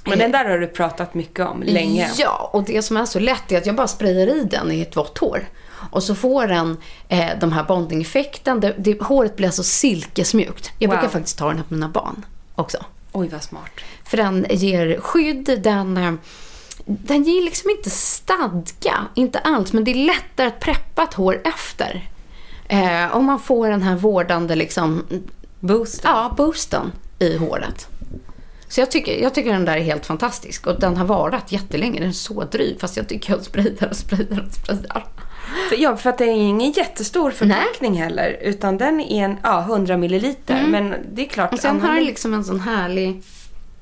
Men 0.09 0.19
den 0.19 0.31
där 0.31 0.45
har 0.45 0.57
du 0.57 0.67
pratat 0.67 1.13
mycket 1.13 1.47
om 1.47 1.63
länge. 1.63 2.11
Ja, 2.17 2.49
och 2.53 2.63
det 2.63 2.81
som 2.81 2.97
är 2.97 3.05
så 3.05 3.19
lätt 3.19 3.51
är 3.51 3.57
att 3.57 3.65
jag 3.65 3.75
bara 3.75 3.87
sprayar 3.87 4.27
i 4.27 4.43
den 4.43 4.71
i 4.71 4.81
ett 4.81 4.95
vått 4.97 5.17
hår. 5.17 5.47
Och 5.91 6.03
så 6.03 6.15
får 6.15 6.47
den 6.47 6.77
eh, 7.09 7.29
de 7.39 7.51
här 7.51 7.63
bonding-effekten. 7.63 8.59
Det, 8.59 8.73
det, 8.77 9.01
håret 9.01 9.35
blir 9.35 9.47
alltså 9.47 9.63
silkesmjukt. 9.63 10.71
Jag 10.79 10.89
brukar 10.89 11.03
Wow. 11.03 11.11
faktiskt 11.11 11.37
ta 11.37 11.47
den 11.47 11.57
här 11.57 11.63
på 11.63 11.73
mina 11.73 11.89
barn 11.89 12.25
också. 12.55 12.77
Oj 13.11 13.27
vad 13.31 13.43
smart. 13.43 13.71
För 14.05 14.17
den 14.17 14.45
ger 14.49 14.99
skydd, 14.99 15.59
den, 15.63 15.97
eh, 15.97 16.13
den 16.85 17.23
ger 17.23 17.43
liksom 17.43 17.69
inte 17.69 17.89
stadga, 17.89 18.95
inte 19.15 19.39
alls, 19.39 19.73
men 19.73 19.83
det 19.83 19.91
är 19.91 20.05
lättare 20.05 20.47
att 20.47 20.59
preppa 20.59 21.03
ett 21.03 21.13
hår 21.13 21.41
efter. 21.43 22.09
Eh, 22.67 23.15
om 23.15 23.25
man 23.25 23.39
får 23.39 23.69
den 23.69 23.81
här 23.81 23.95
vårdande 23.95 24.55
liksom, 24.55 25.03
Boost. 25.59 26.01
ja, 26.03 26.33
boosten 26.37 26.91
i 27.19 27.37
håret. 27.37 27.87
Så 28.69 28.81
jag 28.81 28.91
tycker, 28.91 29.21
jag 29.21 29.33
tycker 29.33 29.53
den 29.53 29.65
där 29.65 29.77
är 29.77 29.81
helt 29.81 30.05
fantastisk 30.05 30.67
och 30.67 30.79
den 30.79 30.97
har 30.97 31.05
varat 31.05 31.51
jättelänge. 31.51 31.99
Den 31.99 32.09
är 32.09 32.13
så 32.13 32.43
dryg 32.43 32.79
fast 32.81 32.97
jag 32.97 33.07
tycker 33.09 33.33
jag 33.33 33.43
sprayar 33.43 33.87
och 33.89 33.95
sprayar 33.95 34.45
och 34.47 34.53
sprayar. 34.53 35.05
För, 35.69 35.75
ja, 35.81 35.97
för 35.97 36.09
att 36.09 36.17
det 36.17 36.25
är 36.25 36.29
ingen 36.31 36.71
jättestor 36.71 37.31
förpackning 37.31 37.93
heller. 38.01 38.37
Utan 38.41 38.77
den 38.77 38.99
är 39.01 39.23
en 39.25 39.37
ja, 39.43 39.61
100 39.61 39.97
milliliter. 39.97 40.65
Men 40.67 40.93
det 41.13 41.21
är 41.21 41.25
klart. 41.25 41.49
Mm. 41.49 41.53
Och 41.53 41.59
sen 41.59 41.81
har 41.81 41.95
den 41.95 42.03
liksom 42.05 42.33
en 42.33 42.43
sån 42.43 42.59
härlig... 42.59 43.23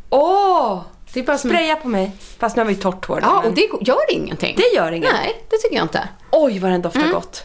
Åh! 0.10 0.82
Det 1.14 1.20
är 1.20 1.24
bara 1.24 1.38
som 1.38 1.50
en- 1.50 1.56
Spraya 1.56 1.76
på 1.76 1.88
mig. 1.88 2.12
Fast 2.40 2.56
nu 2.56 2.62
har 2.62 2.68
vi 2.70 2.76
torrt 2.76 3.06
hår. 3.06 3.20
Ja, 3.22 3.40
men- 3.42 3.50
och 3.50 3.56
det 3.56 3.70
gör 3.82 4.12
ingenting. 4.12 4.56
Det 4.58 4.76
gör 4.78 4.92
inget. 4.92 5.14
Nej, 5.14 5.42
det 5.50 5.58
tycker 5.58 5.76
jag 5.76 5.86
inte. 5.86 6.10
Oj 6.32 6.60
vad 6.60 6.72
den 6.72 6.82
doftar 6.82 7.12
gott. 7.12 7.44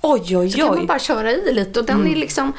Oj 0.00 0.36
oj 0.36 0.50
Så 0.50 0.58
kan 0.58 0.66
man 0.66 0.78
oj. 0.78 0.86
bara 0.86 0.98
köra 0.98 1.30
i 1.32 1.52
lite 1.54 1.80
och 1.80 1.86
den 1.86 1.96
Mm. 2.00 2.12
är 2.12 2.16
liksom 2.16 2.52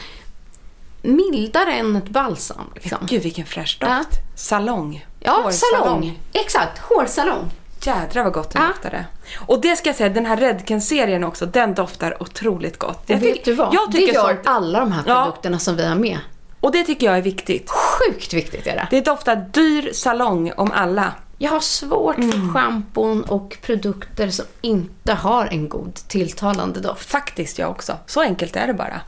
mildare 1.06 1.72
än 1.74 1.96
ett 1.96 2.10
balsam. 2.10 2.66
Liksom. 2.76 2.98
Gud 3.02 3.24
vilken 3.24 3.46
fräsch 3.46 3.78
doft. 3.80 3.92
Ja. 3.92 4.04
Salong. 4.36 5.06
Ja, 5.20 5.32
Hårsalong. 5.32 5.54
salong. 5.84 6.20
Exakt, 6.34 6.80
hårsalong. 6.80 7.52
Jädrar 7.82 8.24
vad 8.24 8.34
gott 8.34 8.50
den 8.52 8.62
Ja. 8.62 8.68
doftade. 8.68 9.06
Och 9.48 9.62
det 9.62 9.76
ska 9.76 9.90
jag 9.90 9.96
säga, 9.96 10.10
den 10.10 10.26
här 10.26 10.38
Redken-serien 10.38 11.24
också, 11.24 11.46
den 11.46 11.74
doftar 11.74 12.22
otroligt 12.24 12.80
gott. 12.80 13.04
Jag 13.06 13.18
vet 13.18 13.46
du 13.46 13.54
vad? 13.54 13.74
Jag 13.74 13.92
det 13.92 13.98
tycker 13.98 14.14
gör 14.14 14.28
sånt, 14.28 14.40
alla 14.46 14.80
de 14.80 14.92
här 14.92 15.04
Ja. 15.08 15.24
produkterna 15.26 15.60
som 15.60 15.76
vi 15.76 15.86
har 15.86 15.96
med. 15.96 16.20
Och 16.60 16.72
det 16.72 16.84
tycker 16.84 17.06
jag 17.08 17.18
är 17.18 17.22
viktigt. 17.22 17.70
Sjukt 17.70 18.34
viktigt 18.34 18.68
är 18.68 18.76
det. 18.76 18.88
Det 18.92 19.02
doftar 19.02 19.36
dyr 19.36 19.90
salong 19.94 20.52
om 20.58 20.72
alla. 20.72 21.14
Jag 21.38 21.52
har 21.52 21.60
svårt 21.60 22.18
Mm. 22.18 22.32
för 22.32 22.54
schampon 22.54 23.24
och 23.24 23.58
produkter 23.62 24.30
som 24.30 24.46
inte 24.62 25.14
har 25.14 25.46
en 25.46 25.70
god 25.70 25.96
tilltalande 25.96 26.80
doft. 26.80 27.10
Faktiskt 27.12 27.60
jag 27.60 27.70
också. 27.70 27.94
Så 28.06 28.22
enkelt 28.22 28.56
är 28.56 28.68
det 28.68 28.74
bara. 28.74 29.02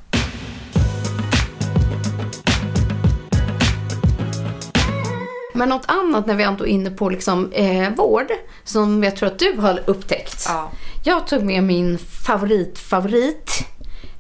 Men 5.58 5.70
något 5.70 5.86
annat 5.88 6.26
när 6.26 6.36
vi 6.36 6.44
ändå 6.44 6.64
är 6.64 6.70
inne 6.70 6.90
på 6.90 7.10
liksom, 7.10 7.52
eh, 7.52 7.90
vård, 7.90 8.32
som 8.64 9.04
jag 9.04 9.16
tror 9.16 9.28
att 9.28 9.40
du 9.40 9.58
har 9.58 9.84
upptäckt. 9.86 10.46
Ja. 10.48 10.72
Jag 11.04 11.28
tog 11.28 11.44
med 11.44 11.64
min 11.64 11.98
favorit, 11.98 12.80
favorit, 12.80 13.68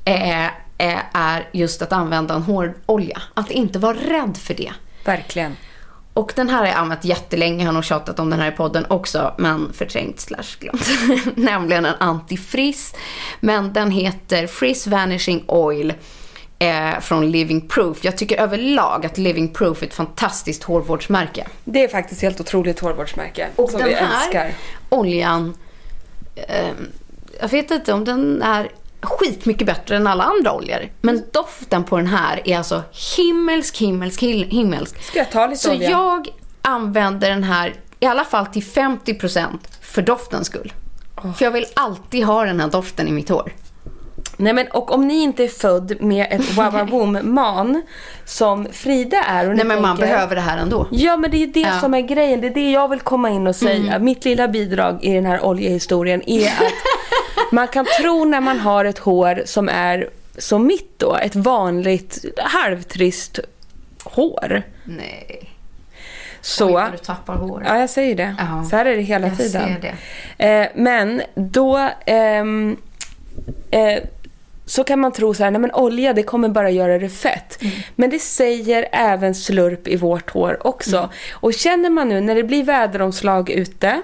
eh, 0.05 0.45
eh, 0.45 0.99
är 1.13 1.49
just 1.51 1.81
att 1.81 1.93
använda 1.93 2.33
en 2.35 2.41
hårolja. 2.41 3.21
Att 3.33 3.51
inte 3.51 3.79
vara 3.79 3.97
rädd 3.97 4.37
för 4.37 4.53
det. 4.53 4.71
Verkligen. 5.05 5.55
Och 6.13 6.33
den 6.35 6.49
här 6.49 6.57
har 6.57 6.65
jag 6.65 6.75
använt 6.75 7.05
jättelänge, 7.05 7.63
jag 7.63 7.65
har 7.65 7.73
nog 7.73 7.85
tjatat 7.85 8.19
om 8.19 8.29
den 8.29 8.39
här 8.39 8.51
i 8.51 8.55
podden 8.55 8.85
också, 8.89 9.33
men 9.37 9.73
förträngt 9.73 10.19
slash 10.19 10.59
glömt. 10.59 10.87
Nämligen 11.35 11.85
en 11.85 11.95
antifrizz. 11.99 12.95
Men 13.39 13.73
den 13.73 13.91
heter 13.91 14.47
Frizz 14.47 14.87
Vanishing 14.87 15.43
Oil 15.47 15.93
eh, 16.59 16.99
från 16.99 17.31
Living 17.31 17.61
Proof. 17.67 17.97
Jag 18.05 18.17
tycker 18.17 18.37
överlag 18.41 19.05
att 19.05 19.17
Living 19.17 19.53
Proof 19.53 19.81
är 19.83 19.87
ett 19.87 19.93
fantastiskt 19.93 20.63
hårvårdsmärke. 20.63 21.47
Det 21.63 21.83
är 21.83 21.87
faktiskt 21.87 22.21
helt 22.21 22.39
otroligt 22.39 22.79
hårvårdsmärke. 22.79 23.47
Och 23.55 23.69
som 23.69 23.79
den 23.79 23.87
vi 23.89 23.95
här 23.95 24.21
älskar. 24.25 24.51
oljan, 24.89 25.53
eh, 26.35 26.67
jag 27.41 27.49
vet 27.49 27.71
inte 27.71 27.93
om 27.93 28.05
den 28.05 28.41
är 28.41 28.71
skitmycket 29.01 29.67
bättre 29.67 29.95
än 29.95 30.07
alla 30.07 30.23
andra 30.23 30.53
oljor. 30.53 30.89
Men 31.01 31.23
doften 31.33 31.83
på 31.83 31.97
den 31.97 32.07
här 32.07 32.41
är 32.45 32.57
alltså 32.57 32.83
himmelsk, 33.17 33.77
himmelsk, 33.77 34.21
him- 34.23 34.49
himmelsk. 34.49 35.03
Ska 35.03 35.19
jag 35.19 35.31
ta 35.31 35.47
lite 35.47 35.61
Så 35.61 35.71
olja? 35.71 35.89
jag 35.89 36.27
använder 36.61 37.29
den 37.29 37.43
här 37.43 37.75
i 37.99 38.05
alla 38.05 38.23
fall 38.25 38.45
till 38.45 38.63
50% 38.63 39.47
för 39.81 40.01
doftens 40.01 40.47
skull. 40.47 40.73
För 41.37 41.45
jag 41.45 41.51
vill 41.51 41.65
alltid 41.73 42.25
ha 42.25 42.45
den 42.45 42.59
här 42.59 42.67
doften 42.67 43.07
i 43.07 43.11
mitt 43.11 43.29
hår. 43.29 43.51
Nej 44.39 44.53
men 44.53 44.67
och 44.67 44.91
om 44.91 45.07
ni 45.07 45.21
inte 45.23 45.43
är 45.43 45.47
född 45.47 46.01
med 46.01 46.27
ett 46.31 46.51
wawaboom-man 46.55 47.81
som 48.25 48.67
Frida 48.71 49.17
är 49.23 49.49
och 49.49 49.55
Nej 49.55 49.65
men 49.65 49.81
man 49.81 49.97
tänker, 49.97 50.13
behöver 50.13 50.35
det 50.35 50.41
här 50.41 50.57
ändå. 50.57 50.87
Ja 50.91 51.17
men 51.17 51.31
det 51.31 51.43
är 51.43 51.47
det 51.47 51.59
Ja. 51.59 51.67
Mm. 51.67 51.79
som 51.81 51.93
är 51.93 52.01
grejen. 52.01 52.41
Det 52.41 52.47
är 52.47 52.53
det 52.53 52.71
jag 52.71 52.87
vill 52.87 52.99
komma 52.99 53.29
in 53.29 53.47
och 53.47 53.55
säga. 53.55 53.99
Mitt 53.99 54.25
lilla 54.25 54.47
bidrag 54.47 55.03
i 55.03 55.13
den 55.13 55.25
här 55.25 55.45
oljehistorien 55.45 56.21
är 56.29 56.47
att 56.47 56.73
man 57.51 57.67
kan 57.67 57.85
tro 58.01 58.25
när 58.25 58.41
man 58.41 58.59
har 58.59 58.85
ett 58.85 58.97
hår 58.97 59.41
som 59.45 59.69
är 59.69 60.09
som 60.37 60.67
mitt 60.67 60.99
då, 60.99 61.15
ett 61.15 61.35
vanligt 61.35 62.25
halvtrist 62.37 63.39
hår. 64.03 64.63
Nej. 64.83 65.49
Så, 66.41 66.77
Oj, 66.77 66.83
du 66.91 66.97
tappar 66.97 67.35
hår. 67.35 67.63
ja 67.67 67.79
jag 67.79 67.89
säger 67.89 68.15
det. 68.15 68.35
Ja. 68.39 68.63
Så 68.69 68.75
här 68.75 68.85
är 68.85 68.95
det 68.95 69.01
hela 69.01 69.27
Jag 69.27 69.37
tiden. 69.37 69.61
ser 69.81 69.93
det. 70.37 70.45
Eh, 70.61 70.67
men 70.75 71.21
då 71.35 71.89
ehm, 72.05 72.77
eh, 73.71 73.99
så 74.67 74.83
kan 74.83 74.99
man 74.99 75.11
tro 75.11 75.33
så 75.33 75.43
här, 75.43 75.51
nej 75.51 75.61
men 75.61 75.73
olja 75.73 76.13
det 76.13 76.23
kommer 76.23 76.49
bara 76.49 76.69
göra 76.69 76.99
det 76.99 77.09
fett. 77.09 77.61
Mm. 77.61 77.73
Men 77.95 78.09
det 78.09 78.19
säger 78.19 78.87
även 78.91 79.35
slurp 79.35 79.87
i 79.87 79.95
vårt 79.95 80.29
hår 80.29 80.67
också. 80.67 80.97
Mm. 80.97 81.09
Och 81.33 81.53
känner 81.53 81.89
man 81.89 82.09
nu 82.09 82.21
när 82.21 82.35
det 82.35 82.43
blir 82.43 82.63
väderomslag 82.63 83.49
ute 83.49 84.01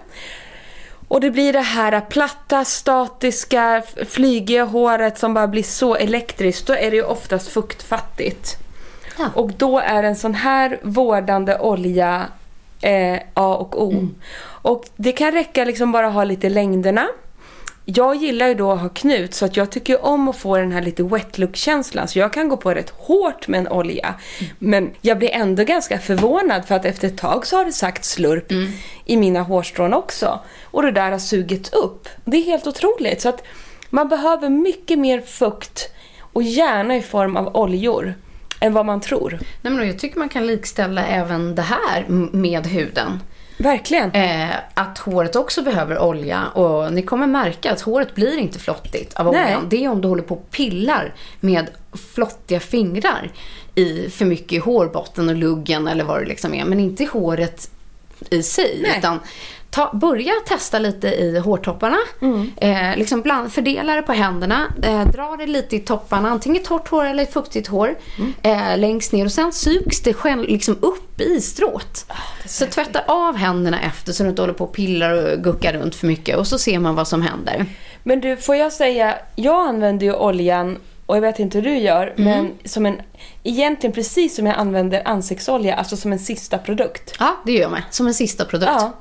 och 1.07 1.21
det 1.21 1.31
blir 1.31 1.53
det 1.53 1.59
här 1.59 2.01
platta, 2.01 2.65
statiska, 2.65 3.83
flygiga 4.07 4.63
håret 4.63 5.17
som 5.17 5.33
bara 5.33 5.47
blir 5.47 5.63
så 5.63 5.95
elektriskt. 5.95 6.67
Då 6.67 6.73
är 6.73 6.91
det 6.91 6.95
ju 6.95 7.03
oftast 7.03 7.47
fuktfattigt. 7.47 8.57
Ja. 9.17 9.29
Och 9.33 9.51
då 9.51 9.79
är 9.79 10.03
en 10.03 10.15
sån 10.15 10.33
här 10.33 10.79
vårdande 10.81 11.57
olja 11.59 12.25
eh, 12.81 13.19
A 13.33 13.55
och 13.55 13.83
O. 13.83 13.91
Mm. 13.91 14.15
Och 14.45 14.85
det 14.95 15.11
kan 15.11 15.31
räcka 15.31 15.65
liksom 15.65 15.91
bara 15.91 16.07
ha 16.07 16.23
lite 16.23 16.49
längderna. 16.49 17.07
Jag 17.85 18.15
gillar 18.15 18.47
ju 18.47 18.53
då 18.53 18.71
att 18.71 18.81
ha 18.81 18.89
knut 18.89 19.33
så 19.33 19.45
att 19.45 19.57
jag 19.57 19.71
tycker 19.71 20.05
om 20.05 20.27
att 20.27 20.37
få 20.37 20.57
den 20.57 20.71
här 20.71 20.81
lite 20.81 21.03
wet 21.03 21.37
look-känslan. 21.37 22.07
Så 22.07 22.19
jag 22.19 22.33
kan 22.33 22.49
gå 22.49 22.57
på 22.57 22.73
rätt 22.73 22.89
hårt 22.89 23.47
med 23.47 23.59
en 23.59 23.67
olja. 23.67 24.15
Men 24.59 24.91
jag 25.01 25.17
blir 25.17 25.29
ändå 25.29 25.63
ganska 25.63 25.99
förvånad 25.99 26.65
för 26.65 26.75
att 26.75 26.85
efter 26.85 27.07
ett 27.07 27.17
tag 27.17 27.45
så 27.45 27.57
har 27.57 27.65
det 27.65 27.71
sagt 27.71 28.05
slurp 28.05 28.51
i 29.05 29.17
mina 29.17 29.41
hårstrån 29.41 29.93
också. 29.93 30.39
Och 30.63 30.83
det 30.83 30.91
där 30.91 31.11
har 31.11 31.19
sugits 31.19 31.73
upp. 31.73 32.09
Det 32.25 32.37
är 32.37 32.43
helt 32.43 32.67
otroligt. 32.67 33.21
Så 33.21 33.29
att 33.29 33.43
man 33.89 34.07
behöver 34.07 34.49
mycket 34.49 34.99
mer 34.99 35.21
fukt 35.21 35.89
och 36.19 36.43
gärna 36.43 36.95
i 36.95 37.01
form 37.01 37.37
av 37.37 37.55
oljor 37.55 38.13
än 38.59 38.73
vad 38.73 38.85
man 38.85 39.01
tror. 39.01 39.39
Nej, 39.61 39.73
men 39.73 39.87
jag 39.87 39.99
tycker 39.99 40.19
man 40.19 40.29
kan 40.29 40.47
likställa 40.47 41.05
även 41.05 41.55
det 41.55 41.61
här 41.61 42.05
med 42.31 42.67
huden. 42.67 43.19
Verkligen. 43.63 44.11
Eh, 44.11 44.49
att 44.73 44.97
håret 44.97 45.35
också 45.35 45.61
behöver 45.61 45.99
olja 45.99 46.47
och 46.47 46.93
ni 46.93 47.01
kommer 47.01 47.27
märka 47.27 47.71
att 47.71 47.81
håret 47.81 48.15
blir 48.15 48.37
inte 48.37 48.59
flottigt 48.59 49.13
av 49.13 49.25
Nej. 49.25 49.45
oljan. 49.45 49.67
Det 49.69 49.85
är 49.85 49.89
om 49.89 50.01
du 50.01 50.07
håller 50.07 50.23
på 50.23 50.35
och 50.35 50.51
pillar 50.51 51.13
med 51.39 51.69
flottiga 52.13 52.59
fingrar 52.59 53.31
i 53.75 54.09
för 54.09 54.25
mycket 54.25 54.53
i 54.53 54.57
hårbotten 54.57 55.29
och 55.29 55.35
luggen 55.35 55.87
eller 55.87 56.03
vad 56.03 56.21
det 56.21 56.25
liksom 56.25 56.53
är. 56.53 56.65
Men 56.65 56.79
inte 56.79 57.03
i 57.03 57.05
håret 57.05 57.69
i 58.29 58.43
sig. 58.43 58.79
Nej. 58.81 58.97
Utan 58.97 59.19
ta, 59.73 59.91
börja 59.93 60.33
testa 60.47 60.79
lite 60.79 61.07
i 61.07 61.39
hårtopparna. 61.39 61.97
Mm. 62.21 62.51
Eh, 62.57 62.97
liksom 62.97 63.21
bland, 63.21 63.53
fördela 63.53 63.95
det 63.95 64.01
på 64.01 64.11
händerna. 64.13 64.73
Eh, 64.83 65.05
dra 65.07 65.35
det 65.39 65.45
lite 65.47 65.75
i 65.75 65.79
topparna. 65.79 66.29
Antingen 66.29 66.63
torrt 66.63 66.87
hår 66.87 67.05
eller 67.05 67.25
fuktigt 67.25 67.67
hår. 67.67 67.95
Mm. 68.17 68.33
Eh, 68.41 68.77
längst 68.77 69.11
ner. 69.13 69.25
Och 69.25 69.31
sen 69.31 69.53
sugs 69.53 70.01
det 70.01 70.13
själv 70.13 70.43
liksom 70.43 70.77
upp 70.81 71.21
i 71.21 71.41
strået. 71.41 72.05
Ah, 72.07 72.47
så 72.47 72.65
tvätta 72.65 72.99
av 73.07 73.35
händerna 73.35 73.81
efter 73.81 74.13
så 74.13 74.23
du 74.23 74.29
inte 74.29 74.41
håller 74.41 74.53
på 74.53 74.63
och 74.63 74.73
pillar 74.73 75.11
och 75.33 75.43
guckar 75.43 75.73
runt 75.73 75.95
för 75.95 76.07
mycket. 76.07 76.37
Och 76.37 76.47
så 76.47 76.57
ser 76.59 76.79
man 76.79 76.95
vad 76.95 77.07
som 77.07 77.21
händer. 77.21 77.65
Men 78.03 78.21
du, 78.21 78.37
får 78.37 78.55
jag 78.55 78.73
säga, 78.73 79.15
jag 79.35 79.67
använder 79.67 80.05
ju 80.05 80.13
oljan 80.13 80.77
och 81.05 81.15
jag 81.17 81.21
vet 81.21 81.39
inte 81.39 81.57
hur 81.57 81.65
du 81.65 81.77
gör, 81.77 82.13
Mm. 82.17 82.23
men 82.23 82.51
som 82.65 82.85
en, 82.85 83.01
egentligen 83.43 83.93
precis 83.93 84.35
som 84.35 84.45
jag 84.45 84.55
använder 84.55 85.01
ansiktsolja, 85.07 85.75
alltså 85.75 85.97
som 85.97 86.11
en 86.13 86.19
sista 86.19 86.57
produkt. 86.57 87.15
Ja, 87.19 87.35
det 87.45 87.51
gör 87.51 87.61
jag 87.61 87.71
med. 87.71 87.83
Som 87.89 88.07
en 88.07 88.13
sista 88.13 88.45
produkt. 88.45 88.71
Ja. 88.75 88.91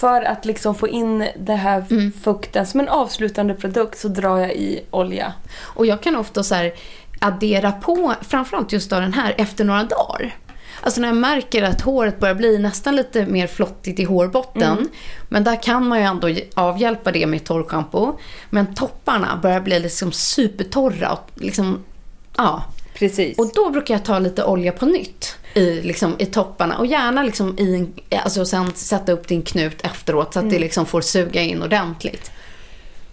För 0.00 0.22
att 0.22 0.44
liksom 0.44 0.74
få 0.74 0.88
in 0.88 1.28
det 1.38 1.54
här 1.54 1.84
Mm. 1.90 2.12
fukten, 2.22 2.66
som 2.66 2.80
en 2.80 2.88
avslutande 2.88 3.54
produkt 3.54 3.98
så 3.98 4.08
drar 4.08 4.38
jag 4.38 4.52
i 4.52 4.80
olja. 4.90 5.32
Och 5.60 5.86
jag 5.86 6.00
kan 6.00 6.16
ofta 6.16 6.42
så 6.42 6.54
här 6.54 6.72
addera 7.18 7.72
på, 7.72 8.14
framförallt 8.20 8.72
just 8.72 8.92
av 8.92 9.00
den 9.00 9.12
här, 9.12 9.34
efter 9.38 9.64
några 9.64 9.84
dagar. 9.84 10.36
Alltså 10.82 11.00
när 11.00 11.08
jag 11.08 11.16
märker 11.16 11.62
att 11.62 11.80
håret 11.80 12.18
börjar 12.20 12.34
bli 12.34 12.58
nästan 12.58 12.96
lite 12.96 13.26
mer 13.26 13.46
flottigt 13.46 14.00
i 14.00 14.04
hårbotten. 14.04 14.88
Men 15.28 15.44
där 15.44 15.62
kan 15.62 15.88
man 15.88 15.98
ju 15.98 16.04
ändå 16.04 16.28
avhjälpa 16.54 17.12
det 17.12 17.26
med 17.26 17.44
torrschampo. 17.44 18.18
Men 18.50 18.74
topparna 18.74 19.38
börjar 19.42 19.60
bli 19.60 19.80
liksom 19.80 20.12
supertorra. 20.12 21.12
Och 21.12 21.30
liksom, 21.34 21.84
ja. 22.36 22.64
Precis. 22.94 23.38
Och 23.38 23.50
då 23.54 23.70
brukar 23.70 23.94
jag 23.94 24.04
ta 24.04 24.18
lite 24.18 24.44
olja 24.44 24.72
på 24.72 24.86
nytt 24.86 25.36
i, 25.54 25.80
liksom, 25.82 26.16
i 26.18 26.26
topparna. 26.26 26.78
Och 26.78 26.86
gärna 26.86 27.22
liksom 27.22 27.58
i 27.58 27.74
en, 27.74 27.92
alltså 28.20 28.44
sen 28.44 28.72
sätta 28.74 29.12
upp 29.12 29.28
din 29.28 29.42
knut 29.42 29.80
efteråt 29.82 30.34
så 30.34 30.38
att 30.38 30.50
det 30.50 30.58
liksom 30.58 30.86
får 30.86 31.00
suga 31.00 31.42
in 31.42 31.62
ordentligt. 31.62 32.30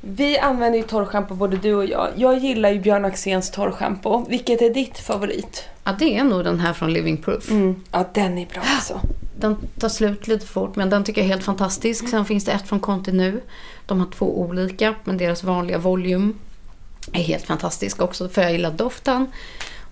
Vi 0.02 0.38
använder 0.38 0.80
ju 0.80 0.84
torrschampo 0.84 1.36
både 1.36 1.58
du 1.58 1.74
och 1.74 1.86
jag. 1.86 2.10
Jag 2.16 2.38
gillar 2.38 2.70
ju 2.72 2.80
Björn 2.80 3.06
Axéns 3.06 3.52
torrschampo. 3.52 4.26
Vilket 4.30 4.62
är 4.62 4.70
ditt 4.70 4.98
favorit? 4.98 5.64
Ja, 5.84 5.96
det 6.00 6.18
är 6.18 6.24
nog 6.24 6.44
den 6.44 6.60
här 6.60 6.74
från 6.74 6.94
Living 6.94 7.18
Proof. 7.18 7.50
Ja, 7.92 8.10
den 8.14 8.38
är 8.38 8.46
bra 8.46 8.62
alltså. 8.66 9.02
Den 9.40 9.56
tar 9.80 9.90
slut 9.90 10.28
lite 10.28 10.46
fort 10.46 10.76
men 10.76 10.90
den 10.90 11.04
tycker 11.04 11.22
jag 11.22 11.26
är 11.26 11.30
helt 11.30 11.44
fantastisk. 11.44 12.10
Sen 12.10 12.26
finns 12.26 12.46
det 12.46 12.52
ett 12.52 12.68
från 12.68 12.80
Continu. 12.80 13.42
De 13.86 14.00
har 14.00 14.08
två 14.08 14.40
olika 14.40 14.96
men 15.04 15.18
deras 15.18 15.44
vanliga 15.44 15.78
volym 15.78 16.40
är 17.14 17.24
helt 17.24 17.46
fantastisk 17.46 18.02
också 18.02 18.30
för 18.30 18.42
jag 18.42 18.52
gillar 18.52 18.72
doften. 18.72 19.28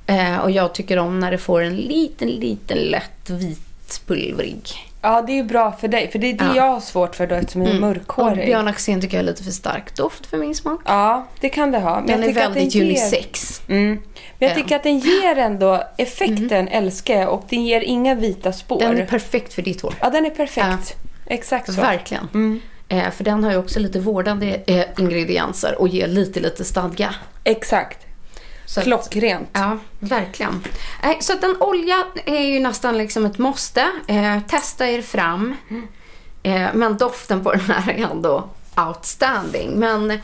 Eh, 0.08 0.38
och 0.38 0.51
jag 0.51 0.74
tycker 0.74 0.97
om 0.99 1.20
när 1.20 1.32
det 1.32 1.38
får 1.38 1.62
en 1.62 1.76
liten, 1.76 2.28
liten 2.28 2.78
lätt 2.78 3.30
vit 3.30 4.01
pulvrig. 4.06 4.62
Ja, 5.01 5.22
det 5.22 5.39
är 5.39 5.43
bra 5.43 5.72
för 5.72 5.88
dig. 5.88 6.12
För 6.12 6.20
det 6.20 6.28
är 6.28 6.34
det 6.34 6.45
Ja. 6.45 6.56
jag 6.56 6.64
har 6.72 6.80
svårt 6.80 7.16
för 7.16 7.28
då 7.28 7.36
eftersom 7.36 7.62
jag 7.62 7.72
är 7.72 7.76
Och 7.76 7.82
mörkhårig. 7.82 8.45
Björn 8.45 8.68
Axén 8.68 9.01
tycker 9.01 9.18
jag 9.18 9.22
är 9.24 9.28
lite 9.28 9.43
för 9.43 9.51
stark 9.51 9.95
doft 9.95 10.26
för 10.26 10.38
min 10.38 10.56
smak. 10.56 10.82
Ja, 10.86 11.28
det 11.39 11.49
kan 11.49 11.72
det 11.72 11.80
ha. 11.80 11.95
Men 11.95 12.08
Den 12.08 12.30
är 12.30 12.34
väldigt 12.34 12.76
ger... 12.76 12.84
unisex. 12.86 13.62
Mm. 13.68 13.88
Men 13.89 13.99
jag 14.39 14.51
Ja. 14.51 14.56
tycker 14.56 14.76
att 14.76 14.84
den 14.84 14.99
ger 14.99 15.36
ändå 15.38 15.84
effekten, 15.97 16.68
älskar 16.68 17.20
jag. 17.20 17.30
Och 17.34 17.43
den 17.49 17.66
ger 17.66 17.82
inga 17.82 18.16
vita 18.16 18.53
spår. 18.53 18.80
Den 18.80 18.97
är 18.97 19.06
perfekt 19.06 19.53
för 19.53 19.62
ditt 19.62 19.82
hår. 19.82 19.93
ja, 20.01 20.10
den 20.10 20.26
är 20.26 20.30
perfekt. 20.30 20.95
Exakt 21.26 21.74
så. 21.74 21.82
Verkligen. 21.82 22.62
Eh, 22.88 23.12
för 23.12 23.24
den 23.24 23.43
har 23.43 23.51
ju 23.51 23.58
också 23.58 23.80
lite 23.80 23.99
vårdande 23.99 24.62
eh, 24.68 24.86
ingredienser 24.99 25.82
och 25.82 25.88
ger 25.88 26.08
lite, 26.08 26.39
lite 26.39 26.64
stadga. 26.66 27.16
Exakt. 27.43 28.05
Så 28.66 28.80
att- 28.80 28.84
Klockrent. 28.86 29.49
Ja, 29.53 29.78
verkligen. 29.99 30.63
Eh, 31.03 31.20
Så 31.20 31.34
att 31.34 31.43
en 31.43 31.55
olja 31.61 32.03
är 32.26 32.39
ju 32.39 32.59
nästan 32.59 32.97
liksom 32.97 33.26
ett 33.26 33.38
måste. 33.38 33.88
Eh, 34.07 34.39
testa 34.47 34.88
er 34.89 35.01
fram. 35.01 35.55
Eh, 36.43 36.68
men 36.74 36.97
doften 36.97 37.43
på 37.43 37.51
den 37.51 37.61
här 37.61 37.93
är 37.93 38.03
ändå 38.11 38.49
outstanding. 38.88 39.72
Men 39.80 40.20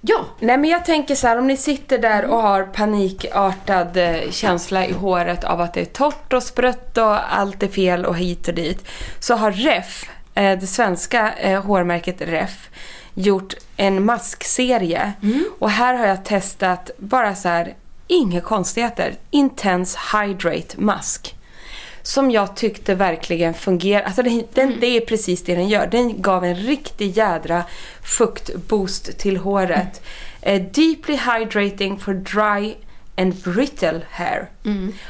ja, 0.00 0.24
Nej 0.40 0.58
men 0.58 0.70
jag 0.70 0.84
tänker 0.84 1.14
så 1.14 1.26
här, 1.26 1.38
om 1.38 1.46
ni 1.46 1.56
sitter 1.56 1.98
där 1.98 2.24
och 2.24 2.42
har 2.42 2.62
panikartad 2.62 3.98
känsla 4.30 4.86
i 4.86 4.92
håret 4.92 5.44
av 5.44 5.60
att 5.60 5.74
det 5.74 5.80
är 5.80 5.84
torrt 5.84 6.32
och 6.32 6.42
sprött 6.42 6.98
och 6.98 7.34
allt 7.34 7.62
är 7.62 7.68
fel 7.68 8.06
och 8.06 8.16
hit 8.16 8.48
och 8.48 8.54
dit. 8.54 8.88
Så 9.20 9.34
har 9.34 9.52
REF, 9.52 10.10
det 10.34 10.66
svenska 10.68 11.32
hårmärket 11.64 12.20
REF, 12.20 12.68
gjort 13.14 13.54
en 13.76 14.04
maskserie. 14.04 15.12
Och 15.58 15.70
här 15.70 15.94
har 15.94 16.06
jag 16.06 16.24
testat 16.24 16.90
bara 16.98 17.34
så 17.34 17.48
här, 17.48 17.74
inga 18.06 18.40
konstigheter. 18.40 19.14
Intense 19.30 19.98
Hydrate 20.12 20.80
Mask. 20.80 21.34
Som 22.02 22.30
jag 22.30 22.56
tyckte 22.56 22.94
verkligen 22.94 23.54
fungerar. 23.54 24.02
Alltså 24.02 24.22
den, 24.22 24.44
den, 24.54 24.76
det 24.80 24.86
är 24.86 25.00
precis 25.00 25.44
det 25.44 25.54
den 25.54 25.68
gör. 25.68 25.86
Den 25.86 26.22
gav 26.22 26.44
en 26.44 26.56
riktig 26.56 27.16
jädra 27.16 27.64
fuktboost 28.02 29.18
till 29.18 29.36
håret. 29.36 30.02
Eh, 30.40 30.62
deeply 30.62 31.16
hydrating 31.16 31.98
for 31.98 32.14
dry 32.14 32.74
and 33.16 33.34
brittle 33.34 34.00
hair. 34.10 34.50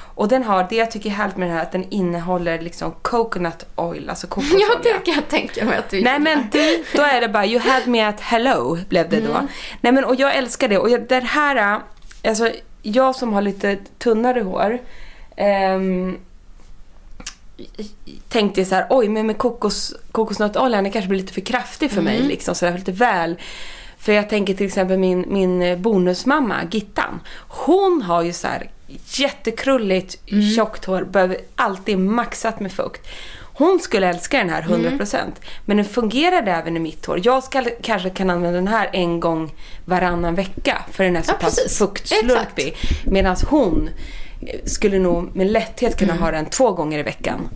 Och 0.00 0.28
den 0.28 0.44
har, 0.44 0.66
det 0.70 0.76
jag 0.76 0.90
tycker 0.90 1.10
är 1.10 1.14
härligt 1.14 1.36
med 1.36 1.48
den 1.48 1.56
här, 1.56 1.62
att 1.62 1.72
den 1.72 1.90
innehåller 1.90 2.60
liksom 2.60 2.92
coconut 3.02 3.66
oil, 3.74 4.10
alltså 4.10 4.26
kokosolja. 4.28 4.66
jag 4.68 4.82
tycker 4.82 5.12
jag 5.12 5.28
tänker 5.28 5.64
mig 5.64 5.76
att 5.76 5.90
du 5.90 6.02
Nej 6.02 6.18
men 6.18 6.48
du, 6.52 6.84
då 6.94 7.02
är 7.02 7.20
det 7.20 7.28
bara 7.28 7.46
you 7.46 7.60
had 7.60 7.86
me 7.86 8.00
at 8.00 8.20
hello 8.20 8.78
blev 8.88 9.08
det 9.08 9.20
då. 9.20 9.48
Nej 9.80 9.92
men 9.92 10.04
och 10.04 10.14
jag 10.14 10.36
älskar 10.36 10.68
det 10.68 10.78
och 10.78 10.90
jag, 10.90 11.08
det 11.08 11.20
här, 11.20 11.80
alltså 12.24 12.50
jag 12.82 13.14
som 13.16 13.32
har 13.32 13.42
lite 13.42 13.76
tunnare 13.98 14.40
hår 14.40 14.78
ehm, 15.36 16.18
tänkte 18.28 18.64
så 18.64 18.74
här, 18.74 18.86
oj 18.90 19.08
men 19.08 19.26
med 19.26 19.38
kokos, 19.38 19.94
kokosnötoljan 20.12 20.84
det 20.84 20.90
kanske 20.90 21.08
blir 21.08 21.20
lite 21.20 21.32
för 21.32 21.40
kraftig 21.40 21.90
för 21.90 22.02
mig 22.02 22.22
liksom 22.22 22.54
så 22.54 22.64
där, 22.64 22.78
lite 22.78 22.92
väl. 22.92 23.36
För 24.02 24.12
jag 24.12 24.28
tänker 24.28 24.54
till 24.54 24.66
exempel 24.66 24.98
min, 24.98 25.24
min 25.28 25.82
bonusmamma 25.82 26.56
Gittan. 26.70 27.20
Hon 27.48 28.02
har 28.02 28.22
ju 28.22 28.32
så 28.32 28.48
här 28.48 28.70
jättekrulligt 29.06 30.18
tjockt 30.56 30.84
hår, 30.84 31.02
behöver 31.04 31.36
alltid 31.56 31.98
maxat 31.98 32.60
med 32.60 32.72
fukt. 32.72 33.08
Hon 33.54 33.78
skulle 33.80 34.08
älska 34.08 34.38
den 34.38 34.50
här 34.50 34.62
100%. 34.62 35.16
Men 35.64 35.76
den 35.76 35.86
fungerade 35.86 36.50
även 36.52 36.76
i 36.76 36.80
mitt 36.80 37.06
hår. 37.06 37.20
Jag 37.24 37.44
ska, 37.44 37.64
kanske 37.82 38.10
kan 38.10 38.30
använda 38.30 38.56
den 38.58 38.68
här 38.68 38.90
en 38.92 39.20
gång 39.20 39.54
varannan 39.84 40.34
vecka. 40.34 40.82
För 40.90 41.04
den 41.04 41.16
är 41.16 41.22
så 41.22 41.30
Ja, 41.32 41.36
pass 41.40 41.56
precis. 41.56 41.78
fuktslurpig. 41.78 42.76
Medan 43.04 43.36
hon 43.48 43.90
skulle 44.64 44.98
nog 44.98 45.36
med 45.36 45.46
lätthet 45.50 45.96
kunna 45.98 46.12
Mm. 46.12 46.22
ha 46.24 46.30
den 46.30 46.46
två 46.46 46.72
gånger 46.72 46.98
i 46.98 47.02
veckan. 47.02 47.48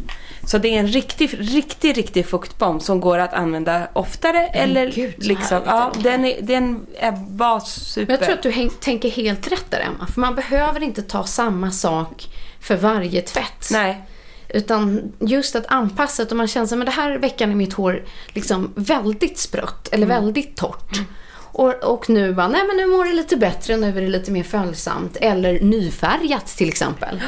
Så 0.46 0.58
det 0.58 0.68
är 0.68 0.78
en 0.80 0.86
riktig, 0.86 1.30
riktig, 1.38 1.98
riktig 1.98 2.26
fuktbomb 2.26 2.82
som 2.82 3.00
går 3.00 3.18
att 3.18 3.34
använda 3.34 3.88
oftare. 3.92 4.46
eller 4.46 4.90
gud, 4.92 5.14
liksom, 5.26 5.60
ja, 5.66 5.92
den 6.02 6.24
är, 6.24 6.40
den 6.42 6.86
är 6.98 7.12
bara 7.12 7.60
super. 7.60 8.06
Men 8.06 8.14
jag 8.14 8.24
tror 8.24 8.34
att 8.34 8.42
du 8.42 8.50
häng, 8.50 8.70
tänker 8.80 9.10
helt 9.10 9.52
rätt 9.52 9.70
där 9.70 9.80
Emma. 9.80 10.06
För 10.06 10.20
man 10.20 10.34
behöver 10.34 10.82
inte 10.82 11.02
ta 11.02 11.24
samma 11.24 11.70
sak 11.70 12.28
för 12.60 12.76
varje 12.76 13.22
tvätt. 13.22 13.68
Nej. 13.72 14.04
Utan 14.48 15.12
just 15.20 15.56
att 15.56 15.66
anpassa 15.66 16.24
det. 16.24 16.30
Om 16.30 16.36
man 16.38 16.48
känner 16.48 16.78
att 16.80 16.86
det 16.86 16.92
här 16.92 17.18
veckan 17.18 17.50
är 17.50 17.54
mitt 17.54 17.72
hår 17.72 18.02
liksom 18.28 18.72
väldigt 18.76 19.38
sprött 19.38 19.88
eller 19.92 20.06
Mm. 20.06 20.22
väldigt 20.22 20.56
torrt. 20.56 21.00
Och, 21.58 21.84
och 21.84 22.10
nu 22.10 22.34
bara, 22.34 22.48
nej 22.48 22.62
men 22.66 22.76
nu 22.76 22.86
mår 22.86 23.04
det 23.04 23.12
lite 23.12 23.36
bättre, 23.36 23.76
nu 23.76 23.88
är 23.88 24.00
det 24.00 24.08
lite 24.08 24.30
mer 24.30 24.42
följsamt. 24.42 25.16
Eller 25.20 25.60
nyfärgat 25.60 26.46
till 26.46 26.68
exempel. 26.68 27.22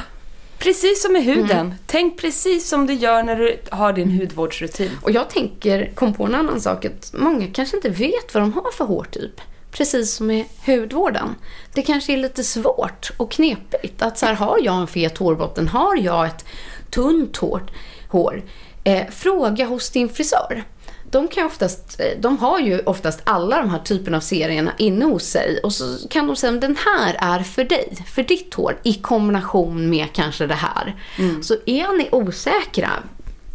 Precis 0.58 1.02
som 1.02 1.12
med 1.12 1.24
huden. 1.24 1.50
Mm. 1.50 1.74
Tänk 1.86 2.20
precis 2.20 2.68
som 2.68 2.86
du 2.86 2.94
gör 2.94 3.22
när 3.22 3.36
du 3.36 3.60
har 3.70 3.92
din 3.92 4.10
hudvårdsrutin. 4.20 4.90
Och 5.02 5.10
jag 5.10 5.30
tänker, 5.30 5.92
kom 5.94 6.14
på 6.14 6.24
en 6.24 6.34
annan 6.34 6.60
sak, 6.60 6.84
att 6.84 7.10
många 7.14 7.46
kanske 7.46 7.76
inte 7.76 7.88
vet 7.88 8.34
vad 8.34 8.42
de 8.42 8.52
har 8.52 8.72
för 8.72 8.84
hårtyp. 8.84 9.40
precis 9.70 10.14
som 10.14 10.26
med 10.26 10.44
hudvården. 10.66 11.34
Det 11.74 11.82
kanske 11.82 12.12
är 12.12 12.16
lite 12.16 12.44
svårt 12.44 13.10
och 13.16 13.30
knepigt. 13.30 14.02
Att 14.02 14.18
så 14.18 14.26
här, 14.26 14.34
har 14.34 14.58
jag 14.62 14.80
en 14.80 14.86
fet 14.86 15.18
hårbotten? 15.18 15.68
Har 15.68 15.96
jag 15.96 16.26
ett 16.26 16.44
tunt 16.90 17.36
hår? 17.36 17.62
hår 18.08 18.42
eh, 18.84 19.06
fråga 19.10 19.64
hos 19.64 19.90
din 19.90 20.08
frisör. 20.08 20.64
De, 21.10 21.28
kan 21.28 21.46
oftast, 21.46 22.00
eh, 22.00 22.20
de 22.20 22.38
har 22.38 22.58
ju 22.58 22.80
oftast 22.80 23.20
alla 23.24 23.58
de 23.58 23.70
här 23.70 23.78
typerna 23.78 24.16
av 24.16 24.20
serierna 24.20 24.72
inne 24.78 25.04
hos 25.04 25.24
sig 25.24 25.60
och 25.62 25.72
så 25.72 26.08
kan 26.08 26.26
de 26.26 26.36
säga 26.36 26.52
att 26.52 26.60
den 26.60 26.76
här 26.76 27.16
är 27.18 27.42
för 27.42 27.64
dig, 27.64 27.96
för 28.14 28.22
ditt 28.22 28.54
hår 28.54 28.78
i 28.82 28.94
kombination 28.94 29.90
med 29.90 30.06
kanske 30.12 30.46
det 30.46 30.54
här. 30.54 30.96
Så 31.42 31.54
är 31.66 31.96
ni 31.98 32.08
osäkra, 32.12 32.90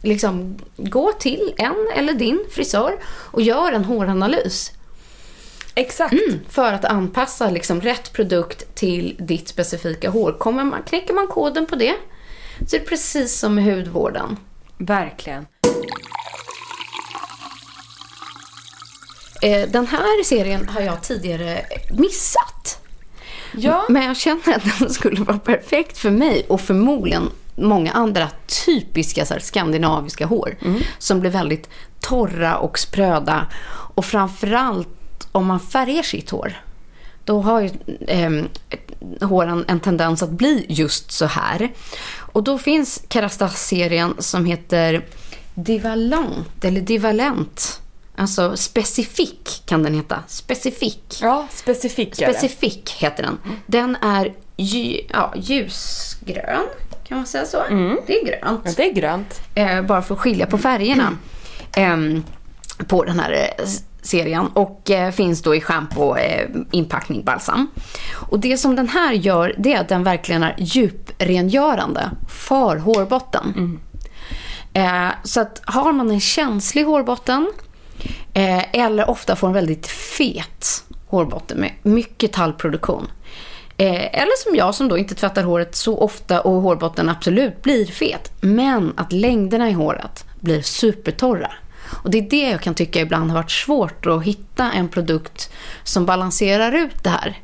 liksom, 0.04 0.60
gå 0.78 1.12
till 1.12 1.54
en 1.58 1.88
eller 1.96 2.14
din 2.14 2.46
frisör 2.52 2.94
och 3.06 3.42
gör 3.42 3.72
en 3.72 3.86
håranalys. 3.86 4.72
Exakt. 5.76 6.14
Mm, 6.14 6.40
för 6.50 6.74
att 6.74 6.86
anpassa 6.86 7.50
liksom 7.50 7.82
rätt 7.82 8.14
produkt 8.14 8.76
till 8.76 9.16
ditt 9.20 9.48
specifika 9.48 10.10
hår. 10.10 10.32
Kommer 10.32 10.64
man, 10.64 10.84
knäcker 10.84 11.14
man 11.14 11.28
koden 11.28 11.66
på 11.66 11.76
det 11.76 11.96
så 12.68 12.76
är 12.76 12.80
det 12.80 12.86
precis 12.86 13.40
som 13.40 13.56
med 13.56 13.64
hudvården. 13.64 14.38
Verkligen. 14.78 15.46
Eh, 19.33 19.33
den 19.50 19.88
här 19.88 20.24
serien 20.24 20.70
har 20.70 20.82
jag 20.82 21.02
tidigare 21.02 21.66
missat. 21.90 22.80
Ja. 23.52 23.86
Men 23.90 24.06
jag 24.06 24.18
känner 24.18 24.56
att 24.56 24.80
den 24.80 24.90
skulle 24.90 25.24
vara 25.24 25.40
perfekt 25.40 25.98
för 25.98 26.12
mig 26.12 26.46
och 26.50 26.62
förmodligen 26.62 27.30
många 27.56 27.92
andra 27.92 28.30
typiska 28.66 29.26
så 29.26 29.34
här, 29.34 29.42
skandinaviska 29.42 30.26
hår. 30.26 30.56
Som 30.98 31.20
blir 31.20 31.32
väldigt 31.32 31.70
torra 32.00 32.58
och 32.58 32.80
spröda. 32.80 33.48
Och 33.96 34.06
framförallt 34.06 35.28
om 35.32 35.46
man 35.46 35.60
färgar 35.60 36.04
sitt 36.04 36.30
hår. 36.30 36.54
Då 37.26 37.42
har 37.42 37.62
ju 37.62 37.70
eh, 38.08 38.32
håren 39.28 39.66
en 39.68 39.80
tendens 39.80 40.24
att 40.24 40.30
bli 40.30 40.66
just 40.70 41.12
så 41.12 41.26
här. 41.26 41.72
Och 42.18 42.44
då 42.44 42.58
finns 42.58 43.04
Kerastase-serien 43.10 44.16
som 44.20 44.46
heter 44.46 45.06
Divalant 45.54 46.66
eller 46.66 46.82
Divalent. 46.82 47.80
Alltså 48.16 48.58
specifik 48.58 49.64
kan 49.66 49.84
den 49.84 49.94
heta. 49.94 50.24
Specifik. 50.28 51.20
Ja, 51.22 51.48
specifikare. 51.52 52.34
Specifik 52.34 52.92
heter 53.00 53.24
den. 53.24 53.40
Den 53.66 53.96
är 53.96 54.34
lju, 54.58 55.00
ja, 55.10 55.34
ljusgrön, 55.36 56.66
kan 57.08 57.18
man 57.18 57.28
säga 57.28 57.46
så? 57.46 57.64
Det 58.08 58.20
är 58.22 58.26
grönt. 58.26 58.62
Ja, 58.66 58.72
det 58.78 58.90
är 58.90 58.94
grönt. 58.94 59.42
Eh, 59.56 59.82
bara 59.82 60.02
för 60.02 60.14
att 60.14 60.20
skilja 60.20 60.46
på 60.46 60.58
färgerna 60.58 61.18
ehm, 61.76 62.24
på 62.88 63.04
den 63.04 63.20
här 63.20 63.32
eh, 63.32 63.66
serien. 64.02 64.48
Och 64.48 64.92
eh, 64.92 65.12
finns 65.12 65.42
då 65.42 65.56
i 65.56 65.62
schampo, 65.62 66.16
eh, 66.16 66.50
inpackning, 66.72 67.24
balsam. 67.24 67.68
Och 68.30 68.40
det 68.40 68.58
som 68.58 68.76
den 68.76 68.90
här 68.90 69.14
gör, 69.14 69.56
det 69.58 69.74
är 69.74 69.82
att 69.82 69.90
den 69.90 70.04
verkligen 70.04 70.44
är 70.44 70.56
djuprengörande 70.58 72.12
för 72.30 72.78
hårbotten. 72.78 73.80
Eh, 74.74 75.10
så 75.24 75.42
att 75.42 75.62
har 75.66 75.94
man 75.94 76.12
en 76.12 76.20
känslig 76.20 76.84
hårbotten 76.84 77.52
eh, 78.34 78.80
eller 78.80 79.10
ofta 79.10 79.36
får 79.36 79.48
en 79.48 79.54
väldigt 79.54 79.88
fet 79.88 80.84
hårbotten 81.08 81.60
med 81.60 81.72
mycket 81.84 82.34
tallproduktion. 82.34 83.08
Eh, 83.78 84.22
eller 84.22 84.44
som 84.44 84.56
jag 84.56 84.76
som 84.76 84.88
då 84.88 84.98
inte 84.98 85.16
tvättar 85.16 85.44
håret 85.44 85.76
så 85.76 85.98
ofta 85.98 86.42
och 86.42 86.62
hårbotten 86.62 87.10
absolut 87.10 87.62
blir 87.62 87.86
fet. 87.86 88.32
Men 88.42 88.94
att 88.98 89.12
längderna 89.12 89.70
i 89.70 89.74
håret 89.74 90.26
blir 90.40 90.62
supertorra. 90.62 91.52
Och 92.04 92.10
det 92.10 92.18
är 92.18 92.30
det 92.30 92.50
jag 92.50 92.62
kan 92.62 92.76
tycka 92.76 93.02
ibland 93.02 93.32
har 93.32 93.38
varit 93.38 93.52
svårt 93.52 94.06
att 94.06 94.24
hitta 94.24 94.72
en 94.72 94.90
produkt 94.90 95.52
som 95.84 96.06
balanserar 96.06 96.72
ut 96.72 97.04
det 97.04 97.10
här. 97.10 97.38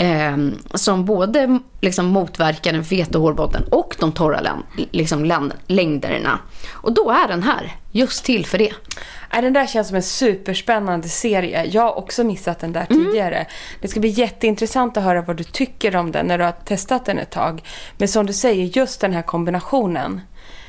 Eh, 0.00 0.36
som 0.74 1.04
både 1.04 1.58
liksom 1.80 2.06
motverkar 2.06 2.72
den 2.72 2.84
feta 2.84 3.18
hårbotten 3.18 3.62
och 3.70 3.96
de 3.98 4.12
torra 4.12 4.40
län, 4.40 4.62
liksom 4.90 5.24
län, 5.24 5.52
längderna. 5.66 6.38
Och 6.72 6.92
då 6.92 7.10
är 7.10 7.28
den 7.28 7.42
här 7.42 7.76
just 7.92 8.24
till 8.24 8.46
för 8.46 8.58
det. 8.58 8.72
Nej, 9.32 9.42
den 9.42 9.52
där 9.52 9.66
känns 9.66 9.88
som 9.88 9.96
en 9.96 10.02
superspännande 10.02 11.08
serie. 11.08 11.64
Jag 11.64 11.82
har 11.82 11.98
också 11.98 12.24
missat 12.24 12.58
den 12.58 12.72
där 12.72 12.86
tidigare. 12.86 13.46
Det 13.80 13.88
ska 13.88 14.00
bli 14.00 14.08
jätteintressant 14.08 14.96
att 14.96 15.04
höra 15.04 15.22
vad 15.22 15.36
du 15.36 15.44
tycker 15.44 15.96
om 15.96 16.12
den 16.12 16.26
när 16.26 16.38
du 16.38 16.44
har 16.44 16.52
testat 16.52 17.04
den 17.04 17.18
ett 17.18 17.30
tag. 17.30 17.62
Men 17.98 18.08
som 18.08 18.26
du 18.26 18.32
säger, 18.32 18.64
just 18.64 19.00
den 19.00 19.12
här 19.12 19.22
kombinationen. 19.22 20.20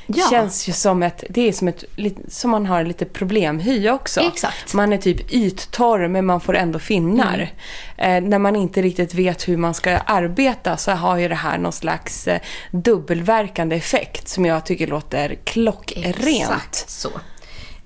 Ja. 0.06 0.26
Känns 0.30 0.68
ju 0.68 0.72
som 0.72 1.02
ett, 1.02 1.24
det 1.28 1.48
är 1.48 1.52
som 1.52 1.68
ett, 1.68 1.84
som 2.28 2.50
man 2.50 2.66
har 2.66 2.84
lite 2.84 3.04
problemhy 3.04 3.90
också. 3.90 4.20
Exakt. 4.20 4.74
Man 4.74 4.92
är 4.92 4.98
typ 4.98 5.32
yttorr 5.32 6.08
men 6.08 6.26
man 6.26 6.40
får 6.40 6.56
ändå 6.56 6.78
finnar. 6.78 7.52
Eh, 7.96 8.20
när 8.20 8.38
man 8.38 8.56
inte 8.56 8.82
riktigt 8.82 9.14
vet 9.14 9.48
hur 9.48 9.56
man 9.56 9.74
ska 9.74 9.98
arbeta 9.98 10.76
så 10.76 10.90
har 10.90 11.16
ju 11.16 11.28
det 11.28 11.34
här 11.34 11.58
någon 11.58 11.72
slags 11.72 12.28
eh, 12.28 12.40
dubbelverkande 12.70 13.76
effekt 13.76 14.28
som 14.28 14.46
jag 14.46 14.66
tycker 14.66 14.86
låter 14.86 15.34
klockrent. 15.44 16.16
Exakt 16.16 16.90
så. 16.90 17.10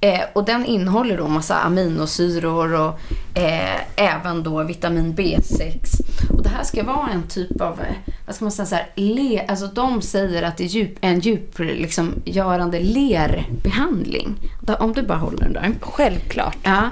Eh, 0.00 0.20
och 0.32 0.44
den 0.44 0.64
innehåller 0.66 1.16
då 1.16 1.28
massa 1.28 1.54
aminosyror 1.58 2.74
och 2.80 2.98
eh, 3.38 3.80
även 3.96 4.42
då 4.42 4.62
vitamin 4.62 5.14
B6. 5.14 6.00
Och 6.32 6.42
det 6.42 6.48
här 6.48 6.64
ska 6.64 6.82
vara 6.84 7.08
en 7.12 7.22
typ 7.22 7.60
av, 7.60 7.80
eh, 7.80 8.12
vad 8.26 8.34
ska 8.34 8.44
man 8.44 8.52
säga, 8.52 8.66
så 8.66 8.74
här, 8.74 8.86
le, 8.94 9.44
alltså 9.48 9.66
de 9.66 10.02
säger 10.02 10.42
att 10.42 10.56
det 10.56 10.64
är 10.64 10.68
djup, 10.68 10.98
en 11.00 11.20
djup, 11.20 11.58
liksom, 11.58 12.14
görande 12.24 12.80
lerbehandling. 12.80 14.36
Om 14.78 14.92
du 14.92 15.02
bara 15.02 15.18
håller 15.18 15.38
den 15.38 15.52
där. 15.52 15.72
Självklart. 15.80 16.56
Ja, 16.62 16.82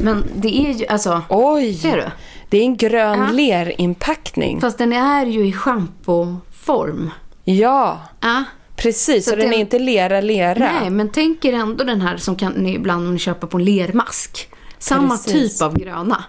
men 0.00 0.24
det 0.36 0.48
är 0.66 0.72
ju, 0.72 0.86
alltså, 0.86 1.22
Oj! 1.28 1.74
ser 1.74 1.96
du? 1.96 2.04
Det 2.48 2.58
är 2.58 2.62
en 2.64 2.76
grön 2.76 3.18
Ja. 3.18 3.28
lerinpackning. 3.32 4.60
Fast 4.60 4.78
den 4.78 4.92
är 4.92 5.26
ju 5.26 5.46
i 5.46 5.52
schampoform. 5.52 7.10
Ja, 7.44 8.00
Ja. 8.20 8.44
Precis. 8.76 9.24
Så 9.24 9.30
Så 9.30 9.36
den 9.36 9.44
den- 9.44 9.54
är 9.54 9.58
inte 9.58 9.78
lera, 9.78 10.20
lera. 10.20 10.72
Nej, 10.80 10.90
men 10.90 11.08
tänk 11.08 11.44
er 11.44 11.52
ändå 11.52 11.84
den 11.84 12.00
här 12.00 12.16
som 12.16 12.36
kan 12.36 12.52
ni 12.52 12.74
ibland 12.74 13.20
köper 13.20 13.46
på 13.46 13.56
en 13.58 13.64
lermask. 13.64 14.48
Samma 14.78 15.16
Precis. 15.16 15.52
typ 15.58 15.62
av 15.62 15.78
gröna. 15.78 16.24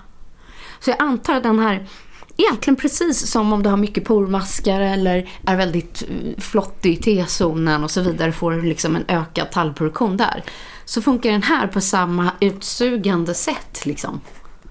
Så 0.80 0.90
jag 0.90 1.02
antar 1.02 1.34
att 1.36 1.44
den 1.44 1.60
här, 1.60 1.88
egentligen 2.38 2.76
precis 2.76 3.28
som 3.32 3.54
om 3.54 3.64
du 3.64 3.70
har 3.70 3.78
mycket 3.78 4.06
pormaskar 4.06 4.82
eller 4.82 5.30
är 5.46 5.56
väldigt 5.56 6.02
eh, 6.10 6.42
flottig 6.42 6.92
i 6.94 6.96
T-zonen 6.96 7.84
och 7.84 7.92
så 7.92 8.02
vidare, 8.02 8.32
får 8.32 8.62
liksom 8.62 8.96
en 8.96 9.06
ökad 9.08 9.52
tallproduktion 9.52 10.18
där. 10.18 10.44
Så 10.86 11.02
funkar 11.02 11.32
den 11.32 11.44
här 11.44 11.68
på 11.68 11.82
samma 11.82 12.32
utsugande 12.42 13.34
sätt 13.34 13.86
liksom. 13.86 14.22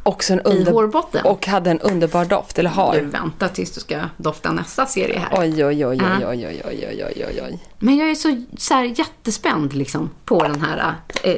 Också 0.03 0.32
en 0.32 0.38
I 0.38 0.42
under... 0.44 0.72
hårbotten. 0.72 1.24
Och 1.26 1.46
hade 1.46 1.70
en 1.70 1.80
underbar 1.80 2.24
doft, 2.24 2.59
eller 2.59 2.70
Du 2.70 2.76
har. 2.76 3.00
väntar 3.00 3.48
tills 3.48 3.70
du 3.74 3.80
ska 3.80 4.00
dofta 4.16 4.53
nästa 4.53 4.86
serie 4.86 5.18
här. 5.18 5.40
Oj, 5.40 5.64
oj, 5.64 5.86
oj, 5.86 5.98
Ja. 6.20 6.28
oj, 6.28 6.46
oj, 6.46 6.46
oj, 6.46 6.62
oj, 6.68 6.86
oj, 6.90 7.05
oj, 7.16 7.24
oj, 7.28 7.40
oj. 7.48 7.59
Men 7.78 7.96
jag 7.96 8.11
är 8.11 8.14
så, 8.14 8.44
så 8.57 8.74
här, 8.74 8.84
jättespänd 8.84 9.72
liksom 9.74 10.11
på 10.24 10.42
den 10.42 10.61
här... 10.61 10.94
Eh, 11.22 11.36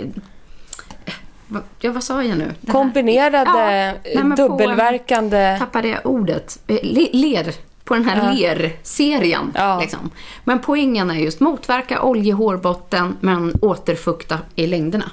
vad- 1.48 1.62
ja, 1.80 1.92
vad 1.92 2.04
sa 2.04 2.22
jag 2.24 2.38
nu? 2.38 2.52
Den 2.60 2.72
Kombinerade, 2.72 3.36
Ja, 3.36 3.54
nej, 3.56 4.00
men 4.14 4.30
på- 4.30 4.36
dubbelverkande... 4.48 5.56
tappade 5.58 5.88
jag 5.88 6.06
ordet. 6.06 6.58
Eh, 6.66 6.78
Le, 6.82 7.08
ler. 7.12 7.54
På 7.84 7.94
den 7.94 8.04
här 8.04 8.32
ler-serien. 8.34 9.52
Ja. 9.54 9.80
Liksom. 9.80 10.10
Men 10.44 10.58
poängen 10.58 11.10
är 11.10 11.14
just 11.14 11.40
motverka 11.40 12.02
oljehårbotten 12.02 13.16
men 13.20 13.54
återfukta 13.62 14.38
i 14.54 14.66
längderna. 14.66 15.10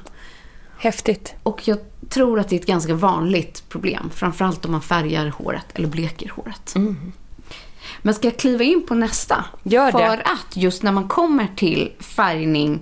Häftigt. 0.82 1.36
Och 1.43 1.67
jag 1.67 1.77
tror 2.09 2.39
att 2.39 2.49
det 2.49 2.55
är 2.55 2.59
ett 2.59 2.65
ganska 2.65 2.93
vanligt 2.93 3.69
problem. 3.69 4.09
Framförallt 4.13 4.65
om 4.65 4.71
man 4.71 4.82
färgar 4.82 5.27
håret 5.27 5.65
eller 5.73 5.88
bleker 5.88 6.29
håret. 6.29 6.73
Men 8.01 8.13
ska 8.13 8.27
jag 8.27 8.38
kliva 8.38 8.63
in 8.63 8.86
på 8.88 8.95
nästa? 8.95 9.45
Gör 9.63 9.86
det. 9.86 9.91
För 9.91 10.17
att 10.17 10.57
just 10.57 10.84
när 10.84 10.91
man 10.91 11.07
kommer 11.07 11.47
till 11.55 11.91
färgning 11.99 12.79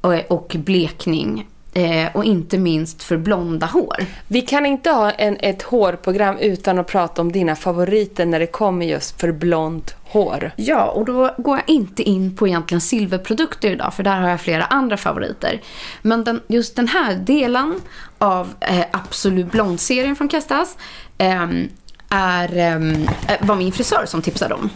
och, 0.00 0.14
och 0.30 0.56
blekning 0.58 1.46
eh, 1.78 2.16
och 2.16 2.24
inte 2.24 2.58
minst 2.58 3.02
för 3.02 3.16
blonda 3.16 3.66
hår. 3.66 4.04
Vi 4.28 4.40
kan 4.40 4.66
inte 4.66 4.90
ha 4.90 5.10
en, 5.10 5.36
ett 5.40 5.62
hårprogram 5.62 6.38
utan 6.38 6.78
att 6.78 6.86
prata 6.86 7.22
om 7.22 7.32
dina 7.32 7.56
favoriter 7.56 8.26
när 8.26 8.40
det 8.40 8.46
kommer 8.46 8.86
just 8.86 9.20
för 9.20 9.32
blont 9.32 9.94
hår. 10.04 10.52
Ja, 10.56 10.84
och 10.84 11.04
då 11.04 11.34
går 11.38 11.56
jag 11.56 11.68
inte 11.68 12.02
in 12.02 12.36
på 12.36 12.48
egentligen 12.48 12.80
silverprodukter 12.80 13.70
idag, 13.70 13.94
för 13.94 14.02
där 14.02 14.20
har 14.20 14.28
jag 14.28 14.40
flera 14.40 14.64
andra 14.64 14.96
favoriter. 14.96 15.60
Men 16.02 16.24
den, 16.24 16.40
just 16.46 16.76
den 16.76 16.88
här 16.88 17.14
delen 17.14 17.80
av 18.18 18.54
eh, 18.60 18.84
Absolut 18.90 19.52
Blond-serien 19.52 20.16
från 20.16 20.28
Kastas 20.28 20.76
ehm, 21.18 21.68
är, 22.08 22.56
ehm, 22.56 23.08
eh, 23.28 23.46
var 23.46 23.56
min 23.56 23.72
frisör 23.72 24.04
som 24.06 24.22
tipsade 24.22 24.54
om. 24.54 24.70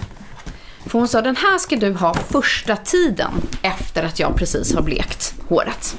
För 0.86 0.98
hon 0.98 1.08
sa, 1.08 1.22
den 1.22 1.36
här 1.36 1.58
ska 1.58 1.76
du 1.76 1.92
ha 1.92 2.14
första 2.14 2.76
tiden 2.76 3.30
efter 3.62 4.02
att 4.02 4.18
jag 4.18 4.36
precis 4.36 4.74
har 4.74 4.82
blekt 4.82 5.34
håret. 5.48 5.96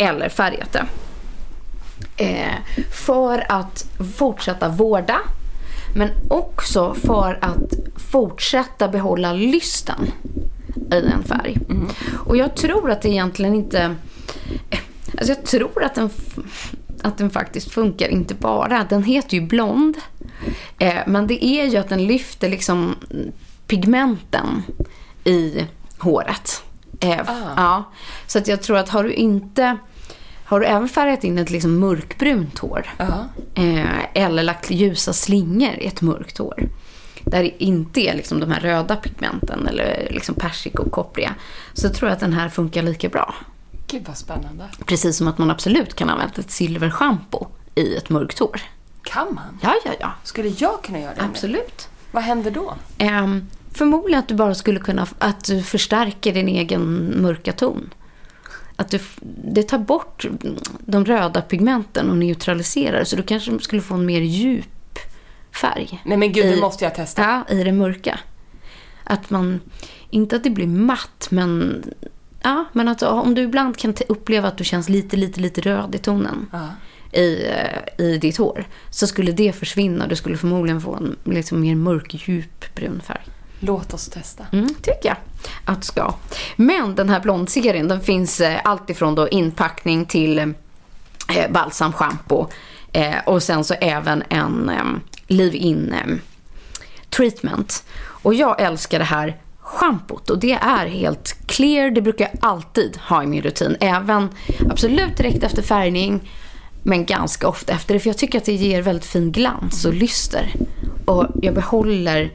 Eller 0.00 0.28
det. 0.72 0.86
Eh, 2.16 2.54
för 2.92 3.52
att 3.52 3.86
fortsätta 4.16 4.68
vårda. 4.68 5.18
Men 5.94 6.10
också 6.28 6.94
för 6.94 7.38
att 7.42 7.74
fortsätta 8.10 8.88
behålla 8.88 9.32
lysten 9.32 10.12
i 10.92 11.06
en 11.14 11.22
färg. 11.22 11.58
Och 12.26 12.36
jag 12.36 12.56
tror 12.56 12.90
att 12.90 13.02
det 13.02 13.08
egentligen 13.08 13.54
inte... 13.54 13.94
Alltså 15.18 15.32
jag 15.32 15.44
tror 15.44 15.84
att 15.84 15.98
en... 15.98 16.10
f- 16.46 16.70
att 17.02 17.18
den 17.18 17.30
faktiskt 17.30 17.70
funkar. 17.70 18.08
Inte 18.08 18.34
bara, 18.34 18.86
den 18.90 19.02
heter 19.04 19.36
ju 19.36 19.40
blond. 19.46 19.96
Eh, 20.78 20.94
men 21.06 21.26
det 21.26 21.44
är 21.44 21.64
ju 21.66 21.76
att 21.76 21.88
den 21.88 22.06
lyfter 22.06 22.48
liksom 22.48 22.94
pigmenten 23.66 24.62
i 25.24 25.66
håret. 25.98 26.62
Eh, 27.00 27.20
ja, 27.56 27.84
så 28.26 28.38
att 28.38 28.48
jag 28.48 28.62
tror 28.62 28.76
att 28.76 28.88
har 28.88 29.04
du 29.04 29.12
inte... 29.12 29.76
Har 30.50 30.60
du 30.60 30.66
även 30.66 30.88
färgat 30.88 31.24
in 31.24 31.38
ett 31.38 31.50
liksom 31.50 31.78
mörkbrunt 31.78 32.58
hår 32.58 32.86
Ja. 32.96 33.24
eh, 33.54 34.04
eller 34.24 34.42
lagt 34.42 34.70
ljusa 34.70 35.12
slingor 35.12 35.74
i 35.78 35.86
ett 35.86 36.00
mörkt 36.00 36.38
hår 36.38 36.68
där 37.24 37.42
det 37.42 37.64
inte 37.64 38.00
är 38.00 38.14
liksom 38.16 38.40
de 38.40 38.50
här 38.50 38.60
röda 38.60 38.96
pigmenten 38.96 39.66
eller 39.68 40.08
liksom 40.10 40.34
persika 40.34 40.82
och 40.82 40.92
koppriga 40.92 41.34
så 41.72 41.88
tror 41.88 42.08
jag 42.08 42.14
att 42.14 42.20
den 42.20 42.32
här 42.32 42.48
funkar 42.48 42.82
lika 42.82 43.08
bra. 43.08 43.34
Gud 43.86 44.02
vad 44.06 44.16
spännande. 44.16 44.64
Precis 44.86 45.16
som 45.16 45.28
att 45.28 45.38
man 45.38 45.50
absolut 45.50 45.94
kan 45.94 46.10
använda 46.10 46.34
ett 46.38 46.50
silverschampo 46.50 47.46
i 47.74 47.96
ett 47.96 48.10
mörkt 48.10 48.38
hår. 48.38 48.60
Kan 49.02 49.34
man? 49.34 49.58
Ja, 49.62 49.74
ja, 49.84 49.92
ja. 50.00 50.12
Skulle 50.24 50.48
jag 50.48 50.82
kunna 50.82 51.00
göra 51.00 51.14
det? 51.14 51.22
nu? 51.22 51.28
Absolut. 51.30 51.88
Vad 52.12 52.22
händer 52.22 52.50
då? 52.50 52.74
Ehm, 52.98 53.46
förmodligen 53.72 54.18
att 54.20 54.28
du 54.28 54.34
bara 54.34 54.54
skulle 54.54 54.80
kunna, 54.80 55.06
att 55.18 55.44
du 55.44 55.62
förstärker 55.62 56.34
din 56.34 56.48
egen 56.48 57.14
mörka 57.22 57.52
ton. 57.52 57.90
Att 58.80 58.90
du, 58.90 58.98
det 59.44 59.62
tar 59.62 59.78
bort 59.78 60.26
de 60.78 61.04
röda 61.04 61.40
pigmenten 61.42 62.10
och 62.10 62.16
neutraliserar 62.16 63.04
så 63.04 63.16
du 63.16 63.22
kanske 63.22 63.58
skulle 63.60 63.82
få 63.82 63.94
en 63.94 64.06
mer 64.06 64.20
djup 64.20 64.98
färg. 65.60 66.00
Nej 66.04 66.18
men 66.18 66.32
gud, 66.32 66.44
I- 66.46 66.50
det 66.54 66.60
måste 66.60 66.84
jag 66.84 66.94
testa. 66.94 67.22
Ja, 67.22 67.54
i 67.54 67.64
det 67.64 67.72
mörka. 67.72 68.20
Att 69.04 69.30
man, 69.30 69.60
inte 70.10 70.36
att 70.36 70.44
det 70.44 70.50
blir 70.50 70.66
matt, 70.66 71.26
men, 71.30 71.82
ja, 72.42 72.64
men 72.72 72.88
att 72.88 73.02
om 73.02 73.34
du 73.34 73.42
ibland 73.42 73.76
kan 73.76 73.94
uppleva 74.08 74.48
att 74.48 74.58
du 74.58 74.64
känns 74.64 74.88
lite, 74.88 75.16
lite, 75.16 75.40
lite 75.40 75.60
röd 75.60 75.94
i 75.94 75.98
tonen 75.98 76.46
i, 77.12 77.46
eh, 77.46 78.04
i 78.06 78.18
ditt 78.18 78.36
hår, 78.36 78.64
så 78.90 79.06
skulle 79.06 79.32
det 79.32 79.52
försvinna. 79.52 80.06
Du 80.06 80.16
skulle 80.16 80.36
förmodligen 80.36 80.80
få 80.80 80.94
en 80.94 81.16
liksom, 81.24 81.60
mer 81.60 81.74
mörk, 81.74 82.28
djup 82.28 82.74
brun 82.74 83.00
färg. 83.04 83.22
Låt 83.60 83.94
oss 83.94 84.08
testa. 84.08 84.46
Mm, 84.52 84.68
tycker 84.74 85.08
jag 85.08 85.16
att 85.64 85.84
ska. 85.84 86.14
Men 86.56 86.94
den 86.94 87.08
här 87.08 87.20
blondserien, 87.20 87.88
den 87.88 88.00
finns 88.00 88.40
eh, 88.40 88.60
alltifrån 88.64 89.14
då 89.14 89.28
inpackning 89.28 90.04
till 90.04 90.38
eh, 90.38 90.46
eh 91.28 91.50
balsamschampo. 91.50 92.46
Eh, 92.92 93.18
och 93.26 93.42
sen 93.42 93.64
så 93.64 93.74
även 93.74 94.22
en 94.28 94.68
eh, 94.68 94.84
leave-in 95.26 95.92
eh, 95.92 96.16
treatment. 97.10 97.84
Och 98.02 98.34
jag 98.34 98.60
älskar 98.60 98.98
det 98.98 99.04
här 99.04 99.36
schampot 99.58 100.30
och 100.30 100.38
det 100.38 100.52
är 100.52 100.86
helt 100.86 101.36
clear. 101.46 101.90
Det 101.90 102.02
brukar 102.02 102.24
jag 102.24 102.50
alltid 102.50 102.96
ha 102.96 103.22
i 103.22 103.26
min 103.26 103.42
rutin. 103.42 103.76
Även 103.80 104.28
absolut 104.70 105.16
direkt 105.16 105.42
efter 105.42 105.62
färgning. 105.62 106.30
Men 106.82 107.06
ganska 107.06 107.48
ofta 107.48 107.72
efter 107.72 107.94
det. 107.94 108.00
För 108.00 108.08
jag 108.08 108.18
tycker 108.18 108.38
att 108.38 108.44
det 108.44 108.52
ger 108.52 108.82
väldigt 108.82 109.04
fin 109.04 109.32
glans 109.32 109.84
och 109.84 109.94
lyster. 109.94 110.52
Och 111.04 111.26
jag 111.42 111.54
behåller 111.54 112.30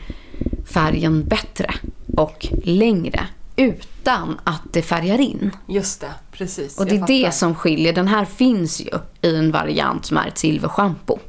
färgen 0.66 1.24
bättre 1.24 1.74
och 2.18 2.48
längre. 2.64 3.28
Utan 3.56 4.40
att 4.44 4.62
det 4.74 4.82
färgar 4.82 5.22
in. 5.22 5.52
Just 5.68 6.02
det, 6.02 6.12
precis. 6.32 6.78
Och 6.78 6.86
det 6.86 6.96
är 6.96 7.08
det 7.08 7.34
som 7.34 7.56
skiljer. 7.56 7.94
Den 7.94 8.08
här 8.08 8.26
finns 8.26 8.82
ju 8.82 8.90
i 9.22 9.36
en 9.36 9.52
variant 9.52 10.06
som 10.06 10.18
är 10.18 10.28
ett 10.28 10.38
silverschampo. 10.38 11.20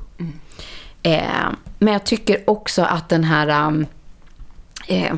Eh, 1.02 1.20
men 1.78 1.92
jag 1.92 2.04
tycker 2.04 2.50
också 2.50 2.82
att 2.82 3.08
den 3.08 3.24
här... 3.24 3.66
um, 3.68 3.86
Eh, 4.86 5.12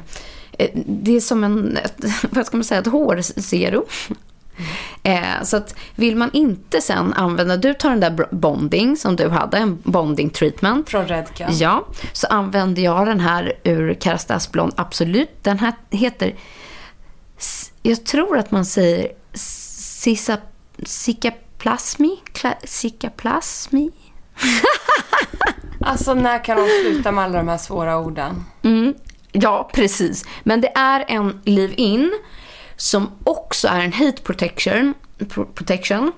eh, 0.58 0.70
det 0.74 1.16
är 1.16 1.20
som 1.20 1.44
en, 1.44 1.78
vad 2.30 2.46
ska 2.46 2.56
man 2.56 2.64
säga, 2.64 2.80
ett 2.80 2.86
hårserum. 2.86 3.84
Eh, 5.08 5.42
så 5.42 5.56
att 5.56 5.74
vill 5.94 6.16
man 6.16 6.30
inte 6.32 6.80
sen 6.80 7.12
använda, 7.12 7.56
du 7.56 7.74
tar 7.74 7.90
den 7.90 8.00
där 8.00 8.26
bonding 8.34 8.96
som 8.96 9.16
du 9.16 9.28
hade, 9.28 9.56
en 9.56 9.78
bonding 9.82 10.30
treatment. 10.30 10.90
Från 10.90 11.06
Redken. 11.08 11.50
Ja, 11.58 11.86
så 12.12 12.26
använder 12.26 12.82
jag 12.82 13.06
den 13.06 13.20
här 13.20 13.52
ur 13.64 13.94
Kerastas 14.00 14.52
Blond 14.52 14.72
Absolut. 14.76 15.30
Den 15.44 15.58
här 15.58 15.72
heter, 15.90 16.34
jag 17.82 18.04
tror 18.04 18.38
att 18.38 18.50
man 18.50 18.64
säger 18.64 19.08
Sisa, 19.34 20.36
Sikaplasmi? 20.86 22.16
Kla- 22.32 22.64
Sikaplasmi? 22.66 23.90
Alltså 25.80 26.14
när 26.14 26.44
kan 26.44 26.56
de 26.56 26.68
sluta 26.82 27.12
med 27.12 27.24
alla 27.24 27.38
de 27.38 27.48
här 27.48 27.58
svåra 27.58 27.98
orden? 27.98 28.44
Mm, 28.62 28.94
ja, 29.32 29.70
precis. 29.74 30.24
Men 30.42 30.60
det 30.60 30.72
är 30.76 31.04
en 31.08 31.40
leave-in 31.44 32.12
som 32.78 33.10
också 33.24 33.68
är 33.68 33.80
en 33.80 33.92
heat 33.92 34.24
protection. 34.24 34.94
pro- 35.28 35.44
protection. 35.54 36.12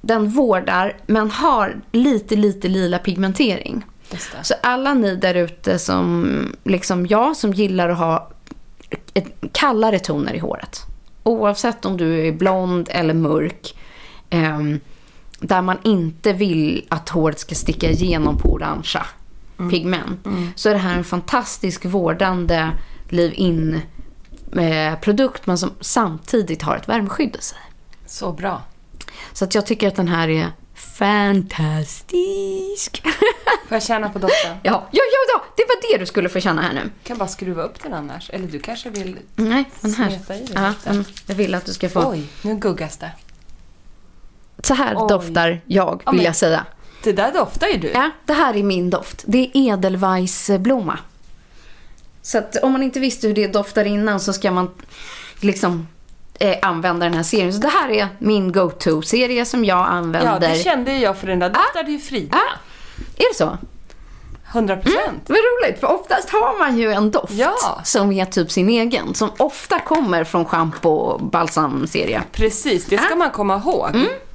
Den 0.00 0.28
vårdar, 0.28 0.96
men 1.06 1.30
har 1.30 1.80
lite, 1.92 2.36
lite 2.36 2.68
lila 2.68 2.98
pigmentering. 2.98 3.84
Så 4.42 4.54
alla 4.62 4.94
ni 4.94 5.16
där 5.16 5.34
ute 5.34 5.78
som, 5.78 6.26
liksom 6.64 7.06
jag, 7.06 7.36
som 7.36 7.52
gillar 7.52 7.88
att 7.88 7.98
ha 7.98 8.30
ett 9.14 9.34
kallare 9.52 9.98
toner 9.98 10.34
i 10.34 10.38
håret. 10.38 10.80
Oavsett 11.22 11.84
om 11.84 11.96
du 11.96 12.26
är 12.28 12.32
blond 12.32 12.88
eller 12.90 13.14
mörk. 13.14 13.74
ehm, 14.30 14.80
där 15.40 15.62
man 15.62 15.78
inte 15.84 16.32
vill 16.32 16.86
att 16.88 17.08
håret 17.08 17.38
ska 17.38 17.54
sticka 17.54 17.90
igenom 17.90 18.38
på 18.38 18.52
orangea 18.52 19.06
pigment. 19.70 20.20
Så 20.54 20.68
är 20.68 20.72
det 20.72 20.78
här 20.80 20.96
en 20.96 21.04
fantastisk 21.04 21.84
vårdande 21.84 22.68
leave-in 23.08 23.80
eh, 24.58 24.98
produkt 25.00 25.46
men 25.46 25.58
som 25.58 25.70
samtidigt 25.80 26.62
har 26.62 26.76
ett 26.76 26.88
värmeskydd 26.88 27.36
i 27.40 27.42
sig. 27.42 27.58
Så 28.06 28.32
bra. 28.32 28.62
Så 29.32 29.44
att 29.44 29.54
jag 29.54 29.66
tycker 29.66 29.88
att 29.88 29.96
den 29.96 30.08
här 30.08 30.28
är 30.28 30.46
fantastisk. 30.74 32.12
Får 33.68 33.76
jag 33.76 33.82
känna 33.82 34.08
på 34.08 34.18
doften? 34.18 34.56
ja, 34.62 34.88
ja, 34.90 35.02
ja, 35.12 35.18
ja, 35.34 35.44
det 35.56 35.62
var 35.68 35.92
det 35.92 35.98
du 35.98 36.06
skulle 36.06 36.28
få 36.28 36.40
känna 36.40 36.62
här 36.62 36.72
nu. 36.72 36.90
kan 37.04 37.18
bara 37.18 37.28
skruva 37.28 37.62
upp 37.62 37.82
den 37.82 37.94
annars. 37.94 38.30
Eller 38.30 38.48
du 38.48 38.58
kanske 38.58 38.90
vill... 38.90 39.18
Nej, 39.34 39.64
men 39.80 39.94
här. 39.94 40.08
Smeta 40.10 40.36
i 40.36 40.44
det 40.46 40.52
Ja, 40.54 40.74
lite. 40.92 41.10
jag 41.26 41.34
vill 41.34 41.54
att 41.54 41.66
du 41.66 41.72
ska 41.72 41.88
få. 41.88 42.10
Oj, 42.10 42.26
nu 42.42 42.54
guggas 42.56 42.96
det. 42.96 43.10
Så 44.62 44.74
här 44.74 44.94
Oj. 44.96 45.06
doftar 45.08 45.60
jag, 45.66 46.02
vill 46.06 46.16
men- 46.16 46.24
jag 46.24 46.36
säga. 46.36 46.66
Det 47.02 47.12
där 47.12 47.32
doftar 47.32 47.66
ju 47.66 47.78
du. 47.78 47.88
Ja, 47.90 48.10
det 48.26 48.32
här 48.32 48.56
är 48.56 48.62
min 48.62 48.90
doft. 48.90 49.24
Det 49.26 49.38
är 49.38 49.50
edelweissblomma. 49.72 50.98
Så 52.22 52.38
att 52.38 52.56
om 52.56 52.72
man 52.72 52.82
inte 52.82 53.00
visste 53.00 53.26
hur 53.26 53.34
det 53.34 53.46
doftar 53.46 53.84
innan 53.84 54.20
så 54.20 54.32
ska 54.32 54.50
man 54.50 54.70
liksom 55.40 55.88
eh, 56.40 56.56
använda 56.62 57.04
den 57.06 57.14
här 57.14 57.22
serien. 57.22 57.52
Så 57.52 57.58
det 57.60 57.68
här 57.68 57.90
är 57.90 58.08
min 58.18 58.52
go-to-serie 58.52 59.44
som 59.44 59.64
jag 59.64 59.78
Ja, 59.78 59.84
använder. 59.86 60.40
det 60.40 60.62
kände 60.62 60.98
jag 60.98 61.16
för 61.16 61.26
den 61.26 61.38
där 61.38 61.48
doftade 61.50 61.90
ju 61.90 61.98
Frida. 61.98 62.36
Ah, 62.36 62.58
är 63.16 63.28
det 63.32 63.36
så? 63.36 63.58
100 64.52 64.76
procent. 64.76 65.22
Vad 65.26 65.38
roligt, 65.38 65.80
för 65.80 65.86
oftast 66.00 66.30
har 66.30 66.58
man 66.58 66.78
ju 66.78 66.92
en 66.92 67.10
doft 67.10 67.32
Ja. 67.32 67.80
som 67.84 68.12
är 68.12 68.24
typ 68.24 68.50
sin 68.50 68.68
egen. 68.68 69.14
Som 69.14 69.30
ofta 69.36 69.78
kommer 69.78 70.24
från 70.24 70.44
schampo 70.44 70.88
och 70.90 71.20
balsamserie. 71.22 72.22
Precis, 72.32 72.84
det 72.86 72.98
ska 72.98 73.12
Ah. 73.14 73.16
man 73.16 73.30
komma 73.30 73.56
ihåg. 73.56 73.90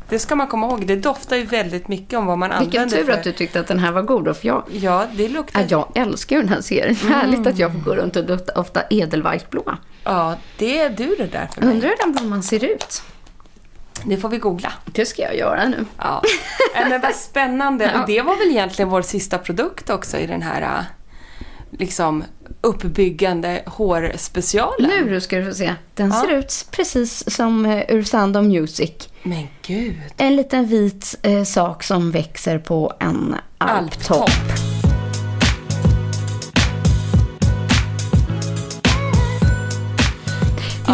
Det 0.09 0.19
ska 0.19 0.35
man 0.35 0.47
komma 0.47 0.67
ihåg. 0.67 0.87
Det 0.87 0.95
doftar 0.95 1.35
ju 1.35 1.43
väldigt 1.43 1.87
mycket 1.87 2.19
om 2.19 2.25
vad 2.25 2.37
man 2.37 2.49
Vilken 2.59 2.81
använder 2.81 2.97
tur 2.97 3.05
för. 3.05 3.11
att 3.11 3.23
du 3.23 3.31
tyckte 3.31 3.59
att 3.59 3.67
den 3.67 3.79
här 3.79 3.91
var 3.91 4.01
god 4.01 4.25
då, 4.25 4.33
för 4.33 4.47
jag, 4.47 4.63
Ja, 4.71 5.07
det 5.13 5.27
luktar... 5.27 5.61
ja, 5.69 5.87
jag 5.93 6.07
älskar 6.07 6.35
ju 6.35 6.41
den 6.41 6.51
här 6.51 6.61
serien. 6.61 6.95
Härligt 6.95 7.47
att 7.47 7.57
jag 7.57 7.71
får 7.73 7.79
gå 7.79 7.95
runt 7.95 8.15
och 8.15 8.25
dofta 8.25 8.59
ofta 8.59 8.83
edelweissblomma. 8.89 9.77
Ja, 10.03 10.35
det 10.57 10.79
är 10.79 10.89
du 10.89 11.15
det 11.15 11.27
där 11.27 11.47
för 11.53 11.61
mig. 11.61 11.69
Undrar 11.73 11.89
hur 11.89 11.97
den 11.97 12.11
blomman 12.11 12.43
ser 12.43 12.63
ut? 12.63 13.01
Det 14.05 14.17
får 14.17 14.29
vi 14.29 14.37
googla. 14.37 14.73
Det 14.85 15.05
ska 15.05 15.21
jag 15.21 15.37
göra 15.37 15.65
nu. 15.67 15.85
Ja. 15.97 16.21
Men 16.89 17.01
vad 17.01 17.15
spännande. 17.15 17.91
Och 18.01 18.07
det 18.07 18.21
var 18.21 18.37
väl 18.37 18.47
egentligen 18.47 18.89
vår 18.89 19.01
sista 19.01 19.37
produkt 19.37 19.89
också 19.89 20.17
i 20.17 20.27
den 20.27 20.41
här 20.41 20.85
liksom 21.71 22.23
uppbyggande 22.61 23.63
hårspecialen. 23.65 24.91
Nu 25.05 25.21
ska 25.21 25.37
du 25.37 25.45
få 25.45 25.53
se. 25.53 25.73
Den 25.95 26.09
Ja. 26.09 26.21
ser 26.21 26.31
ut 26.37 26.65
precis 26.71 27.35
som 27.35 27.65
eh, 27.65 27.83
ur 27.89 28.03
Sound 28.03 28.37
of 28.37 28.43
Music. 28.45 28.91
Men 29.23 29.47
gud. 29.67 29.95
En 30.17 30.35
liten 30.35 30.65
vit 30.67 31.15
eh, 31.21 31.43
sak 31.43 31.83
som 31.83 32.11
växer 32.11 32.59
på 32.59 32.93
en 32.99 33.35
alptopp. 33.57 34.17
Alptopp. 34.21 34.31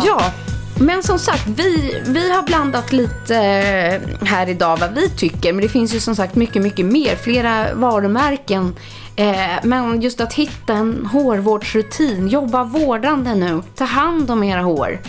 Ja, 0.05 0.31
men 0.79 1.03
som 1.03 1.19
sagt, 1.19 1.47
vi, 1.47 2.01
vi 2.07 2.31
har 2.31 2.43
blandat 2.43 2.91
lite 2.91 3.35
eh, 3.37 4.25
här 4.27 4.49
idag 4.49 4.77
vad 4.77 4.93
vi 4.93 5.09
tycker. 5.09 5.53
Men 5.53 5.61
det 5.61 5.69
finns 5.69 5.93
ju 5.95 5.99
som 5.99 6.15
sagt 6.15 6.35
mycket, 6.35 6.61
mycket 6.61 6.85
mer. 6.85 7.15
Flera 7.15 7.73
varumärken. 7.73 8.75
Eh, 9.15 9.59
men 9.63 10.01
just 10.01 10.21
att 10.21 10.33
hitta 10.33 10.73
en 10.73 11.05
hårvårdsrutin. 11.05 12.27
Jobba 12.27 12.63
vårdande 12.63 13.35
nu. 13.35 13.61
Ta 13.75 13.83
hand 13.83 14.31
om 14.31 14.43
era 14.43 14.61
hår. 14.61 14.99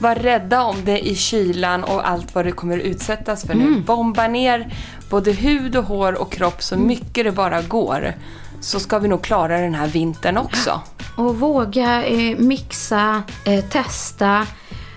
Var 0.00 0.14
rädda 0.14 0.62
om 0.62 0.76
det 0.84 1.06
i 1.08 1.14
kylan 1.14 1.84
och 1.84 2.08
allt 2.08 2.34
vad 2.34 2.44
det 2.44 2.52
kommer 2.52 2.78
utsättas 2.78 3.44
för 3.44 3.54
nu. 3.54 3.80
Bomba 3.80 4.28
ner 4.28 4.74
både 5.10 5.32
hud 5.32 5.76
och 5.76 5.84
hår 5.84 6.12
och 6.12 6.32
kropp 6.32 6.62
så 6.62 6.76
mycket 6.76 7.24
det 7.24 7.32
bara 7.32 7.62
går. 7.62 8.14
Så 8.60 8.80
ska 8.80 8.98
vi 8.98 9.08
nog 9.08 9.22
klara 9.22 9.60
den 9.60 9.74
här 9.74 9.86
vintern 9.86 10.38
också. 10.38 10.80
Och 11.16 11.40
våga 11.40 12.04
eh, 12.04 12.38
mixa, 12.38 13.22
eh, 13.44 13.64
testa. 13.64 14.46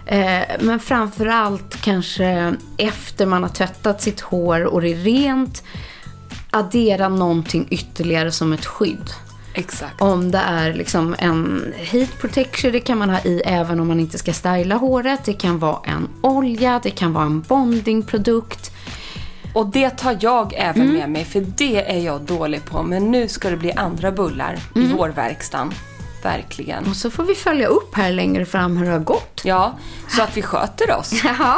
Eh, 0.06 0.41
men 0.60 0.80
framför 0.80 1.26
allt 1.26 1.82
kanske 1.82 2.56
efter 2.78 3.26
man 3.26 3.43
har 3.43 3.49
tvättat 3.49 4.01
sitt 4.01 4.22
hår 4.22 4.64
och 4.64 4.82
det 4.82 4.89
är 4.91 4.95
rent, 4.95 5.64
addera 6.56 7.10
någonting 7.10 7.68
ytterligare 7.70 8.32
som 8.32 8.53
ett 8.53 8.66
skydd. 8.66 9.10
Exakt. 9.53 10.01
Om 10.01 10.32
det 10.32 10.38
är 10.38 10.74
liksom 10.74 11.16
en 11.20 11.74
heat 11.76 12.10
protection, 12.22 12.72
det 12.72 12.80
kan 12.80 12.97
man 12.97 13.10
ha 13.10 13.20
i 13.20 13.41
även 13.45 13.80
om 13.80 13.88
man 13.88 13.99
inte 13.99 14.18
ska 14.18 14.34
styla 14.34 14.76
håret. 14.76 15.20
Det 15.26 15.34
kan 15.34 15.60
vara 15.60 15.78
en 15.86 16.08
olja, 16.22 16.80
det 16.84 16.89
kan 16.91 17.14
vara 17.14 17.26
en 17.26 17.41
bondingprodukt. 17.41 18.72
Och 19.53 19.68
det 19.68 19.89
tar 19.89 20.18
jag 20.20 20.53
även 20.58 20.82
Mm. 20.82 20.93
med 20.95 21.10
mig, 21.10 21.26
för 21.26 21.45
det 21.58 21.91
är 21.91 21.99
jag 21.99 22.22
dålig 22.22 22.66
på. 22.66 22.84
Men 22.84 23.12
nu 23.12 23.28
ska 23.28 23.49
det 23.49 23.58
bli 23.58 23.72
andra 23.72 24.12
bullar 24.12 24.60
Mm. 24.76 24.88
i 24.89 24.93
hårverkstan. 24.93 25.74
Verkligen. 26.24 26.86
Och 26.88 26.95
så 26.95 27.10
får 27.12 27.24
vi 27.24 27.36
följa 27.36 27.68
upp 27.68 27.95
här 27.95 28.12
längre 28.12 28.45
fram 28.45 28.78
hur 28.78 28.86
det 28.86 28.91
har 28.91 28.99
gått. 28.99 29.41
Ja, 29.43 29.74
så 30.10 30.22
att 30.22 30.38
vi 30.38 30.41
sköter 30.41 30.95
oss. 30.97 31.12
Ja, 31.24 31.58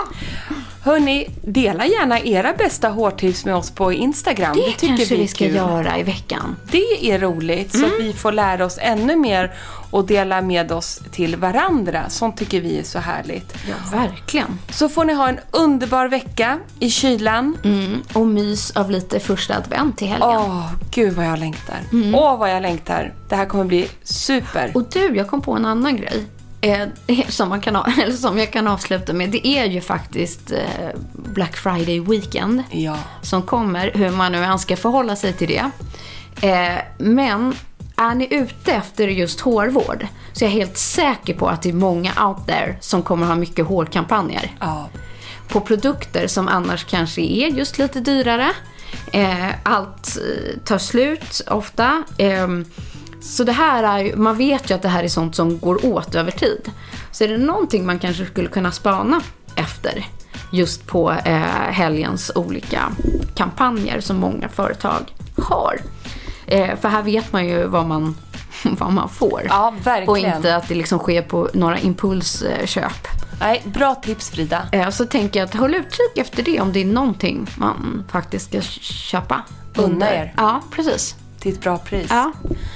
Hörni, 0.81 1.27
dela 1.41 1.85
gärna 1.85 2.19
era 2.19 2.53
bästa 2.53 2.89
hårtips 2.89 3.45
med 3.45 3.55
oss 3.55 3.71
på 3.71 3.93
Instagram. 3.93 4.55
det, 4.55 4.71
tycker 4.71 4.87
kanske 4.87 5.15
vi 5.15 5.21
vi 5.21 5.27
ska 5.27 5.45
kul. 5.45 5.55
göra 5.55 5.97
i 5.97 6.03
veckan. 6.03 6.55
Det 6.71 7.11
är 7.11 7.19
roligt, 7.19 7.71
så 7.71 7.77
Mm. 7.77 7.91
att 7.93 7.99
vi 8.01 8.13
får 8.13 8.31
lära 8.31 8.65
oss 8.65 8.77
ännu 8.81 9.15
mer 9.15 9.51
och 9.91 10.05
dela 10.07 10.41
med 10.41 10.71
oss 10.71 11.01
till 11.11 11.35
varandra. 11.35 12.09
Sånt 12.09 12.37
tycker 12.37 12.61
vi 12.61 12.79
är 12.79 12.83
så 12.83 12.99
härligt. 12.99 13.53
Ja, 13.69 13.97
verkligen. 13.97 14.59
Så 14.69 14.89
får 14.89 15.05
ni 15.05 15.13
ha 15.13 15.29
en 15.29 15.39
underbar 15.51 16.07
vecka 16.07 16.59
i 16.79 16.89
kylan. 16.89 17.57
Mm. 17.63 18.01
Och 18.13 18.27
mys 18.27 18.71
av 18.71 18.91
lite 18.91 19.19
första 19.19 19.55
advent 19.57 19.97
till 19.97 20.07
helgen. 20.07 20.29
Åh, 20.29 20.71
gud 20.91 21.13
vad 21.13 21.25
jag 21.25 21.39
längtar. 21.39 21.77
Åh, 22.13 22.37
vad 22.37 22.51
jag 22.51 22.61
längtar. 22.61 23.13
Det 23.29 23.35
här 23.35 23.45
kommer 23.45 23.63
bli 23.65 23.87
super. 24.03 24.63
Mm. 24.63 24.75
Och 24.75 24.83
du, 24.93 25.15
jag 25.15 25.27
kom 25.27 25.41
på 25.41 25.51
en 25.53 25.65
annan 25.65 25.97
grej. 25.97 26.23
Eh, 26.61 26.87
som, 27.29 27.49
man 27.49 27.61
kan, 27.61 27.75
eller 28.01 28.11
som 28.13 28.37
jag 28.37 28.51
kan 28.53 28.67
avsluta 28.67 29.13
med. 29.13 29.29
Det 29.29 29.47
är 29.47 29.65
ju 29.65 29.81
faktiskt 29.81 30.51
eh, 30.51 30.89
Black 31.13 31.57
Friday 31.57 31.99
weekend 31.99 32.63
Ja. 32.71 32.97
som 33.21 33.41
kommer. 33.41 33.91
Hur 33.93 34.09
man 34.11 34.31
nu 34.31 34.43
än 34.43 34.59
ska 34.59 34.77
förhålla 34.77 35.15
sig 35.15 35.33
till 35.33 35.47
det. 35.47 35.69
Eh, 36.47 36.81
men 36.97 37.55
är 37.95 38.15
ni 38.15 38.27
ute 38.35 38.71
efter 38.73 39.07
just 39.07 39.39
hårvård 39.39 40.07
så 40.33 40.45
är 40.45 40.49
jag 40.49 40.53
helt 40.55 40.77
säker 40.77 41.33
på 41.33 41.47
att 41.47 41.61
det 41.61 41.69
är 41.69 41.73
många 41.73 42.11
out 42.27 42.47
there 42.47 42.77
som 42.81 43.01
kommer 43.03 43.27
ha 43.27 43.35
mycket 43.35 43.65
hårkampanjer 43.65 44.51
Ja. 44.59 44.89
på 45.47 45.61
produkter 45.61 46.27
som 46.27 46.47
annars 46.47 46.83
kanske 46.85 47.21
är 47.21 47.47
just 47.47 47.77
lite 47.77 47.99
dyrare. 47.99 48.49
Allt 49.63 50.17
tar 50.65 50.77
slut 50.77 51.41
ofta. 51.47 52.03
Så 53.21 53.43
det 53.43 53.51
här 53.51 53.83
är 53.83 54.15
man 54.15 54.37
vet 54.37 54.69
ju 54.71 54.75
att 54.75 54.81
det 54.81 54.87
här 54.89 55.03
är 55.03 55.07
sånt 55.07 55.35
som 55.35 55.59
går 55.59 55.85
åt 55.85 56.15
över 56.15 56.31
tid. 56.31 56.71
Så 57.11 57.23
är 57.23 57.27
det 57.27 57.37
någonting 57.37 57.85
man 57.85 57.99
kanske 57.99 58.25
skulle 58.25 58.49
kunna 58.49 58.71
spana 58.71 59.21
efter 59.55 60.05
just 60.51 60.87
på 60.87 61.11
eh, 61.11 61.37
helgens 61.71 62.31
olika 62.35 62.91
kampanjer 63.35 63.99
som 64.01 64.17
många 64.17 64.49
företag 64.49 65.13
har. 65.37 65.79
Eh, 66.47 66.75
för 66.75 66.89
här 66.89 67.01
vet 67.01 67.33
man 67.33 67.45
ju 67.47 67.67
vad 67.67 67.85
man, 67.85 68.15
vad 68.63 68.93
man 68.93 69.09
får. 69.09 69.41
Ja, 69.49 69.73
verkligen. 69.83 70.09
Och 70.09 70.17
inte 70.17 70.55
att 70.55 70.67
det 70.67 70.75
liksom 70.75 70.99
sker 70.99 71.21
på 71.21 71.49
några 71.53 71.79
impulsköp. 71.79 73.07
Nej, 73.39 73.61
bra 73.65 73.95
tips 73.95 74.29
Frida. 74.29 74.61
Eh, 74.71 74.89
Så 74.89 75.05
tänker 75.05 75.39
jag 75.39 75.47
att 75.47 75.55
håll 75.55 75.75
utkik 75.75 76.17
efter 76.17 76.43
det 76.43 76.59
om 76.61 76.73
det 76.73 76.81
är 76.81 76.85
någonting 76.85 77.47
man 77.57 78.03
faktiskt 78.11 78.45
ska 78.49 78.61
köpa. 78.81 79.41
Unna 79.75 80.13
er. 80.13 80.33
Ja, 80.37 80.61
precis. 80.71 81.15
Till 81.47 81.55
ett 81.55 81.61
bra 81.61 81.77
pris. 81.77 82.07
Ja, 82.09 82.31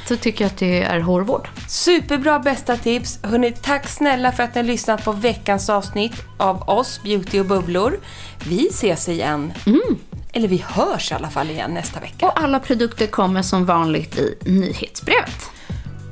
så 0.07 0.15
tycker 0.15 0.43
jag 0.43 0.49
att 0.51 0.57
det 0.57 0.83
är 0.83 0.99
hårvård. 0.99 1.49
Superbra 1.67 2.39
bästa 2.39 2.77
tips. 2.77 3.19
Hörrni, 3.23 3.51
tack 3.61 3.87
snälla 3.87 4.31
för 4.31 4.43
att 4.43 4.55
ni 4.55 4.61
har 4.61 4.67
lyssnat 4.67 5.05
på 5.05 5.11
veckans 5.11 5.69
avsnitt 5.69 6.13
av 6.37 6.69
oss, 6.69 7.03
Beauty 7.03 7.39
och 7.39 7.45
bubblor. 7.45 7.99
Vi 8.43 8.67
ses 8.67 9.09
igen. 9.09 9.53
Eller 10.33 10.47
vi 10.47 10.63
hörs 10.67 11.11
i 11.11 11.15
alla 11.15 11.29
fall 11.29 11.49
igen 11.49 11.73
nästa 11.73 11.99
vecka. 11.99 12.25
Och 12.25 12.43
alla 12.43 12.59
produkter 12.59 13.07
kommer 13.07 13.41
som 13.41 13.65
vanligt 13.65 14.17
i 14.17 14.37
nyhetsbrevet. 14.41 15.49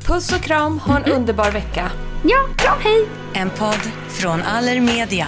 Puss 0.06 0.34
och 0.34 0.42
kram, 0.42 0.80
ha 0.80 1.00
en 1.00 1.12
underbar 1.12 1.52
vecka. 1.52 1.92
Ja, 2.24 2.38
kram, 2.58 2.78
hej! 2.82 3.08
En 3.34 3.50
podd 3.50 3.92
från 4.10 4.42
Allermedia. 4.42 5.28